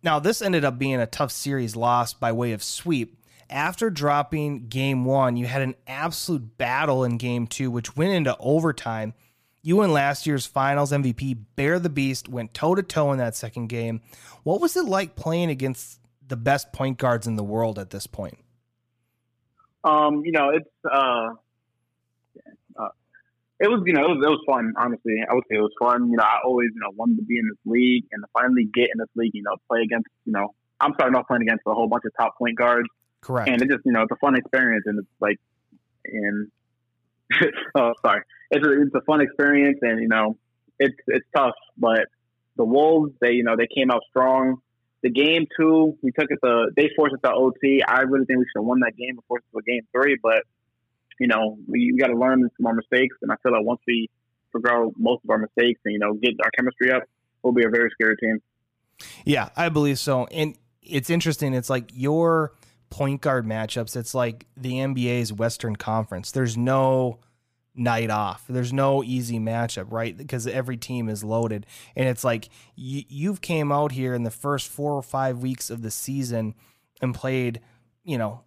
Now 0.03 0.19
this 0.19 0.41
ended 0.41 0.65
up 0.65 0.77
being 0.77 0.99
a 0.99 1.07
tough 1.07 1.31
series 1.31 1.77
loss 1.77 2.13
by 2.13 2.33
way 2.33 2.51
of 2.51 2.61
sweep. 2.61 3.17
after 3.49 3.89
dropping 3.89 4.67
game 4.67 5.05
one, 5.05 5.37
you 5.37 5.45
had 5.45 5.61
an 5.61 5.75
absolute 5.87 6.57
battle 6.57 7.05
in 7.05 7.17
game 7.17 7.47
two, 7.47 7.71
which 7.71 7.95
went 7.95 8.11
into 8.11 8.35
overtime. 8.37 9.13
You 9.61 9.79
and 9.79 9.93
last 9.93 10.27
year's 10.27 10.45
finals 10.45 10.91
MVP, 10.91 11.37
Bear 11.55 11.79
the 11.79 11.87
Beast, 11.87 12.27
went 12.27 12.53
toe 12.53 12.75
to 12.75 12.83
toe 12.83 13.13
in 13.13 13.17
that 13.19 13.37
second 13.37 13.67
game. 13.67 14.01
What 14.43 14.59
was 14.59 14.75
it 14.75 14.83
like 14.83 15.15
playing 15.15 15.51
against 15.51 16.01
the 16.27 16.35
best 16.35 16.73
point 16.73 16.97
guards 16.97 17.27
in 17.27 17.37
the 17.37 17.45
world 17.45 17.79
at 17.79 17.91
this 17.91 18.07
point? 18.07 18.39
Um, 19.84 20.21
you 20.23 20.31
know, 20.31 20.49
it's 20.49 20.69
uh, 20.86 21.29
uh, 22.79 22.89
it 23.59 23.69
was 23.69 23.84
you 23.86 23.93
know 23.93 24.05
it 24.05 24.09
was, 24.09 24.23
it 24.23 24.29
was 24.29 24.43
fun. 24.47 24.73
Honestly, 24.77 25.23
I 25.29 25.34
would 25.34 25.43
say 25.49 25.57
it 25.57 25.61
was 25.61 25.73
fun. 25.79 26.09
You 26.09 26.17
know, 26.17 26.23
I 26.23 26.39
always 26.45 26.69
you 26.73 26.79
know 26.79 26.91
wanted 26.95 27.17
to 27.17 27.23
be 27.23 27.38
in 27.38 27.47
this 27.47 27.59
league 27.65 28.05
and 28.11 28.23
to 28.23 28.27
finally 28.34 28.67
get 28.73 28.89
in 28.93 28.97
this 28.97 29.09
league. 29.15 29.31
You 29.34 29.43
know, 29.43 29.55
play 29.69 29.81
against 29.81 30.07
you 30.25 30.34
know 30.34 30.53
I'm 30.79 30.93
starting 30.95 31.15
off 31.15 31.27
playing 31.27 31.43
against 31.43 31.63
a 31.67 31.73
whole 31.73 31.88
bunch 31.88 32.03
of 32.05 32.11
top 32.19 32.38
point 32.38 32.57
guards, 32.57 32.88
Correct. 33.21 33.49
and 33.49 33.61
it 33.61 33.69
just 33.69 33.86
you 33.86 33.91
know 33.91 34.03
it's 34.03 34.11
a 34.11 34.17
fun 34.17 34.36
experience 34.36 34.84
and 34.86 34.99
it's 34.99 35.07
like 35.19 35.38
and 36.05 36.51
oh 37.75 37.93
sorry, 38.05 38.21
it's 38.51 38.65
a, 38.65 38.81
it's 38.81 38.95
a 38.95 39.01
fun 39.01 39.21
experience 39.21 39.79
and 39.81 40.01
you 40.01 40.07
know 40.07 40.38
it's 40.79 40.95
it's 41.07 41.25
tough, 41.36 41.55
but 41.77 42.05
the 42.57 42.65
Wolves 42.65 43.13
they 43.21 43.31
you 43.31 43.43
know 43.43 43.55
they 43.55 43.67
came 43.73 43.91
out 43.91 44.01
strong. 44.09 44.57
The 45.03 45.09
game 45.09 45.45
two, 45.59 45.97
we 46.01 46.11
took 46.11 46.31
it 46.31 46.39
to 46.43 46.67
they 46.75 46.89
forced 46.95 47.13
it 47.13 47.27
to 47.27 47.33
OT. 47.33 47.83
I 47.85 48.01
really 48.01 48.25
think 48.25 48.39
we 48.39 48.45
should 48.45 48.61
have 48.61 48.65
won 48.65 48.79
that 48.79 48.95
game 48.97 49.15
before 49.15 49.39
it 49.39 49.43
to 49.53 49.61
game 49.61 49.85
three, 49.93 50.17
but 50.21 50.43
you 51.19 51.27
know 51.27 51.57
we, 51.67 51.91
we 51.91 51.99
got 51.99 52.07
to 52.07 52.17
learn 52.17 52.49
from 52.55 52.65
our 52.65 52.73
mistakes, 52.73 53.15
and 53.21 53.31
I 53.31 53.35
feel 53.43 53.51
like 53.51 53.65
once 53.65 53.81
we 53.85 54.09
figure 54.53 54.71
out 54.71 54.93
most 54.97 55.23
of 55.23 55.29
our 55.29 55.37
mistakes 55.37 55.81
and 55.85 55.93
you 55.93 55.99
know 55.99 56.13
get 56.13 56.33
our 56.43 56.49
chemistry 56.57 56.91
up, 56.91 57.03
we'll 57.43 57.53
be 57.53 57.65
a 57.65 57.69
very 57.69 57.89
scary 57.91 58.15
team. 58.17 58.39
Yeah, 59.25 59.49
I 59.55 59.69
believe 59.69 59.99
so. 59.99 60.25
And 60.27 60.57
it's 60.81 61.09
interesting. 61.09 61.53
It's 61.53 61.69
like 61.69 61.91
your 61.93 62.53
point 62.89 63.21
guard 63.21 63.45
matchups. 63.45 63.95
It's 63.95 64.13
like 64.13 64.45
the 64.55 64.73
NBA's 64.73 65.33
Western 65.33 65.75
Conference. 65.75 66.31
There's 66.31 66.57
no 66.57 67.19
night 67.76 68.09
off. 68.09 68.45
There's 68.47 68.74
no 68.74 69.03
easy 69.03 69.39
matchup, 69.39 69.91
right? 69.91 70.15
Because 70.15 70.47
every 70.47 70.78
team 70.78 71.09
is 71.09 71.24
loaded, 71.24 71.65
and 71.95 72.07
it's 72.07 72.24
like 72.24 72.49
you, 72.76 73.03
you've 73.07 73.41
came 73.41 73.71
out 73.71 73.91
here 73.91 74.13
in 74.13 74.24
the 74.24 74.32
first 74.32 74.69
four 74.69 74.93
or 74.93 75.01
five 75.01 75.39
weeks 75.39 75.69
of 75.69 75.82
the 75.82 75.91
season 75.91 76.55
and 77.01 77.13
played, 77.13 77.59
you 78.03 78.17
know, 78.17 78.41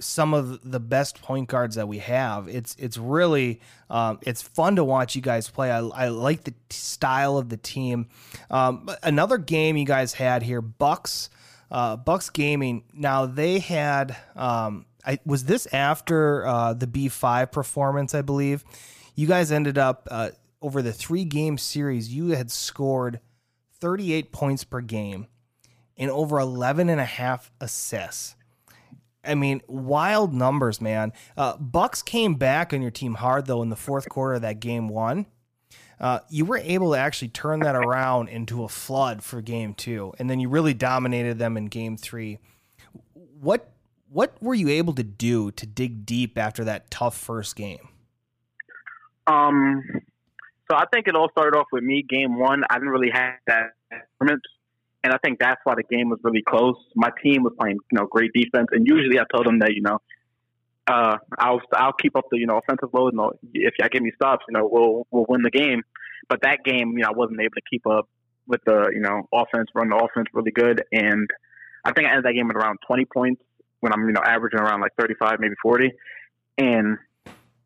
some 0.00 0.32
of 0.32 0.70
the 0.70 0.80
best 0.80 1.20
point 1.22 1.48
guards 1.48 1.76
that 1.76 1.86
we 1.86 1.98
have. 1.98 2.48
It's 2.48 2.74
it's 2.78 2.96
really 2.96 3.60
um, 3.90 4.18
it's 4.22 4.42
fun 4.42 4.76
to 4.76 4.84
watch 4.84 5.14
you 5.14 5.22
guys 5.22 5.48
play. 5.48 5.70
I, 5.70 5.80
I 5.80 6.08
like 6.08 6.44
the 6.44 6.54
style 6.70 7.36
of 7.36 7.48
the 7.48 7.56
team. 7.56 8.08
Um, 8.50 8.90
another 9.02 9.38
game 9.38 9.76
you 9.76 9.86
guys 9.86 10.14
had 10.14 10.42
here, 10.42 10.60
Bucks. 10.60 11.28
Uh, 11.70 11.96
Bucks 11.96 12.30
Gaming. 12.30 12.82
Now 12.92 13.26
they 13.26 13.60
had. 13.60 14.16
Um, 14.34 14.86
I 15.06 15.18
was 15.24 15.44
this 15.44 15.66
after 15.72 16.46
uh, 16.46 16.74
the 16.74 16.86
B 16.86 17.08
five 17.08 17.52
performance, 17.52 18.14
I 18.14 18.22
believe. 18.22 18.64
You 19.14 19.26
guys 19.26 19.52
ended 19.52 19.78
up 19.78 20.08
uh, 20.10 20.30
over 20.62 20.82
the 20.82 20.92
three 20.92 21.24
game 21.24 21.58
series. 21.58 22.12
You 22.12 22.28
had 22.30 22.50
scored 22.50 23.20
thirty 23.80 24.12
eight 24.12 24.32
points 24.32 24.64
per 24.64 24.80
game 24.80 25.26
and 26.00 26.10
over 26.10 26.40
11 26.40 26.88
and 26.88 27.00
a 27.00 27.04
half 27.04 27.52
assists. 27.60 28.34
I 29.22 29.34
mean, 29.34 29.60
wild 29.68 30.32
numbers, 30.32 30.80
man. 30.80 31.12
Uh, 31.36 31.58
Bucks 31.58 32.02
came 32.02 32.36
back 32.36 32.72
on 32.72 32.80
your 32.80 32.90
team 32.90 33.14
hard 33.14 33.46
though 33.46 33.62
in 33.62 33.68
the 33.68 33.76
fourth 33.76 34.08
quarter 34.08 34.34
of 34.34 34.42
that 34.42 34.60
game 34.60 34.88
one. 34.88 35.26
Uh, 36.00 36.20
you 36.30 36.46
were 36.46 36.56
able 36.56 36.92
to 36.92 36.98
actually 36.98 37.28
turn 37.28 37.60
that 37.60 37.76
around 37.76 38.30
into 38.30 38.64
a 38.64 38.68
flood 38.68 39.22
for 39.22 39.42
game 39.42 39.74
two, 39.74 40.14
and 40.18 40.30
then 40.30 40.40
you 40.40 40.48
really 40.48 40.72
dominated 40.72 41.38
them 41.38 41.58
in 41.58 41.66
game 41.66 41.98
three. 41.98 42.38
What 43.12 43.70
what 44.12 44.34
were 44.42 44.54
you 44.54 44.68
able 44.68 44.92
to 44.94 45.04
do 45.04 45.50
to 45.52 45.66
dig 45.66 46.04
deep 46.04 46.36
after 46.36 46.64
that 46.64 46.90
tough 46.90 47.16
first 47.16 47.56
game? 47.56 47.88
Um, 49.26 49.82
so 50.68 50.76
I 50.76 50.84
think 50.92 51.06
it 51.06 51.14
all 51.14 51.28
started 51.30 51.56
off 51.56 51.68
with 51.72 51.84
me. 51.84 52.04
Game 52.08 52.38
one, 52.38 52.62
I 52.68 52.74
didn't 52.74 52.90
really 52.90 53.10
have 53.12 53.34
that 53.46 53.74
performance, 53.90 54.42
and 55.04 55.12
I 55.12 55.18
think 55.18 55.38
that's 55.38 55.60
why 55.64 55.74
the 55.76 55.84
game 55.84 56.10
was 56.10 56.18
really 56.22 56.42
close. 56.42 56.76
My 56.96 57.10
team 57.22 57.44
was 57.44 57.52
playing, 57.58 57.78
you 57.92 57.98
know, 57.98 58.06
great 58.06 58.32
defense, 58.32 58.68
and 58.72 58.86
usually 58.86 59.18
I 59.18 59.24
told 59.32 59.46
them 59.46 59.60
that, 59.60 59.74
you 59.74 59.82
know, 59.82 59.98
uh, 60.88 61.18
I'll 61.38 61.60
I'll 61.72 61.92
keep 61.92 62.16
up 62.16 62.24
the 62.30 62.38
you 62.38 62.46
know 62.46 62.58
offensive 62.58 62.92
load, 62.92 63.14
and 63.14 63.30
if 63.54 63.74
y'all 63.78 63.88
give 63.90 64.02
me 64.02 64.10
stops, 64.16 64.44
you 64.48 64.54
know, 64.54 64.68
we'll 64.70 65.06
we'll 65.12 65.26
win 65.28 65.42
the 65.42 65.50
game. 65.50 65.82
But 66.28 66.42
that 66.42 66.64
game, 66.64 66.92
you 66.96 67.02
know, 67.02 67.08
I 67.08 67.12
wasn't 67.12 67.40
able 67.40 67.54
to 67.54 67.62
keep 67.70 67.86
up 67.86 68.08
with 68.48 68.60
the 68.66 68.90
you 68.92 69.00
know 69.00 69.28
offense, 69.32 69.68
run 69.74 69.90
the 69.90 69.96
offense 69.96 70.26
really 70.32 70.50
good, 70.50 70.82
and 70.90 71.28
I 71.84 71.92
think 71.92 72.08
I 72.08 72.10
ended 72.10 72.24
that 72.24 72.32
game 72.32 72.50
at 72.50 72.56
around 72.56 72.78
20 72.86 73.04
points 73.04 73.42
when 73.80 73.92
I'm 73.92 74.06
you 74.06 74.12
know 74.12 74.22
averaging 74.24 74.60
around 74.60 74.80
like 74.80 74.92
35, 74.98 75.40
maybe 75.40 75.54
40, 75.62 75.90
and 76.58 76.98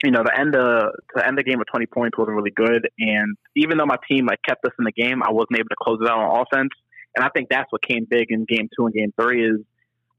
you 0.04 0.10
know, 0.10 0.22
the 0.22 0.38
end 0.38 0.54
of 0.54 0.92
to 1.16 1.26
end 1.26 1.38
of 1.38 1.44
the 1.44 1.50
game 1.50 1.58
with 1.58 1.68
20 1.68 1.86
points 1.86 2.18
wasn't 2.18 2.36
really 2.36 2.50
good. 2.50 2.88
And 2.98 3.36
even 3.56 3.78
though 3.78 3.86
my 3.86 3.96
team 4.08 4.26
like 4.26 4.40
kept 4.46 4.64
us 4.66 4.72
in 4.78 4.84
the 4.84 4.92
game, 4.92 5.22
I 5.22 5.30
wasn't 5.30 5.58
able 5.58 5.70
to 5.70 5.76
close 5.80 5.98
it 6.02 6.08
out 6.08 6.18
on 6.18 6.44
offense. 6.44 6.70
And 7.16 7.24
I 7.24 7.28
think 7.30 7.48
that's 7.48 7.70
what 7.70 7.82
came 7.82 8.06
big 8.08 8.26
in 8.30 8.44
game 8.44 8.68
two 8.76 8.86
and 8.86 8.94
game 8.94 9.14
three 9.18 9.48
is 9.48 9.60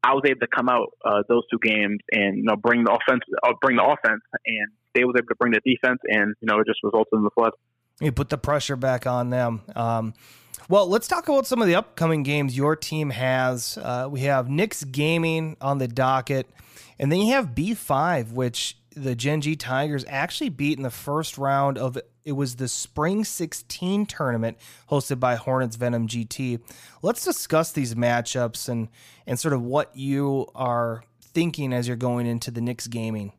I 0.03 0.13
was 0.13 0.23
able 0.25 0.39
to 0.39 0.47
come 0.47 0.69
out 0.69 0.89
uh, 1.03 1.23
those 1.27 1.43
two 1.51 1.59
games 1.61 1.99
and 2.11 2.37
you 2.37 2.43
know 2.43 2.55
bring 2.55 2.83
the 2.83 2.91
offense, 2.91 3.21
uh, 3.43 3.53
bring 3.61 3.77
the 3.77 3.83
offense, 3.83 4.21
and 4.45 4.67
they 4.93 5.03
was 5.03 5.15
able 5.17 5.27
to 5.27 5.35
bring 5.35 5.51
the 5.51 5.61
defense, 5.65 5.99
and 6.03 6.35
you 6.41 6.47
know 6.47 6.59
it 6.59 6.67
just 6.67 6.79
resulted 6.83 7.13
in 7.13 7.23
the 7.23 7.31
flood. 7.35 7.51
You 7.99 8.11
put 8.11 8.29
the 8.29 8.37
pressure 8.37 8.75
back 8.75 9.07
on 9.07 9.29
them. 9.29 9.61
Um, 9.75 10.13
well, 10.67 10.87
let's 10.87 11.07
talk 11.07 11.27
about 11.27 11.47
some 11.47 11.61
of 11.61 11.67
the 11.67 11.75
upcoming 11.75 12.23
games 12.23 12.57
your 12.57 12.75
team 12.75 13.11
has. 13.11 13.77
Uh, 13.77 14.07
we 14.09 14.21
have 14.21 14.49
Knicks 14.49 14.83
Gaming 14.83 15.55
on 15.61 15.77
the 15.77 15.87
docket, 15.87 16.49
and 16.99 17.11
then 17.11 17.19
you 17.19 17.33
have 17.33 17.49
B5, 17.55 18.31
which 18.33 18.77
the 18.95 19.15
Gen 19.15 19.41
G 19.41 19.55
Tigers 19.55 20.05
actually 20.07 20.49
beat 20.49 20.77
in 20.77 20.83
the 20.83 20.89
first 20.89 21.37
round 21.37 21.77
of 21.77 21.97
it 22.23 22.31
was 22.31 22.55
the 22.55 22.67
Spring 22.67 23.23
16 23.23 24.07
tournament 24.07 24.57
hosted 24.89 25.19
by 25.19 25.35
Hornets 25.35 25.75
Venom 25.75 26.07
GT. 26.07 26.59
Let's 27.03 27.23
discuss 27.23 27.71
these 27.71 27.93
matchups 27.93 28.67
and 28.67 28.89
and 29.27 29.39
sort 29.39 29.53
of 29.53 29.61
what 29.61 29.95
you 29.95 30.47
are 30.55 31.03
thinking 31.21 31.71
as 31.71 31.87
you're 31.87 31.97
going 31.97 32.25
into 32.25 32.49
the 32.49 32.61
Knicks 32.61 32.87
gaming. 32.87 33.33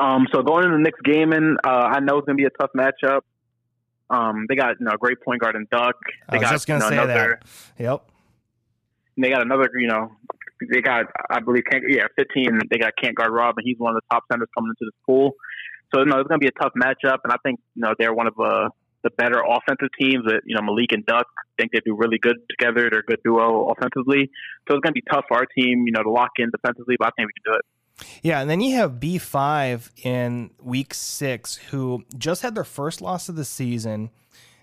Um, 0.00 0.26
so 0.32 0.42
going 0.42 0.64
into 0.64 0.76
the 0.76 0.82
Knicks 0.82 1.00
gaming, 1.04 1.56
uh, 1.64 1.68
I 1.68 2.00
know 2.00 2.18
it's 2.18 2.26
gonna 2.26 2.36
be 2.36 2.44
a 2.44 2.50
tough 2.50 2.70
matchup. 2.76 3.20
Um, 4.08 4.46
they 4.48 4.54
got 4.54 4.78
you 4.78 4.86
know 4.86 4.92
a 4.92 4.98
great 4.98 5.20
point 5.22 5.40
guard 5.40 5.56
in 5.56 5.66
Duck. 5.70 5.96
They 6.30 6.36
I 6.36 6.40
was 6.40 6.42
got 6.42 6.52
just 6.52 6.66
gonna 6.66 6.84
you 6.84 6.90
know, 6.90 6.96
say 6.96 7.02
another, 7.02 7.40
that. 7.42 7.82
Yep. 7.82 8.10
They 9.18 9.30
got 9.30 9.42
another, 9.42 9.70
you 9.78 9.88
know, 9.88 10.12
they 10.72 10.80
got, 10.80 11.06
I 11.30 11.40
believe, 11.40 11.64
yeah, 11.88 12.06
15. 12.16 12.60
They 12.70 12.78
got 12.78 12.92
Can't 13.00 13.14
guard 13.14 13.30
Rob, 13.32 13.54
and 13.56 13.64
he's 13.64 13.78
one 13.78 13.94
of 13.94 14.02
the 14.02 14.14
top 14.14 14.24
centers 14.30 14.48
coming 14.56 14.70
into 14.70 14.90
this 14.90 14.98
pool. 15.06 15.32
So, 15.94 16.00
you 16.00 16.06
know, 16.06 16.18
it's 16.18 16.28
going 16.28 16.40
to 16.40 16.44
be 16.44 16.48
a 16.48 16.62
tough 16.62 16.72
matchup, 16.76 17.18
and 17.24 17.32
I 17.32 17.36
think, 17.42 17.60
you 17.74 17.82
know, 17.82 17.94
they're 17.98 18.12
one 18.12 18.26
of 18.26 18.34
uh, 18.38 18.68
the 19.04 19.10
better 19.16 19.40
offensive 19.40 19.88
teams 19.98 20.24
that, 20.26 20.42
you 20.44 20.56
know, 20.56 20.62
Malik 20.62 20.92
and 20.92 21.04
Duck 21.06 21.26
think 21.58 21.72
they 21.72 21.80
do 21.84 21.96
really 21.96 22.18
good 22.18 22.36
together. 22.50 22.88
They're 22.90 23.00
a 23.00 23.08
good 23.08 23.20
duo 23.24 23.68
offensively. 23.70 24.30
So 24.68 24.76
it's 24.76 24.82
going 24.82 24.92
to 24.94 25.00
be 25.00 25.04
tough 25.10 25.24
for 25.28 25.36
our 25.38 25.46
team, 25.46 25.84
you 25.86 25.92
know, 25.92 26.02
to 26.02 26.10
lock 26.10 26.32
in 26.38 26.50
defensively, 26.50 26.96
but 26.98 27.08
I 27.08 27.10
think 27.16 27.28
we 27.28 27.32
can 27.40 27.52
do 27.52 27.58
it. 27.58 27.64
Yeah, 28.22 28.40
and 28.40 28.50
then 28.50 28.60
you 28.60 28.76
have 28.76 28.92
B5 28.92 29.90
in 30.04 30.50
week 30.60 30.92
six, 30.92 31.56
who 31.56 32.04
just 32.16 32.42
had 32.42 32.54
their 32.54 32.64
first 32.64 33.00
loss 33.00 33.28
of 33.28 33.36
the 33.36 33.44
season. 33.44 34.10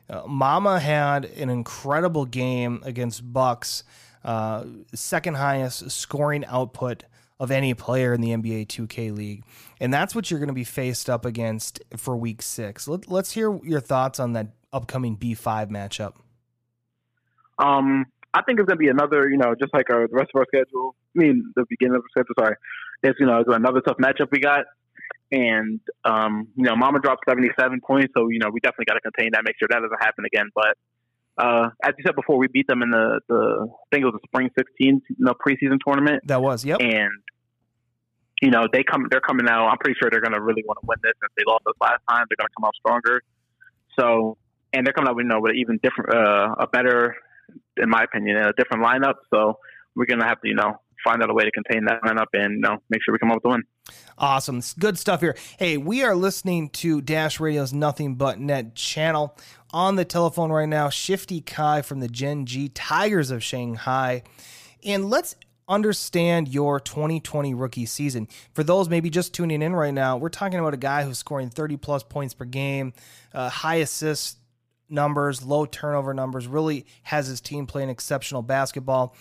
Uh, 0.09 0.23
Mama 0.27 0.79
had 0.79 1.25
an 1.25 1.49
incredible 1.49 2.25
game 2.25 2.81
against 2.83 3.33
Bucks, 3.33 3.83
uh, 4.23 4.65
second 4.93 5.35
highest 5.35 5.89
scoring 5.91 6.45
output 6.45 7.03
of 7.39 7.51
any 7.51 7.73
player 7.73 8.13
in 8.13 8.21
the 8.21 8.29
NBA 8.29 8.67
2K 8.67 9.15
League. 9.15 9.43
And 9.79 9.93
that's 9.93 10.13
what 10.13 10.29
you're 10.29 10.39
going 10.39 10.47
to 10.47 10.53
be 10.53 10.63
faced 10.63 11.09
up 11.09 11.25
against 11.25 11.81
for 11.97 12.15
week 12.15 12.41
six. 12.41 12.87
Let, 12.87 13.09
let's 13.09 13.31
hear 13.31 13.59
your 13.63 13.79
thoughts 13.79 14.19
on 14.19 14.33
that 14.33 14.47
upcoming 14.71 15.17
B5 15.17 15.69
matchup. 15.69 16.13
Um, 17.59 18.05
I 18.33 18.41
think 18.43 18.59
it's 18.59 18.67
going 18.67 18.77
to 18.77 18.83
be 18.83 18.87
another, 18.87 19.29
you 19.29 19.37
know, 19.37 19.55
just 19.55 19.73
like 19.73 19.89
our, 19.89 20.07
the 20.07 20.15
rest 20.15 20.31
of 20.33 20.39
our 20.39 20.45
schedule. 20.47 20.95
I 21.15 21.19
mean, 21.19 21.53
the 21.55 21.65
beginning 21.69 21.95
of 21.95 22.03
the 22.03 22.09
schedule, 22.11 22.35
sorry. 22.39 22.55
It's, 23.03 23.19
you 23.19 23.25
know, 23.25 23.39
it's 23.39 23.49
another 23.51 23.81
tough 23.81 23.97
matchup 23.97 24.31
we 24.31 24.39
got. 24.39 24.65
And, 25.31 25.79
um, 26.05 26.47
you 26.55 26.63
know, 26.63 26.75
Mama 26.75 26.99
dropped 26.99 27.23
77 27.27 27.81
points. 27.85 28.13
So, 28.15 28.29
you 28.29 28.39
know, 28.39 28.49
we 28.51 28.59
definitely 28.59 28.85
got 28.85 28.95
to 28.95 29.01
contain 29.01 29.31
that, 29.33 29.43
make 29.43 29.55
sure 29.57 29.67
that 29.69 29.79
doesn't 29.79 30.01
happen 30.01 30.25
again. 30.25 30.49
But, 30.53 30.77
uh, 31.37 31.69
as 31.83 31.93
you 31.97 32.03
said 32.05 32.15
before, 32.15 32.37
we 32.37 32.47
beat 32.47 32.67
them 32.67 32.83
in 32.83 32.91
the, 32.91 33.19
the 33.27 33.67
I 33.67 33.85
think 33.91 34.03
it 34.03 34.05
was 34.05 34.19
the 34.21 34.27
spring 34.27 34.49
16, 34.57 35.01
you 35.09 35.15
know, 35.17 35.33
preseason 35.33 35.79
tournament. 35.85 36.21
That 36.27 36.41
was, 36.41 36.63
yep. 36.63 36.79
And, 36.81 37.09
you 38.41 38.51
know, 38.51 38.67
they 38.71 38.83
come, 38.83 39.07
they're 39.09 39.21
coming 39.21 39.47
out. 39.49 39.67
I'm 39.69 39.77
pretty 39.77 39.97
sure 39.99 40.09
they're 40.11 40.21
going 40.21 40.33
to 40.33 40.41
really 40.41 40.63
want 40.67 40.79
to 40.81 40.85
win 40.85 40.97
this. 41.01 41.13
Since 41.21 41.33
they 41.35 41.43
lost 41.47 41.63
us 41.65 41.73
last 41.81 42.01
time, 42.07 42.25
they're 42.29 42.37
going 42.37 42.49
to 42.49 42.55
come 42.55 42.65
out 42.65 42.75
stronger. 42.75 43.21
So, 43.99 44.37
and 44.71 44.85
they're 44.85 44.93
coming 44.93 45.09
out, 45.09 45.17
you 45.17 45.23
know, 45.23 45.39
with 45.39 45.51
an 45.51 45.57
even 45.57 45.79
different, 45.81 46.13
uh, 46.13 46.55
a 46.59 46.67
better, 46.67 47.15
in 47.77 47.89
my 47.89 48.03
opinion, 48.03 48.37
a 48.37 48.53
different 48.53 48.83
lineup. 48.83 49.15
So 49.33 49.57
we're 49.95 50.05
going 50.05 50.19
to 50.19 50.27
have 50.27 50.41
to, 50.41 50.47
you 50.47 50.55
know, 50.55 50.79
find 51.03 51.21
out 51.21 51.29
a 51.29 51.33
way 51.33 51.43
to 51.43 51.51
contain 51.51 51.85
that 51.85 52.01
lineup 52.03 52.27
and, 52.33 52.53
you 52.53 52.59
know, 52.59 52.77
make 52.89 53.01
sure 53.03 53.13
we 53.13 53.19
come 53.19 53.31
up 53.31 53.37
with 53.43 53.45
a 53.45 53.49
win. 53.49 53.63
Awesome. 54.17 54.61
Good 54.79 54.97
stuff 54.97 55.21
here. 55.21 55.35
Hey, 55.57 55.77
we 55.77 56.03
are 56.03 56.15
listening 56.15 56.69
to 56.69 57.01
Dash 57.01 57.39
Radio's 57.39 57.73
Nothing 57.73 58.15
But 58.15 58.39
Net 58.39 58.75
channel. 58.75 59.37
On 59.71 59.95
the 59.95 60.05
telephone 60.05 60.51
right 60.51 60.69
now, 60.69 60.89
Shifty 60.89 61.41
Kai 61.41 61.81
from 61.81 61.99
the 61.99 62.07
Gen 62.07 62.45
G 62.45 62.69
Tigers 62.69 63.31
of 63.31 63.43
Shanghai. 63.43 64.23
And 64.83 65.09
let's 65.09 65.35
understand 65.67 66.47
your 66.47 66.79
2020 66.79 67.53
rookie 67.53 67.85
season. 67.85 68.27
For 68.53 68.63
those 68.63 68.89
maybe 68.89 69.09
just 69.09 69.33
tuning 69.33 69.61
in 69.61 69.73
right 69.75 69.93
now, 69.93 70.17
we're 70.17 70.29
talking 70.29 70.59
about 70.59 70.73
a 70.73 70.77
guy 70.77 71.03
who's 71.03 71.17
scoring 71.17 71.49
30 71.49 71.77
plus 71.77 72.03
points 72.03 72.33
per 72.33 72.45
game, 72.45 72.93
uh, 73.33 73.49
high 73.49 73.75
assist 73.75 74.37
numbers, 74.89 75.43
low 75.43 75.65
turnover 75.65 76.13
numbers, 76.13 76.47
really 76.47 76.85
has 77.03 77.27
his 77.27 77.41
team 77.41 77.65
playing 77.65 77.89
exceptional 77.89 78.41
basketball. 78.41 79.15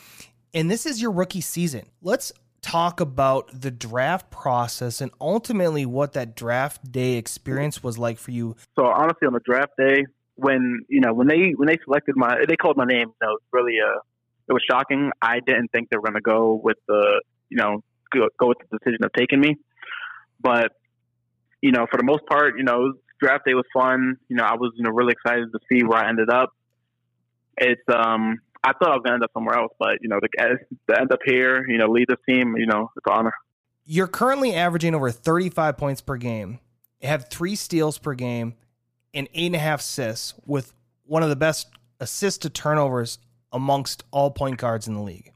And 0.54 0.70
this 0.70 0.86
is 0.86 1.00
your 1.00 1.10
rookie 1.10 1.40
season. 1.40 1.86
Let's 2.02 2.32
talk 2.60 3.00
about 3.00 3.50
the 3.60 3.70
draft 3.70 4.30
process 4.30 5.00
and 5.00 5.10
ultimately 5.20 5.84
what 5.84 6.12
that 6.12 6.36
draft 6.36 6.92
day 6.92 7.14
experience 7.14 7.82
was 7.82 7.98
like 7.98 8.18
for 8.18 8.30
you. 8.30 8.56
So 8.78 8.86
honestly, 8.86 9.26
on 9.26 9.32
the 9.32 9.40
draft 9.44 9.72
day, 9.76 10.06
when 10.36 10.84
you 10.88 11.00
know 11.00 11.12
when 11.12 11.26
they 11.26 11.50
when 11.56 11.68
they 11.68 11.76
selected 11.84 12.16
my 12.16 12.44
they 12.48 12.56
called 12.56 12.76
my 12.76 12.84
name, 12.84 13.08
you 13.08 13.14
it 13.20 13.26
was 13.26 13.40
really 13.52 13.76
uh 13.80 13.98
it 14.48 14.52
was 14.52 14.62
shocking. 14.68 15.10
I 15.20 15.40
didn't 15.40 15.68
think 15.72 15.90
they 15.90 15.96
were 15.96 16.02
going 16.02 16.14
to 16.14 16.20
go 16.20 16.60
with 16.62 16.78
the 16.86 17.22
you 17.48 17.56
know 17.56 17.82
go 18.12 18.48
with 18.48 18.58
the 18.58 18.78
decision 18.78 19.04
of 19.04 19.12
taking 19.12 19.40
me, 19.40 19.56
but 20.40 20.72
you 21.60 21.72
know 21.72 21.86
for 21.90 21.96
the 21.96 22.04
most 22.04 22.26
part, 22.26 22.56
you 22.56 22.64
know 22.64 22.94
draft 23.20 23.44
day 23.44 23.54
was 23.54 23.66
fun. 23.74 24.16
You 24.28 24.36
know 24.36 24.44
I 24.44 24.54
was 24.54 24.72
you 24.76 24.84
know 24.84 24.90
really 24.90 25.12
excited 25.12 25.48
to 25.52 25.58
see 25.70 25.84
where 25.84 25.98
I 25.98 26.08
ended 26.08 26.30
up. 26.30 26.50
It's 27.56 27.82
um 27.88 28.38
I 28.64 28.72
thought 28.72 28.90
I 28.90 28.94
was 28.94 29.02
going 29.04 29.10
to 29.10 29.14
end 29.14 29.24
up 29.24 29.30
somewhere 29.34 29.56
else, 29.56 29.72
but 29.78 29.98
you 30.00 30.08
know 30.08 30.20
to, 30.20 30.28
to 30.28 31.00
end 31.00 31.12
up 31.12 31.20
here, 31.24 31.66
you 31.68 31.78
know 31.78 31.86
lead 31.86 32.08
this 32.08 32.18
team, 32.28 32.56
you 32.56 32.66
know 32.66 32.90
it's 32.96 33.06
an 33.06 33.12
honor. 33.12 33.32
You're 33.84 34.06
currently 34.06 34.54
averaging 34.54 34.94
over 34.94 35.10
35 35.10 35.76
points 35.76 36.00
per 36.00 36.16
game, 36.16 36.60
have 37.02 37.28
three 37.28 37.56
steals 37.56 37.98
per 37.98 38.14
game, 38.14 38.54
and 39.12 39.28
eight 39.34 39.46
and 39.46 39.56
a 39.56 39.58
half 39.58 39.80
assists 39.80 40.34
with 40.46 40.72
one 41.04 41.22
of 41.22 41.28
the 41.28 41.36
best 41.36 41.68
assist 42.00 42.42
to 42.42 42.50
turnovers 42.50 43.18
amongst 43.52 44.04
all 44.10 44.30
point 44.30 44.58
guards 44.58 44.88
in 44.88 44.94
the 44.94 45.02
league. 45.02 45.32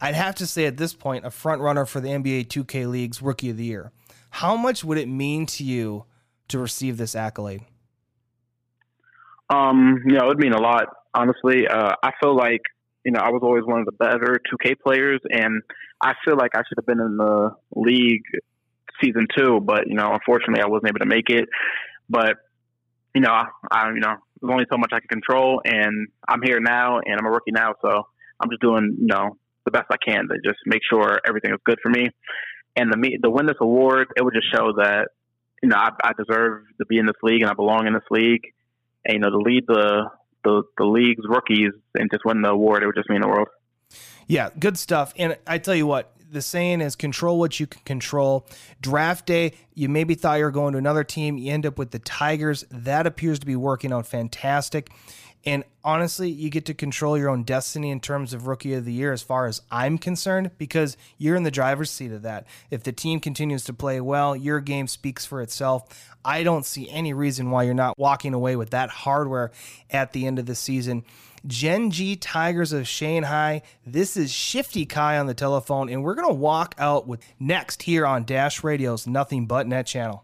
I'd 0.00 0.14
have 0.14 0.36
to 0.36 0.46
say 0.46 0.64
at 0.64 0.76
this 0.76 0.94
point, 0.94 1.26
a 1.26 1.30
front 1.30 1.60
runner 1.60 1.84
for 1.84 2.00
the 2.00 2.08
NBA 2.08 2.46
2K 2.46 2.88
League's 2.88 3.20
Rookie 3.20 3.50
of 3.50 3.58
the 3.58 3.64
Year. 3.64 3.92
How 4.30 4.56
much 4.56 4.82
would 4.82 4.96
it 4.96 5.08
mean 5.08 5.44
to 5.46 5.64
you 5.64 6.04
to 6.48 6.58
receive 6.58 6.96
this 6.96 7.14
accolade? 7.14 7.62
Um, 9.50 10.00
you 10.06 10.12
know, 10.12 10.24
it 10.24 10.28
would 10.28 10.38
mean 10.38 10.52
a 10.52 10.60
lot. 10.60 10.86
Honestly, 11.14 11.66
uh, 11.66 11.92
I 12.02 12.12
feel 12.22 12.36
like 12.36 12.62
you 13.04 13.12
know 13.12 13.20
I 13.20 13.30
was 13.30 13.40
always 13.42 13.64
one 13.64 13.80
of 13.80 13.86
the 13.86 13.92
better 13.92 14.40
2K 14.52 14.78
players, 14.80 15.20
and 15.28 15.62
I 16.00 16.14
feel 16.24 16.36
like 16.36 16.54
I 16.54 16.62
should 16.68 16.78
have 16.78 16.86
been 16.86 17.00
in 17.00 17.16
the 17.16 17.50
league 17.74 18.24
season 19.02 19.26
two, 19.36 19.60
but 19.60 19.86
you 19.86 19.94
know, 19.94 20.12
unfortunately, 20.12 20.62
I 20.62 20.66
wasn't 20.66 20.88
able 20.88 21.00
to 21.00 21.06
make 21.06 21.30
it. 21.30 21.48
But 22.08 22.36
you 23.14 23.20
know, 23.20 23.30
I, 23.30 23.46
I 23.70 23.88
you 23.88 24.00
know, 24.00 24.16
there's 24.40 24.52
only 24.52 24.66
so 24.70 24.78
much 24.78 24.90
I 24.92 25.00
can 25.00 25.08
control, 25.08 25.60
and 25.64 26.08
I'm 26.28 26.42
here 26.42 26.60
now, 26.60 27.00
and 27.04 27.18
I'm 27.18 27.26
a 27.26 27.30
rookie 27.30 27.52
now, 27.52 27.74
so 27.82 28.06
I'm 28.40 28.50
just 28.50 28.62
doing 28.62 28.96
you 29.00 29.06
know 29.06 29.36
the 29.64 29.70
best 29.70 29.86
I 29.90 29.96
can 29.96 30.28
to 30.28 30.36
just 30.44 30.58
make 30.66 30.82
sure 30.88 31.20
everything 31.26 31.52
is 31.52 31.60
good 31.64 31.78
for 31.82 31.90
me. 31.90 32.08
And 32.76 32.92
the 32.92 33.18
the 33.22 33.30
win 33.30 33.46
this 33.46 33.56
award, 33.60 34.08
it 34.16 34.24
would 34.24 34.34
just 34.34 34.52
show 34.52 34.72
that 34.76 35.08
you 35.62 35.68
know 35.68 35.76
I, 35.76 35.90
I 36.02 36.12
deserve 36.12 36.64
to 36.78 36.86
be 36.86 36.98
in 36.98 37.06
this 37.06 37.16
league 37.22 37.42
and 37.42 37.50
I 37.50 37.54
belong 37.54 37.86
in 37.86 37.94
this 37.94 38.02
league, 38.10 38.52
and 39.04 39.14
you 39.14 39.20
know 39.20 39.30
to 39.30 39.38
lead 39.38 39.64
the 39.66 40.10
the 40.44 40.62
the 40.76 40.84
league's 40.84 41.24
rookies 41.28 41.72
and 41.94 42.10
just 42.10 42.24
win 42.24 42.42
the 42.42 42.50
award, 42.50 42.82
it 42.82 42.86
would 42.86 42.96
just 42.96 43.10
mean 43.10 43.20
the 43.20 43.28
world. 43.28 43.48
Yeah, 44.26 44.50
good 44.58 44.78
stuff. 44.78 45.12
And 45.16 45.36
I 45.46 45.58
tell 45.58 45.74
you 45.74 45.86
what, 45.86 46.14
the 46.30 46.42
saying 46.42 46.80
is 46.80 46.94
control 46.96 47.38
what 47.38 47.58
you 47.58 47.66
can 47.66 47.82
control. 47.84 48.46
Draft 48.80 49.26
day, 49.26 49.52
you 49.74 49.88
maybe 49.88 50.14
thought 50.14 50.38
you 50.38 50.44
were 50.44 50.50
going 50.50 50.72
to 50.72 50.78
another 50.78 51.04
team. 51.04 51.36
You 51.36 51.52
end 51.52 51.66
up 51.66 51.78
with 51.78 51.90
the 51.90 51.98
Tigers. 51.98 52.64
That 52.70 53.06
appears 53.06 53.40
to 53.40 53.46
be 53.46 53.56
working 53.56 53.92
out 53.92 54.06
fantastic. 54.06 54.90
And 55.46 55.64
honestly, 55.82 56.28
you 56.28 56.50
get 56.50 56.66
to 56.66 56.74
control 56.74 57.16
your 57.16 57.30
own 57.30 57.44
destiny 57.44 57.90
in 57.90 58.00
terms 58.00 58.34
of 58.34 58.46
rookie 58.46 58.74
of 58.74 58.84
the 58.84 58.92
year, 58.92 59.12
as 59.12 59.22
far 59.22 59.46
as 59.46 59.62
I'm 59.70 59.96
concerned, 59.96 60.50
because 60.58 60.98
you're 61.16 61.36
in 61.36 61.44
the 61.44 61.50
driver's 61.50 61.90
seat 61.90 62.12
of 62.12 62.22
that. 62.22 62.46
If 62.70 62.82
the 62.82 62.92
team 62.92 63.20
continues 63.20 63.64
to 63.64 63.72
play 63.72 64.00
well, 64.00 64.36
your 64.36 64.60
game 64.60 64.86
speaks 64.86 65.24
for 65.24 65.40
itself. 65.40 66.14
I 66.24 66.42
don't 66.42 66.66
see 66.66 66.90
any 66.90 67.14
reason 67.14 67.50
why 67.50 67.62
you're 67.62 67.72
not 67.72 67.98
walking 67.98 68.34
away 68.34 68.56
with 68.56 68.70
that 68.70 68.90
hardware 68.90 69.50
at 69.88 70.12
the 70.12 70.26
end 70.26 70.38
of 70.38 70.44
the 70.44 70.54
season. 70.54 71.04
Gen 71.46 71.90
G 71.90 72.16
Tigers 72.16 72.74
of 72.74 72.86
Shanghai. 72.86 73.62
This 73.86 74.18
is 74.18 74.30
Shifty 74.30 74.84
Kai 74.84 75.18
on 75.18 75.26
the 75.26 75.32
telephone, 75.32 75.88
and 75.88 76.02
we're 76.02 76.14
going 76.14 76.28
to 76.28 76.34
walk 76.34 76.74
out 76.76 77.06
with 77.06 77.20
next 77.38 77.84
here 77.84 78.04
on 78.06 78.24
Dash 78.24 78.62
Radio's 78.62 79.06
Nothing 79.06 79.46
But 79.46 79.66
Net 79.66 79.86
channel. 79.86 80.22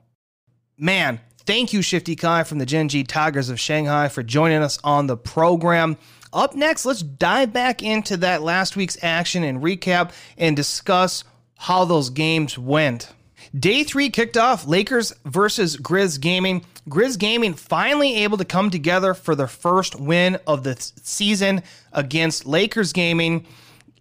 Man, 0.76 1.20
thank 1.46 1.72
you, 1.72 1.80
Shifty 1.80 2.16
Kai 2.16 2.44
from 2.44 2.58
the 2.58 2.66
Gen 2.66 2.88
G 2.88 3.04
Tigers 3.04 3.48
of 3.48 3.58
Shanghai, 3.58 4.08
for 4.08 4.22
joining 4.22 4.62
us 4.62 4.78
on 4.84 5.06
the 5.06 5.16
program. 5.16 5.96
Up 6.32 6.54
next, 6.54 6.84
let's 6.84 7.02
dive 7.02 7.52
back 7.52 7.82
into 7.82 8.16
that 8.18 8.42
last 8.42 8.76
week's 8.76 9.02
action 9.02 9.44
and 9.44 9.62
recap 9.62 10.12
and 10.36 10.56
discuss 10.56 11.24
how 11.56 11.84
those 11.84 12.10
games 12.10 12.58
went. 12.58 13.12
Day 13.58 13.84
three 13.84 14.10
kicked 14.10 14.36
off 14.36 14.66
Lakers 14.66 15.14
versus 15.24 15.76
Grizz 15.76 16.20
Gaming. 16.20 16.64
Grizz 16.88 17.18
Gaming 17.18 17.54
finally 17.54 18.16
able 18.16 18.36
to 18.38 18.44
come 18.44 18.70
together 18.70 19.14
for 19.14 19.34
their 19.34 19.46
first 19.46 19.98
win 19.98 20.38
of 20.46 20.64
the 20.64 20.76
season 21.02 21.62
against 21.92 22.44
Lakers 22.44 22.92
Gaming. 22.92 23.46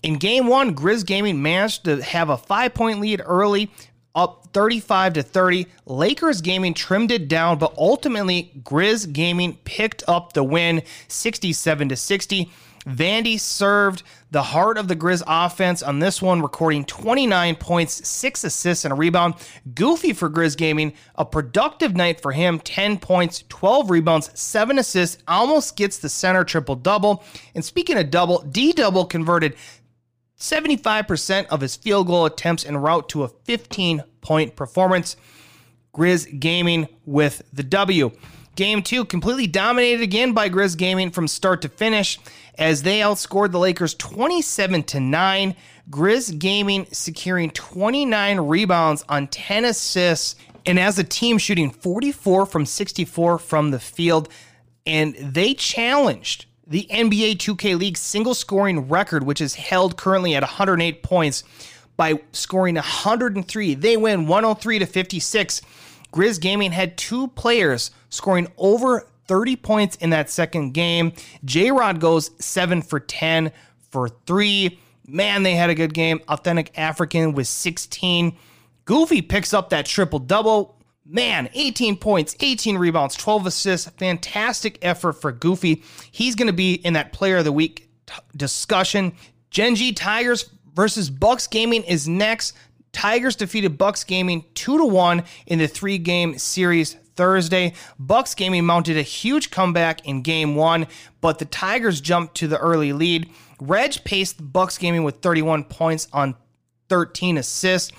In 0.04 0.18
game 0.18 0.48
one, 0.48 0.76
Grizz 0.76 1.06
Gaming 1.06 1.42
managed 1.42 1.86
to 1.86 2.02
have 2.02 2.30
a 2.30 2.38
five 2.38 2.74
point 2.74 3.00
lead 3.00 3.22
early, 3.24 3.72
up 4.16 4.48
35 4.54 5.14
to 5.14 5.24
30. 5.24 5.68
Lakers 5.86 6.42
Gaming 6.42 6.74
trimmed 6.74 7.12
it 7.12 7.28
down, 7.28 7.58
but 7.58 7.74
ultimately, 7.78 8.52
Grizz 8.64 9.12
Gaming 9.12 9.58
picked 9.66 10.04
up 10.08 10.34
the 10.34 10.44
win 10.44 10.82
67 11.08 11.90
to 11.90 11.96
60. 11.96 12.52
Vandy 12.86 13.40
served 13.40 14.04
the 14.30 14.44
heart 14.44 14.78
of 14.78 14.88
the 14.88 14.96
Grizz 14.96 15.24
offense 15.26 15.82
on 15.82 16.00
this 16.00 16.22
one, 16.22 16.42
recording 16.42 16.86
29 16.86 17.56
points, 17.56 18.08
six 18.08 18.44
assists, 18.44 18.86
and 18.86 18.92
a 18.92 18.96
rebound. 18.96 19.34
Goofy 19.74 20.14
for 20.14 20.30
Grizz 20.30 20.56
Gaming, 20.56 20.94
a 21.16 21.26
productive 21.26 21.96
night 21.96 22.22
for 22.22 22.32
him 22.32 22.60
10 22.60 23.00
points, 23.00 23.44
12 23.50 23.90
rebounds, 23.90 24.40
seven 24.40 24.78
assists, 24.78 25.22
almost 25.28 25.76
gets 25.76 25.98
the 25.98 26.10
center 26.10 26.44
triple 26.44 26.76
double. 26.76 27.24
And 27.56 27.66
speaking 27.66 27.98
of 27.98 28.12
double, 28.12 28.42
D 28.44 28.72
double 28.72 29.06
converted 29.06 29.56
75% 30.40 31.48
of 31.48 31.62
his 31.62 31.76
field 31.76 32.08
goal 32.08 32.26
attempts 32.26 32.66
en 32.66 32.78
route 32.78 33.10
to 33.10 33.24
a 33.24 33.30
15 33.30 34.04
point 34.22 34.56
performance. 34.56 35.16
Grizz 35.94 36.40
Gaming 36.40 36.90
with 37.06 37.42
the 37.54 37.64
W. 37.64 38.12
Game 38.56 38.82
two, 38.82 39.04
completely 39.04 39.48
dominated 39.48 40.02
again 40.02 40.34
by 40.34 40.50
Grizz 40.50 40.78
Gaming 40.78 41.12
from 41.12 41.28
start 41.28 41.62
to 41.62 41.70
finish 41.70 42.20
as 42.58 42.84
they 42.84 43.00
outscored 43.00 43.52
the 43.52 43.60
Lakers 43.60 43.94
27 43.96 44.84
to 44.84 45.00
9. 45.00 45.56
Grizz 45.90 46.40
Gaming 46.40 46.88
securing 46.92 47.50
29 47.52 48.40
rebounds 48.40 49.04
on 49.10 49.28
10 49.28 49.66
assists, 49.66 50.36
and 50.66 50.80
as 50.80 50.98
a 50.98 51.04
team 51.04 51.38
shooting 51.38 51.70
44 51.70 52.46
from 52.46 52.66
64 52.66 53.40
from 53.40 53.72
the 53.72 53.80
field. 53.80 54.30
And 54.86 55.16
they 55.16 55.54
challenged 55.54 56.46
the 56.68 56.88
NBA 56.90 57.38
2K 57.38 57.78
League 57.78 57.98
single 57.98 58.34
scoring 58.34 58.90
record, 58.90 59.24
which 59.24 59.42
is 59.42 59.56
held 59.56 59.98
currently 59.98 60.36
at 60.36 60.44
108 60.44 61.04
points, 61.04 61.44
by 61.98 62.20
scoring 62.32 62.76
103. 62.76 63.76
They 63.76 63.98
win 63.98 64.28
103 64.28 64.80
to 64.80 64.86
56. 64.86 65.62
Grizz 66.12 66.42
Gaming 66.42 66.72
had 66.72 66.98
two 66.98 67.28
players 67.30 67.92
scoring 68.10 68.48
over 68.58 69.08
30 69.28 69.56
points 69.58 69.96
in 69.98 70.12
that 70.12 70.30
second 70.30 70.74
game. 70.74 71.14
J 71.44 71.72
Rod 71.72 72.00
goes 72.00 72.32
7 72.40 72.82
for 72.82 73.00
10 73.00 73.52
for 73.92 74.10
3. 74.10 74.80
Man, 75.08 75.44
they 75.44 75.56
had 75.56 75.70
a 75.70 75.76
good 75.76 75.94
game. 75.94 76.20
Authentic 76.28 76.78
African 76.78 77.34
with 77.34 77.48
16. 77.48 78.36
Goofy 78.86 79.22
picks 79.22 79.54
up 79.54 79.70
that 79.70 79.86
triple 79.86 80.20
double. 80.20 80.76
Man, 81.08 81.50
18 81.54 81.98
points, 81.98 82.36
18 82.40 82.78
rebounds, 82.78 83.16
12 83.16 83.46
assists. 83.46 83.90
Fantastic 83.92 84.80
effort 84.82 85.14
for 85.14 85.32
Goofy. 85.32 85.84
He's 86.10 86.34
going 86.34 86.48
to 86.48 86.54
be 86.54 86.74
in 86.74 86.94
that 86.94 87.14
player 87.14 87.38
of 87.38 87.46
the 87.46 87.52
week 87.52 87.88
t- 88.08 88.16
discussion. 88.36 89.14
Gen 89.52 89.76
G 89.76 89.94
Tigers 89.94 90.50
versus 90.74 91.12
Bucks 91.12 91.46
Gaming 91.46 91.84
is 91.84 92.08
next. 92.08 92.54
Tigers 92.92 93.36
defeated 93.36 93.78
Bucks 93.78 94.04
Gaming 94.04 94.46
2 94.56 94.80
to 94.80 94.86
1 94.86 95.24
in 95.46 95.60
the 95.60 95.68
3-game 95.68 96.40
series 96.40 96.96
Thursday. 97.16 97.74
Bucks 98.00 98.34
Gaming 98.34 98.66
mounted 98.66 98.98
a 98.98 99.04
huge 99.04 99.52
comeback 99.52 100.06
in 100.08 100.22
game 100.24 100.56
1, 100.56 100.88
but 101.22 101.38
the 101.38 101.46
Tigers 101.46 102.02
jumped 102.02 102.36
to 102.36 102.48
the 102.48 102.58
early 102.58 102.94
lead. 102.94 103.30
Reg 103.60 104.04
paced 104.06 104.52
Bucks 104.52 104.78
Gaming 104.78 105.04
with 105.04 105.18
31 105.18 105.66
points 105.66 106.08
on 106.12 106.36
13 106.90 107.38
assists. 107.38 107.92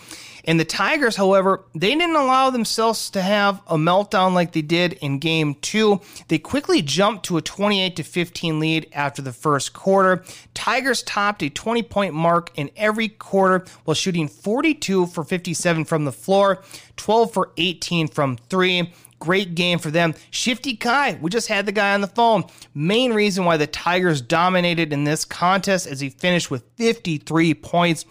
And 0.47 0.61
the 0.61 0.65
Tigers, 0.65 1.17
however, 1.17 1.65
they 1.75 1.91
didn't 1.91 2.15
allow 2.15 2.51
themselves 2.51 3.11
to 3.11 3.23
have 3.23 3.61
a 3.67 3.77
meltdown 3.77 4.33
like 4.33 4.53
they 4.53 4.63
did 4.63 4.93
in 4.95 5.19
game 5.19 5.57
two. 5.57 6.01
They 6.29 6.39
quickly 6.39 6.83
jumped 6.83 7.27
to 7.27 7.37
a 7.37 7.43
28 7.43 7.97
to 7.97 8.03
15 8.05 8.61
lead 8.61 8.89
after 8.93 9.23
the 9.23 9.33
first 9.33 9.73
quarter. 9.73 10.25
Tigers 10.55 11.03
topped 11.03 11.43
a 11.43 11.51
20 11.51 11.83
point 11.83 12.15
mark 12.15 12.53
in 12.55 12.71
every 12.77 13.09
quarter 13.09 13.65
while 13.85 13.95
shooting 13.95 14.29
42 14.29 15.07
for 15.07 15.25
57 15.25 15.85
from 15.85 16.05
the 16.05 16.13
floor, 16.13 16.63
12 16.97 17.33
for 17.33 17.51
18 17.57 18.09
from 18.09 18.37
three. 18.49 18.93
Great 19.19 19.55
game 19.55 19.79
for 19.79 19.91
them. 19.91 20.15
Shifty 20.31 20.77
Kai, 20.77 21.19
we 21.21 21.31
just 21.31 21.49
had 21.49 21.65
the 21.65 21.73
guy 21.73 21.95
on 21.95 22.03
the 22.03 22.07
phone. 22.07 22.45
Main 22.75 23.15
reason 23.15 23.47
why 23.47 23.57
the 23.57 23.67
Tigers 23.67 24.21
dominated 24.21 24.93
in 24.93 25.05
this 25.05 25.25
contest 25.25 25.87
as 25.87 26.01
he 26.01 26.11
finished 26.11 26.51
with 26.51 26.65
53 26.77 27.55
points. 27.55 28.05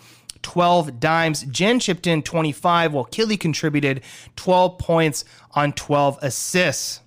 12 0.46 1.00
dimes. 1.00 1.42
Jen 1.46 1.80
chipped 1.80 2.06
in 2.06 2.22
25, 2.22 2.94
while 2.94 3.06
Killy 3.06 3.36
contributed 3.36 4.02
12 4.36 4.78
points 4.78 5.26
on 5.56 5.74
12 5.74 6.20
assists. 6.22 7.00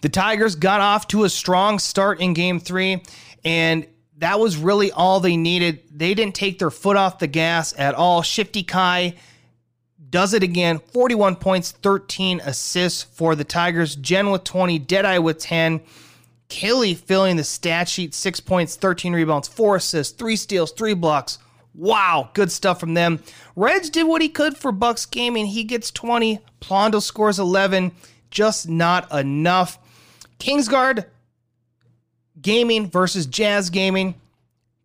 The 0.00 0.08
Tigers 0.08 0.54
got 0.54 0.80
off 0.80 1.06
to 1.08 1.24
a 1.24 1.28
strong 1.28 1.78
start 1.78 2.20
in 2.20 2.32
game 2.32 2.58
three, 2.58 3.02
and 3.44 3.86
that 4.16 4.40
was 4.40 4.56
really 4.56 4.90
all 4.90 5.20
they 5.20 5.36
needed. 5.36 5.82
They 5.92 6.14
didn't 6.14 6.34
take 6.34 6.58
their 6.58 6.70
foot 6.70 6.96
off 6.96 7.18
the 7.18 7.26
gas 7.26 7.74
at 7.78 7.94
all. 7.94 8.22
Shifty 8.22 8.62
Kai 8.62 9.16
does 10.08 10.32
it 10.32 10.42
again 10.42 10.78
41 10.78 11.36
points, 11.36 11.72
13 11.72 12.40
assists 12.40 13.02
for 13.02 13.34
the 13.34 13.44
Tigers. 13.44 13.94
Jen 13.94 14.30
with 14.30 14.44
20, 14.44 14.78
Deadeye 14.78 15.18
with 15.18 15.38
10. 15.38 15.82
Kelly 16.48 16.94
filling 16.94 17.36
the 17.36 17.44
stat 17.44 17.90
sheet, 17.90 18.14
six 18.14 18.40
points, 18.40 18.74
13 18.74 19.12
rebounds, 19.12 19.48
four 19.48 19.76
assists, 19.76 20.14
three 20.16 20.36
steals, 20.36 20.72
three 20.72 20.94
blocks. 20.94 21.38
Wow, 21.74 22.30
good 22.34 22.50
stuff 22.50 22.80
from 22.80 22.94
them. 22.94 23.22
Reg 23.54 23.92
did 23.92 24.04
what 24.04 24.22
he 24.22 24.28
could 24.28 24.56
for 24.56 24.72
Bucks 24.72 25.06
Gaming. 25.06 25.46
He 25.46 25.64
gets 25.64 25.90
20. 25.90 26.40
Plondo 26.60 27.00
scores 27.00 27.38
11. 27.38 27.92
Just 28.30 28.68
not 28.68 29.10
enough. 29.12 29.78
Kingsguard 30.38 31.06
Gaming 32.40 32.90
versus 32.90 33.26
Jazz 33.26 33.70
Gaming. 33.70 34.14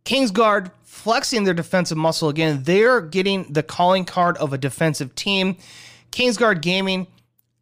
Kingsguard 0.05 0.71
flexing 0.83 1.43
their 1.43 1.53
defensive 1.53 1.97
muscle 1.97 2.29
again. 2.29 2.63
They're 2.63 3.01
getting 3.01 3.51
the 3.51 3.63
calling 3.63 4.05
card 4.05 4.37
of 4.37 4.53
a 4.53 4.57
defensive 4.57 5.15
team. 5.15 5.57
Kingsguard 6.11 6.61
Gaming, 6.61 7.07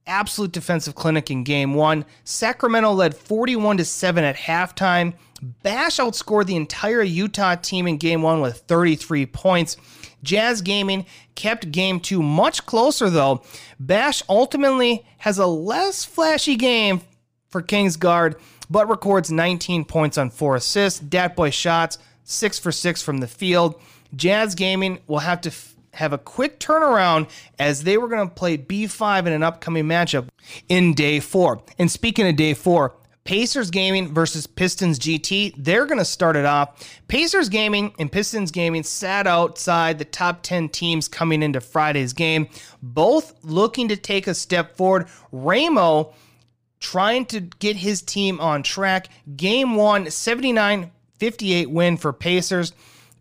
absolute 0.06 0.52
defensive 0.52 0.96
clinic 0.96 1.32
in 1.32 1.44
game 1.44 1.74
one. 1.74 2.06
Sacramento 2.24 2.92
led 2.92 3.16
41 3.16 3.78
to 3.78 3.86
7 3.86 4.24
at 4.24 4.36
halftime. 4.36 5.14
Bash 5.42 5.98
outscored 5.98 6.46
the 6.46 6.56
entire 6.56 7.02
Utah 7.02 7.56
team 7.56 7.88
in 7.88 7.98
game 7.98 8.22
one 8.22 8.42
with 8.42 8.58
33 8.60 9.26
points. 9.26 9.78
Jazz 10.24 10.62
Gaming 10.62 11.06
kept 11.36 11.72
game 11.72 12.00
two 12.00 12.22
much 12.22 12.66
closer, 12.66 13.10
though. 13.10 13.42
Bash 13.80 14.22
ultimately 14.30 15.06
has 15.18 15.40
a 15.40 15.48
less 15.48 16.06
flashy 16.06 16.56
game 16.56 17.02
for 17.50 17.62
Kings 17.62 17.98
guard, 17.98 18.36
but 18.70 18.88
records 18.88 19.32
19 19.32 19.86
points 19.86 20.18
on 20.18 20.30
four 20.30 20.56
assists. 20.56 21.00
Dat 21.00 21.36
Boy 21.36 21.50
shots, 21.50 21.98
six 22.24 22.60
for 22.60 22.72
six 22.72 23.02
from 23.02 23.18
the 23.18 23.28
field. 23.28 23.82
Jazz 24.16 24.56
Gaming 24.56 25.00
will 25.08 25.20
have 25.20 25.42
to 25.42 25.50
f- 25.50 25.76
have 25.94 26.14
a 26.14 26.18
quick 26.18 26.60
turnaround 26.60 27.30
as 27.60 27.84
they 27.84 27.98
were 27.98 28.08
going 28.08 28.28
to 28.28 28.34
play 28.34 28.58
B5 28.58 29.26
in 29.26 29.34
an 29.34 29.44
upcoming 29.44 29.86
matchup 29.86 30.28
in 30.70 30.94
day 30.94 31.20
four. 31.20 31.64
And 31.80 31.90
speaking 31.90 32.28
of 32.28 32.36
day 32.36 32.54
four, 32.54 32.94
Pacers 33.24 33.70
Gaming 33.70 34.14
versus 34.14 34.48
Pistons 34.48 34.98
GT. 34.98 35.54
They're 35.58 35.86
going 35.86 36.00
to 36.00 36.06
start 36.06 36.36
it 36.36 36.46
off. 36.46 37.02
Pacers 37.08 37.50
Gaming 37.50 37.94
and 38.00 38.12
Pistons 38.12 38.52
Gaming 38.52 38.84
sat 38.84 39.28
outside 39.28 40.00
the 40.00 40.06
top 40.06 40.42
10 40.42 40.70
teams 40.70 41.08
coming 41.08 41.44
into 41.44 41.62
Friday's 41.62 42.14
game, 42.14 42.48
both 42.82 43.34
looking 43.44 43.88
to 43.90 43.96
take 43.96 44.28
a 44.28 44.34
step 44.34 44.76
forward. 44.76 45.08
Ramo 45.32 46.14
trying 46.80 47.26
to 47.28 47.42
get 47.42 47.76
his 47.76 48.02
team 48.02 48.40
on 48.40 48.64
track. 48.64 49.08
Game 49.36 49.76
one, 49.76 50.10
79 50.10 50.92
58 51.20 51.70
win 51.70 51.98
for 51.98 52.12
Pacers. 52.12 52.74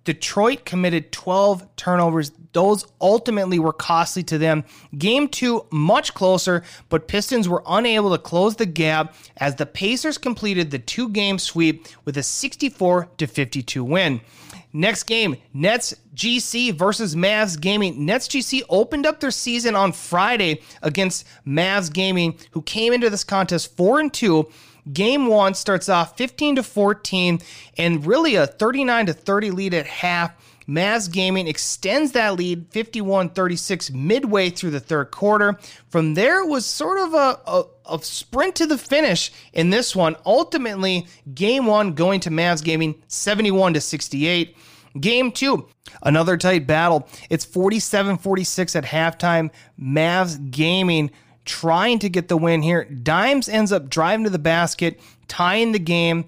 Detroit 0.05 0.65
committed 0.65 1.13
12 1.13 1.77
turnovers. 1.77 2.33
Those 2.53 2.87
ultimately 3.01 3.59
were 3.59 3.73
costly 3.73 4.23
to 4.25 4.39
them. 4.39 4.65
Game 4.97 5.29
two, 5.29 5.67
much 5.71 6.15
closer, 6.15 6.63
but 6.89 7.07
Pistons 7.07 7.49
were 7.49 7.63
unable 7.67 8.11
to 8.11 8.19
close 8.19 8.57
the 8.57 8.67
gap 8.67 9.15
as 9.37 9.57
the 9.57 9.67
Pacers 9.67 10.19
completed 10.19 10.71
the 10.71 10.79
two 10.79 11.11
game 11.11 11.39
sweep 11.39 11.87
with 12.05 12.17
a 12.17 12.23
64 12.23 13.09
52 13.19 13.85
win. 13.85 14.21
Next 14.73 15.03
game, 15.05 15.37
Nets 15.53 15.95
GC 16.15 16.75
versus 16.75 17.17
Mavs 17.17 17.61
Gaming. 17.61 18.07
Nets 18.07 18.29
GC 18.29 18.63
opened 18.69 19.05
up 19.05 19.19
their 19.19 19.33
season 19.33 19.75
on 19.75 19.93
Friday 19.93 20.63
against 20.83 21.27
Mavs 21.47 21.93
Gaming, 21.93 22.39
who 22.53 22.63
came 22.63 22.93
into 22.93 23.11
this 23.11 23.25
contest 23.25 23.77
4 23.77 24.01
and 24.01 24.15
2. 24.15 24.49
Game 24.93 25.26
1 25.26 25.55
starts 25.55 25.89
off 25.89 26.16
15 26.16 26.57
to 26.57 26.62
14 26.62 27.41
and 27.76 28.07
really 28.07 28.35
a 28.35 28.47
39 28.47 29.07
to 29.07 29.12
30 29.12 29.51
lead 29.51 29.74
at 29.74 29.87
half. 29.87 30.35
Mavs 30.70 31.11
Gaming 31.11 31.49
extends 31.49 32.12
that 32.12 32.37
lead 32.37 32.66
51 32.70 33.31
36 33.31 33.91
midway 33.91 34.51
through 34.51 34.70
the 34.70 34.78
third 34.78 35.11
quarter. 35.11 35.59
From 35.89 36.14
there, 36.14 36.45
it 36.45 36.49
was 36.49 36.64
sort 36.64 36.99
of 36.99 37.14
a, 37.14 37.41
a, 37.47 37.64
a, 37.87 38.03
sprint 38.05 38.55
to 38.57 38.66
the 38.66 38.78
finish 38.78 39.33
in 39.53 39.70
this 39.70 39.97
one. 39.97 40.14
Ultimately, 40.24 41.09
game 41.35 41.66
one 41.66 41.95
going 41.95 42.20
to 42.20 42.31
Mavs 42.31 42.62
Gaming 42.62 43.03
71 43.09 43.74
to 43.74 43.81
68. 43.81 44.57
Game 45.01 45.33
two, 45.33 45.68
another 46.03 46.37
tight 46.37 46.68
battle. 46.68 47.09
It's 47.31 47.45
47 47.45 48.18
46 48.18 48.76
at 48.76 48.85
halftime. 48.85 49.51
Mavs 49.81 50.51
Gaming 50.53 51.11
trying 51.51 51.99
to 51.99 52.09
get 52.09 52.29
the 52.29 52.37
win 52.37 52.63
here. 52.63 52.85
Dimes 52.85 53.49
ends 53.49 53.73
up 53.73 53.91
driving 53.91 54.25
to 54.25 54.31
the 54.31 54.39
basket, 54.39 55.01
tying 55.29 55.73
the 55.73 55.79
game 55.79 56.27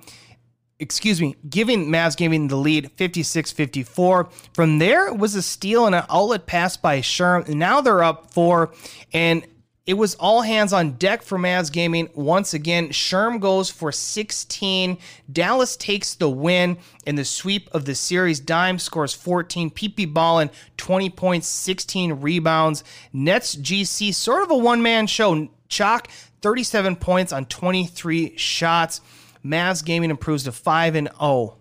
excuse 0.83 1.21
me, 1.21 1.37
giving 1.49 1.87
Mavs 1.87 2.17
giving 2.17 2.49
the 2.49 2.57
lead 2.57 2.91
56 2.97 3.53
54. 3.53 4.29
From 4.53 4.79
there, 4.81 5.07
it 5.07 5.17
was 5.17 5.37
a 5.37 5.43
steal 5.43 5.87
and 5.87 5.95
an 5.95 6.05
outlet 6.11 6.45
pass 6.47 6.77
by 6.77 6.99
Sherm. 7.01 7.47
Now 7.49 7.81
they're 7.81 8.03
up 8.03 8.33
four, 8.33 8.73
and 9.13 9.47
it 9.85 9.95
was 9.95 10.15
all 10.15 10.43
hands 10.43 10.73
on 10.73 10.93
deck 10.93 11.23
for 11.23 11.37
Mavs 11.37 11.73
Gaming. 11.73 12.09
Once 12.15 12.55
again, 12.55 12.91
Sherm 12.91 13.41
goes 13.41 13.69
for 13.69 13.91
16. 13.91 14.97
Dallas 15.33 15.77
takes 15.77 16.15
the 16.15 16.31
win 16.31 16.79
in 17.05 17.17
the 17.17 17.25
sweep 17.25 17.69
of 17.73 17.85
the 17.85 17.97
series. 17.97 18.39
Dime 18.39 18.79
scores 18.79 19.13
14. 19.13 19.71
PP 19.71 20.13
Ballin, 20.13 20.51
20 20.77 21.11
points, 21.11 21.49
16 21.49 22.13
rebounds. 22.13 22.85
Nets 23.13 23.57
GC, 23.57 24.15
sort 24.15 24.45
of 24.45 24.53
a 24.53 24.57
one 24.57 24.83
man 24.83 25.09
show. 25.09 25.49
Chalk, 25.69 26.07
37 26.43 26.97
points 26.97 27.33
on 27.33 27.47
23 27.47 28.37
shots. 28.37 29.01
Mavs 29.45 29.85
Gaming 29.85 30.11
improves 30.11 30.45
to 30.45 30.53
5 30.53 30.95
and 30.95 31.09
0. 31.19 31.57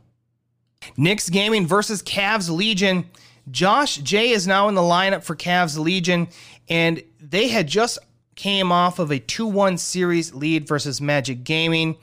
Knicks 0.96 1.30
Gaming 1.30 1.66
versus 1.66 2.04
Cavs 2.04 2.56
Legion. 2.56 3.10
Josh 3.50 3.98
J 3.98 4.30
is 4.30 4.46
now 4.46 4.70
in 4.70 4.76
the 4.76 4.82
lineup 4.82 5.24
for 5.24 5.36
Cavs 5.36 5.80
Legion, 5.80 6.28
and 6.70 7.02
they 7.20 7.48
had 7.48 7.66
just 7.66 7.98
came 8.42 8.72
off 8.72 8.98
of 8.98 9.12
a 9.12 9.20
2-1 9.20 9.78
series 9.78 10.34
lead 10.34 10.68
versus 10.68 11.00
Magic 11.00 11.44
Gaming. 11.44 11.96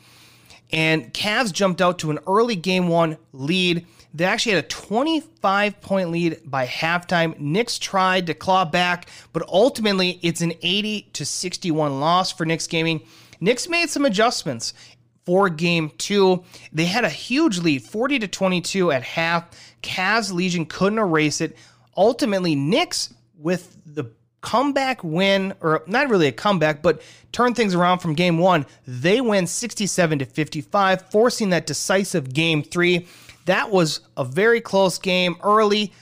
And 0.71 1.13
Cavs 1.13 1.53
jumped 1.53 1.83
out 1.83 1.99
to 1.99 2.13
an 2.13 2.21
early 2.29 2.55
game 2.55 2.87
one 2.87 3.19
lead. 3.33 3.85
They 4.15 4.25
actually 4.25 4.55
had 4.55 4.65
a 4.65 4.69
25 4.69 5.81
point 5.81 6.11
lead 6.11 6.41
by 6.45 6.65
halftime. 6.65 7.37
Knicks 7.41 7.77
tried 7.77 8.29
to 8.29 8.35
claw 8.35 8.65
back, 8.65 9.09
but 9.33 9.49
ultimately 9.49 10.21
it's 10.23 10.41
an 10.41 10.53
80 10.63 11.09
to 11.15 11.25
61 11.25 11.99
loss 11.99 12.31
for 12.31 12.47
Knicks 12.47 12.69
Gaming. 12.69 13.01
Knicks 13.41 13.69
made 13.69 13.91
some 13.91 14.05
adjustments 14.05 14.75
for 15.27 15.49
game 15.49 15.91
two. 15.99 16.45
They 16.73 16.85
had 16.85 17.05
a 17.05 17.11
huge 17.11 17.59
lead, 17.59 17.83
40 17.83 18.21
to 18.21 18.29
22 18.29 18.93
at 18.93 19.03
half. 19.03 19.75
Cavs 19.83 20.33
Legion 20.33 20.67
couldn't 20.67 21.01
erase 21.01 21.41
it. 21.41 21.57
Ultimately, 21.97 22.55
Knicks 22.55 23.13
with 23.37 23.77
the 23.85 24.13
comeback 24.41 25.03
win, 25.03 25.55
or 25.61 25.83
not 25.87 26.09
really 26.09 26.29
a 26.29 26.33
comeback, 26.33 26.83
but 26.83 27.03
turn 27.33 27.55
things 27.55 27.75
around 27.75 27.99
from 27.99 28.15
game 28.15 28.39
one. 28.39 28.67
They 28.87 29.21
win 29.21 29.47
67 29.47 30.21
to 30.21 30.25
55, 30.25 31.11
forcing 31.11 31.51
that 31.51 31.67
decisive 31.67 32.33
game 32.33 32.63
three. 32.63 33.07
That 33.47 33.71
was 33.71 34.01
a 34.17 34.25
very 34.25 34.61
close 34.61 34.99
game 34.99 35.37
early, 35.43 35.93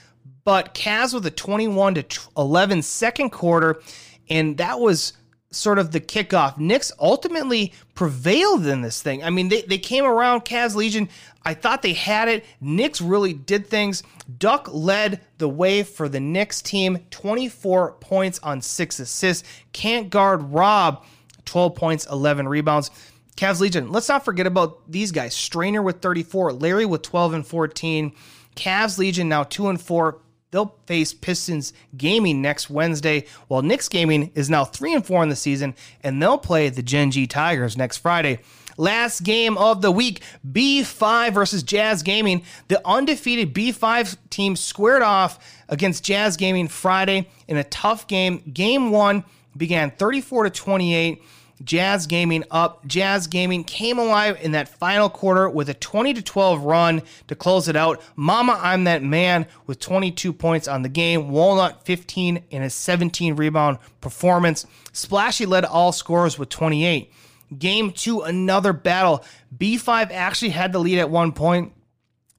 but 0.44 0.74
Cavs 0.74 1.14
with 1.14 1.26
a 1.26 1.30
21 1.30 1.94
to 1.94 2.20
11 2.36 2.82
second 2.82 3.30
quarter, 3.30 3.80
and 4.28 4.56
that 4.58 4.80
was 4.80 5.12
sort 5.50 5.78
of 5.78 5.92
the 5.92 6.00
kickoff. 6.00 6.58
Knicks 6.58 6.92
ultimately 6.98 7.72
prevailed 7.94 8.66
in 8.66 8.82
this 8.82 9.00
thing. 9.00 9.24
I 9.24 9.30
mean, 9.30 9.48
they, 9.48 9.62
they 9.62 9.78
came 9.78 10.04
around 10.04 10.44
Cavs 10.44 10.74
Legion. 10.74 11.08
I 11.44 11.54
thought 11.54 11.82
they 11.82 11.92
had 11.92 12.28
it. 12.28 12.44
Knicks 12.60 13.00
really 13.00 13.32
did 13.32 13.66
things. 13.66 14.02
Duck 14.38 14.68
led 14.72 15.20
the 15.38 15.48
way 15.48 15.82
for 15.82 16.08
the 16.08 16.20
Knicks 16.20 16.60
team, 16.60 16.98
24 17.10 17.92
points 17.92 18.38
on 18.42 18.60
six 18.60 18.98
assists. 18.98 19.46
Can't 19.72 20.10
guard 20.10 20.42
Rob, 20.42 21.04
12 21.44 21.74
points, 21.74 22.06
11 22.06 22.48
rebounds. 22.48 22.90
Cavs 23.36 23.60
Legion, 23.60 23.92
let's 23.92 24.08
not 24.08 24.24
forget 24.24 24.46
about 24.46 24.90
these 24.90 25.12
guys. 25.12 25.34
Strainer 25.34 25.82
with 25.82 26.00
34, 26.00 26.54
Larry 26.54 26.86
with 26.86 27.02
12 27.02 27.34
and 27.34 27.46
14. 27.46 28.12
Cavs 28.56 28.98
Legion 28.98 29.28
now 29.28 29.42
2 29.44 29.68
and 29.68 29.80
4. 29.80 30.18
They'll 30.50 30.74
face 30.86 31.12
Pistons 31.12 31.72
Gaming 31.96 32.40
next 32.40 32.70
Wednesday, 32.70 33.26
while 33.48 33.62
Knicks 33.62 33.88
Gaming 33.88 34.30
is 34.34 34.48
now 34.48 34.64
3 34.64 34.94
and 34.94 35.06
4 35.06 35.22
in 35.24 35.28
the 35.28 35.36
season, 35.36 35.74
and 36.02 36.22
they'll 36.22 36.38
play 36.38 36.68
the 36.68 36.82
Gen 36.82 37.10
G 37.10 37.26
Tigers 37.26 37.76
next 37.76 37.98
Friday. 37.98 38.40
Last 38.78 39.20
game 39.20 39.56
of 39.56 39.80
the 39.80 39.90
week, 39.90 40.22
B5 40.50 41.32
versus 41.32 41.62
Jazz 41.62 42.02
Gaming. 42.02 42.42
The 42.68 42.86
undefeated 42.86 43.54
B5 43.54 44.16
team 44.28 44.54
squared 44.54 45.02
off 45.02 45.64
against 45.68 46.04
Jazz 46.04 46.36
Gaming 46.36 46.68
Friday 46.68 47.28
in 47.48 47.56
a 47.56 47.64
tough 47.64 48.06
game. 48.06 48.42
Game 48.52 48.90
one, 48.90 49.24
began 49.56 49.90
34 49.90 50.44
to 50.44 50.50
28. 50.50 51.22
Jazz 51.64 52.06
Gaming 52.06 52.44
up. 52.50 52.86
Jazz 52.86 53.26
Gaming 53.26 53.64
came 53.64 53.98
alive 53.98 54.38
in 54.40 54.52
that 54.52 54.68
final 54.68 55.08
quarter 55.08 55.48
with 55.48 55.68
a 55.68 55.74
20 55.74 56.14
to 56.14 56.22
12 56.22 56.62
run 56.62 57.02
to 57.28 57.34
close 57.34 57.68
it 57.68 57.76
out. 57.76 58.02
Mama, 58.14 58.58
I'm 58.62 58.84
that 58.84 59.02
man 59.02 59.46
with 59.66 59.80
22 59.80 60.32
points 60.32 60.68
on 60.68 60.82
the 60.82 60.88
game. 60.88 61.30
Walnut 61.30 61.84
15 61.84 62.44
and 62.52 62.64
a 62.64 62.70
17 62.70 63.36
rebound 63.36 63.78
performance. 64.00 64.66
Splashy 64.92 65.46
led 65.46 65.64
all 65.64 65.92
scorers 65.92 66.38
with 66.38 66.48
28. 66.48 67.12
Game 67.58 67.92
two, 67.92 68.22
another 68.22 68.72
battle. 68.72 69.24
B5 69.56 70.10
actually 70.10 70.50
had 70.50 70.72
the 70.72 70.78
lead 70.78 70.98
at 70.98 71.10
one 71.10 71.32
point. 71.32 71.72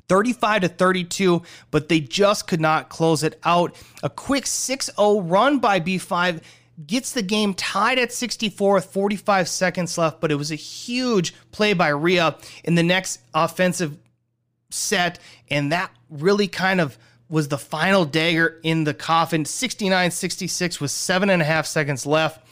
35 0.10 0.62
to 0.62 0.68
32, 0.70 1.42
but 1.70 1.90
they 1.90 2.00
just 2.00 2.48
could 2.48 2.62
not 2.62 2.90
close 2.90 3.24
it 3.24 3.40
out. 3.44 3.76
A 4.04 4.10
quick 4.10 4.48
6 4.48 4.90
0 4.96 5.22
run 5.22 5.60
by 5.60 5.80
B5 5.80 6.42
gets 6.86 7.12
the 7.12 7.22
game 7.22 7.54
tied 7.54 7.98
at 7.98 8.14
64 8.14 8.76
with 8.76 8.86
45 8.86 9.48
seconds 9.48 9.98
left, 9.98 10.22
but 10.22 10.32
it 10.32 10.36
was 10.36 10.52
a 10.52 10.56
huge 10.56 11.34
play 11.52 11.74
by 11.74 11.90
Rhea 11.90 12.38
in 12.64 12.76
the 12.76 12.84
next 12.84 13.20
offensive 13.34 13.98
set, 14.70 15.20
and 15.50 15.72
that 15.72 15.92
really 16.10 16.48
kind 16.48 16.80
of 16.80 16.98
was 17.30 17.48
the 17.48 17.58
final 17.58 18.06
dagger 18.06 18.60
in 18.64 18.84
the 18.84 18.94
coffin. 18.94 19.44
69 19.46 20.12
66 20.12 20.80
with 20.80 20.92
seven 20.92 21.30
and 21.30 21.42
a 21.42 21.46
half 21.46 21.66
seconds 21.66 22.06
left. 22.06 22.47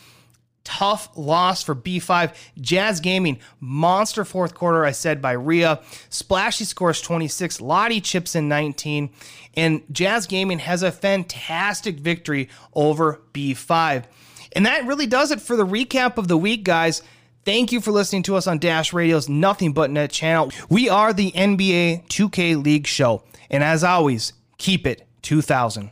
Tough 0.66 1.10
loss 1.16 1.64
for 1.64 1.76
B5. 1.76 2.36
Jazz 2.60 3.00
Gaming, 3.00 3.40
monster 3.62 4.26
fourth 4.26 4.54
quarter, 4.54 4.84
I 4.84 4.92
said, 4.92 5.22
by 5.22 5.32
Rhea. 5.32 5.80
Splashy 6.10 6.66
scores 6.66 7.00
26. 7.02 7.62
Lottie 7.62 8.02
chips 8.02 8.36
in 8.36 8.50
19. 8.50 9.12
And 9.56 9.84
Jazz 9.92 10.28
Gaming 10.28 10.60
has 10.60 10.84
a 10.84 10.92
fantastic 10.92 11.98
victory 11.98 12.50
over 12.74 13.22
B5. 13.32 14.06
And 14.54 14.66
that 14.66 14.86
really 14.86 15.08
does 15.08 15.32
it 15.32 15.40
for 15.40 15.56
the 15.56 15.66
recap 15.66 16.18
of 16.18 16.28
the 16.28 16.38
week, 16.38 16.64
guys. 16.64 17.02
Thank 17.46 17.72
you 17.72 17.80
for 17.80 17.92
listening 17.92 18.24
to 18.24 18.36
us 18.36 18.48
on 18.48 18.58
Dash 18.58 18.92
Radio's 18.92 19.30
Nothing 19.30 19.72
But 19.72 19.92
Net 19.92 20.12
channel. 20.12 20.52
We 20.68 20.90
are 20.90 21.14
the 21.14 21.32
NBA 21.32 22.08
2K 22.08 22.64
League 22.64 22.88
show. 22.88 23.24
And 23.52 23.64
as 23.64 23.84
always, 23.84 24.34
keep 24.58 24.88
it 24.88 25.08
2000. 25.22 25.92